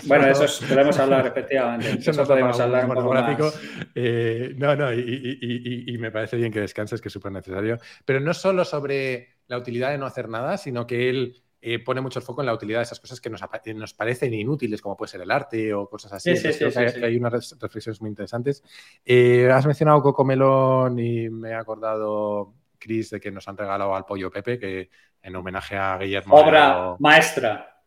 bueno, 0.06 0.26
eso 0.26 0.46
podemos 0.66 0.98
hablar, 0.98 1.26
efectivamente. 1.26 1.98
Eso, 1.98 2.12
no 2.12 2.26
podemos 2.26 2.58
hablar 2.58 2.86
un 2.86 2.94
poco 2.94 3.52
eh, 3.94 4.54
no, 4.56 4.74
no, 4.76 4.92
y, 4.92 5.84
y, 5.86 5.98
me 5.98 6.10
parece 6.10 6.36
bien 6.36 6.52
que 6.52 6.60
descanses, 6.60 7.00
que 7.00 7.08
es 7.08 7.12
súper 7.12 7.32
necesario. 7.32 7.78
Pero 8.04 8.20
no 8.20 8.32
solo 8.32 8.64
sobre 8.64 9.34
la 9.46 9.58
utilidad 9.58 9.90
de 9.90 9.98
no 9.98 10.06
hacer 10.06 10.28
nada, 10.28 10.56
sino 10.56 10.86
que 10.86 11.10
él 11.10 11.42
eh, 11.66 11.78
pone 11.78 12.02
mucho 12.02 12.18
el 12.18 12.24
foco 12.26 12.42
en 12.42 12.46
la 12.46 12.52
utilidad 12.52 12.80
de 12.80 12.82
esas 12.82 13.00
cosas 13.00 13.22
que 13.22 13.30
nos, 13.30 13.40
nos 13.74 13.94
parecen 13.94 14.34
inútiles, 14.34 14.82
como 14.82 14.98
puede 14.98 15.12
ser 15.12 15.22
el 15.22 15.30
arte 15.30 15.72
o 15.72 15.88
cosas 15.88 16.12
así. 16.12 16.36
Sí, 16.36 16.52
sí, 16.52 16.70
sí, 16.70 16.78
hay, 16.78 17.16
unas 17.16 17.58
reflexiones 17.58 18.02
muy 18.02 18.10
interesantes. 18.10 18.62
Eh, 19.02 19.50
has 19.50 19.64
mencionado 19.64 20.02
Coco 20.02 20.26
Melón 20.26 20.98
y 20.98 21.30
me 21.30 21.48
he 21.48 21.54
acordado, 21.54 22.52
Chris, 22.78 23.08
de 23.08 23.18
que 23.18 23.30
nos 23.30 23.48
han 23.48 23.56
regalado 23.56 23.96
al 23.96 24.04
Pollo 24.04 24.30
Pepe, 24.30 24.58
que 24.58 24.90
en 25.22 25.36
homenaje 25.36 25.74
a 25.74 25.96
Guillermo. 25.96 26.34
Obra 26.34 26.96
maestra. 26.98 27.80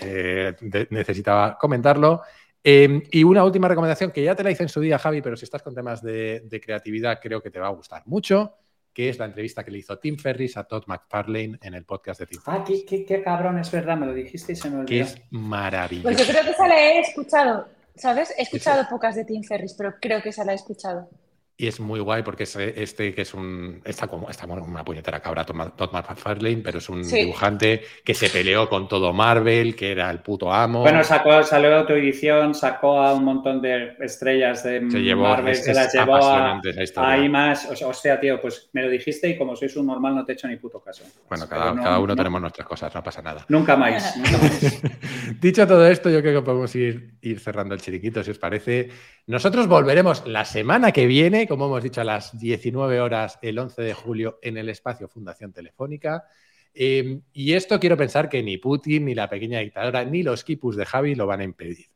Eh, 0.00 0.54
necesitaba 0.90 1.58
comentarlo. 1.58 2.22
y 2.62 3.24
una 3.24 3.42
última 3.42 3.66
recomendación 3.66 4.12
que 4.12 4.22
ya 4.22 4.36
te 4.36 4.44
la 4.44 4.52
hice 4.52 4.62
en 4.62 4.68
su 4.68 4.78
día, 4.80 4.96
Javi, 5.00 5.22
pero 5.22 5.36
si 5.36 5.42
estás 5.42 5.60
con 5.60 5.74
temas 5.74 6.02
de 6.02 6.62
creatividad, 6.64 7.18
creo 7.20 7.42
que 7.42 7.50
te 7.50 7.58
va 7.58 7.66
a 7.66 7.70
gustar 7.70 8.04
mucho 8.06 8.58
que 8.94 9.08
es 9.08 9.18
la 9.18 9.26
entrevista 9.26 9.64
que 9.64 9.72
le 9.72 9.78
hizo 9.78 9.98
Tim 9.98 10.16
Ferris 10.16 10.56
a 10.56 10.64
Todd 10.64 10.84
McFarlane 10.86 11.58
en 11.60 11.74
el 11.74 11.84
podcast 11.84 12.20
de 12.20 12.26
Tim 12.26 12.40
Ferris. 12.40 12.60
Ah, 12.60 12.64
qué, 13.06 13.22
cabrón, 13.22 13.58
es 13.58 13.70
verdad, 13.70 13.96
me 13.96 14.06
lo 14.06 14.14
dijiste 14.14 14.52
y 14.52 14.56
se 14.56 14.70
me 14.70 14.76
olvidó. 14.76 14.86
Que 14.86 15.00
es 15.00 15.20
maravilloso. 15.30 16.04
Pues 16.04 16.18
yo 16.18 16.32
creo 16.32 16.44
que 16.44 16.50
esa 16.50 16.68
la 16.68 16.78
he 16.78 17.00
escuchado, 17.00 17.68
¿sabes? 17.96 18.32
He 18.38 18.42
escuchado 18.42 18.86
pocas 18.88 19.16
de 19.16 19.24
Tim 19.24 19.42
Ferris, 19.42 19.74
pero 19.76 19.94
creo 20.00 20.22
que 20.22 20.28
esa 20.28 20.44
la 20.44 20.52
he 20.52 20.54
escuchado. 20.54 21.10
Y 21.56 21.68
es 21.68 21.78
muy 21.78 22.00
guay 22.00 22.24
porque 22.24 22.42
es 22.42 22.56
este 22.56 23.14
que 23.14 23.22
es 23.22 23.32
un. 23.32 23.80
Está 23.84 24.08
como, 24.08 24.28
está 24.28 24.44
una 24.44 24.84
puñetera 24.84 25.20
cabra, 25.20 25.44
Todd 25.44 25.92
McFarlane, 25.92 26.62
pero 26.64 26.78
es 26.78 26.88
un 26.88 27.08
dibujante 27.08 27.82
que 28.04 28.12
se 28.12 28.28
peleó 28.28 28.68
con 28.68 28.88
todo 28.88 29.12
Marvel, 29.12 29.76
que 29.76 29.92
era 29.92 30.10
el 30.10 30.18
puto 30.18 30.52
amo. 30.52 30.80
Bueno, 30.80 31.04
sacó, 31.04 31.44
salió 31.44 31.76
autoedición, 31.76 32.56
sacó 32.56 32.98
a 32.98 33.14
un 33.14 33.24
montón 33.24 33.62
de 33.62 33.94
estrellas 34.00 34.64
de 34.64 34.80
Marvel, 34.80 35.54
se 35.54 35.72
las 35.72 35.94
llevó 35.94 36.16
a, 36.16 36.60
ahí 36.96 37.28
más. 37.28 37.70
O 37.70 37.94
sea, 37.94 38.18
tío, 38.18 38.40
pues 38.40 38.68
me 38.72 38.82
lo 38.82 38.90
dijiste 38.90 39.28
y 39.28 39.38
como 39.38 39.54
sois 39.54 39.76
un 39.76 39.86
normal 39.86 40.16
no 40.16 40.24
te 40.24 40.32
echo 40.32 40.48
ni 40.48 40.56
puto 40.56 40.80
caso. 40.80 41.04
Bueno, 41.28 41.48
cada, 41.48 42.00
uno 42.00 42.16
tenemos 42.16 42.40
nuestras 42.40 42.66
cosas, 42.66 42.92
no 42.92 43.02
pasa 43.02 43.22
nada. 43.22 43.44
Nunca 43.48 43.76
más. 43.76 44.16
Nunca 44.16 44.38
más. 44.38 44.82
Dicho 45.40 45.68
todo 45.68 45.86
esto, 45.86 46.10
yo 46.10 46.20
creo 46.20 46.40
que 46.40 46.44
podemos 46.44 46.74
ir, 46.74 47.14
ir 47.22 47.38
cerrando 47.38 47.76
el 47.76 47.80
chiriquito, 47.80 48.24
si 48.24 48.32
os 48.32 48.38
parece. 48.38 48.90
Nosotros 49.26 49.68
volveremos 49.68 50.26
la 50.26 50.44
semana 50.44 50.92
que 50.92 51.06
viene, 51.06 51.43
como 51.46 51.66
hemos 51.66 51.82
dicho, 51.82 52.00
a 52.00 52.04
las 52.04 52.38
19 52.38 53.00
horas 53.00 53.38
el 53.42 53.58
11 53.58 53.82
de 53.82 53.94
julio 53.94 54.38
en 54.42 54.56
el 54.56 54.68
espacio 54.68 55.08
Fundación 55.08 55.52
Telefónica. 55.52 56.24
Em, 56.74 57.22
y 57.32 57.52
esto 57.52 57.78
quiero 57.78 57.96
pensar 57.96 58.28
que 58.28 58.42
ni 58.42 58.58
Putin, 58.58 59.04
ni 59.04 59.14
la 59.14 59.28
pequeña 59.28 59.60
dictadura, 59.60 60.04
ni 60.04 60.22
los 60.22 60.42
kipus 60.44 60.76
de 60.76 60.84
Javi 60.84 61.14
lo 61.14 61.26
van 61.26 61.40
a 61.40 61.44
impedir. 61.44 61.93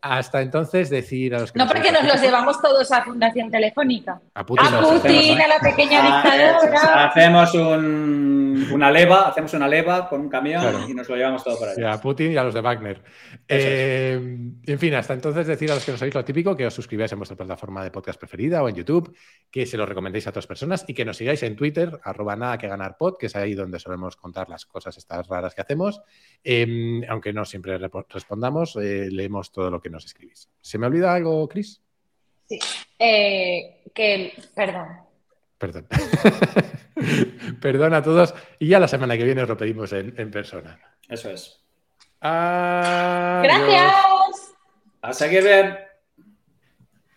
Hasta 0.00 0.40
entonces 0.40 0.90
decir 0.90 1.34
a 1.34 1.40
los 1.40 1.52
que... 1.52 1.58
No, 1.58 1.66
porque 1.66 1.90
nos 1.90 2.04
los 2.04 2.20
llevamos 2.20 2.60
todos 2.60 2.90
a 2.92 3.02
Fundación 3.02 3.50
Telefónica. 3.50 4.20
A 4.34 4.44
Putin, 4.44 4.66
a, 4.66 5.48
la 5.48 5.58
pequeña 5.60 6.00
ah, 6.02 6.22
dictadura. 6.22 7.06
Hacemos 7.06 7.54
una 7.54 8.90
leva, 8.90 9.28
hacemos 9.28 9.52
una 9.54 9.68
leva 9.68 10.08
con 10.08 10.20
un 10.20 10.28
camión 10.28 10.88
y 10.88 10.94
nos 10.94 11.08
lo 11.08 11.16
llevamos 11.16 11.42
todo 11.42 11.58
para 11.58 11.72
allá. 11.72 11.92
a 11.94 12.00
Putin 12.00 12.32
y 12.32 12.36
a 12.36 12.44
los 12.44 12.54
de 12.54 12.60
Wagner. 12.60 13.02
Eh, 13.48 14.14
en 14.66 14.78
fin, 14.78 14.94
hasta 14.94 15.14
entonces 15.14 15.46
decir 15.46 15.70
a 15.70 15.74
los 15.74 15.84
que 15.84 15.92
no 15.92 15.98
sabéis 15.98 16.14
lo 16.14 16.24
típico, 16.24 16.56
que 16.56 16.66
os 16.66 16.74
suscribáis 16.74 17.12
en 17.12 17.18
vuestra 17.18 17.36
plataforma 17.36 17.82
de 17.82 17.90
podcast 17.90 18.18
preferida 18.18 18.62
o 18.62 18.68
en 18.68 18.76
YouTube, 18.76 19.16
que 19.50 19.66
se 19.66 19.76
lo 19.76 19.86
recomendéis 19.86 20.26
a 20.26 20.30
otras 20.30 20.46
personas 20.46 20.84
y 20.86 20.94
que 20.94 21.04
nos 21.04 21.16
sigáis 21.16 21.42
en 21.42 21.56
Twitter, 21.56 21.98
arroba 22.02 22.36
nada 22.36 22.58
que 22.58 22.68
ganar 22.68 22.96
pod, 22.96 23.16
que 23.18 23.26
es 23.26 23.36
ahí 23.36 23.54
donde 23.54 23.78
solemos 23.78 24.16
contar 24.16 24.48
las 24.48 24.66
cosas 24.66 24.96
estas 24.96 25.26
raras 25.26 25.54
que 25.54 25.62
hacemos. 25.62 26.02
Em, 26.42 27.02
aunque 27.08 27.32
no 27.32 27.44
siempre 27.44 27.78
respondamos, 28.08 28.76
eh, 28.76 29.08
leemos 29.10 29.52
todo 29.52 29.70
lo 29.70 29.80
que 29.80 29.85
nos 29.90 30.04
escribís. 30.04 30.48
¿Se 30.60 30.78
me 30.78 30.86
olvida 30.86 31.14
algo, 31.14 31.48
Cris? 31.48 31.80
Sí. 32.48 32.58
Eh, 32.98 33.82
que, 33.94 34.32
perdón. 34.54 34.88
Perdón. 35.58 35.86
perdón 37.60 37.94
a 37.94 38.02
todos. 38.02 38.34
Y 38.58 38.68
ya 38.68 38.78
la 38.78 38.88
semana 38.88 39.16
que 39.16 39.24
viene 39.24 39.42
os 39.42 39.48
lo 39.48 39.56
pedimos 39.56 39.92
en, 39.92 40.30
persona. 40.30 40.78
Eso 41.08 41.30
es. 41.30 41.60
Gracias. 42.20 43.94
A 45.02 45.12
seguir 45.12 45.44
bien. 45.44 45.85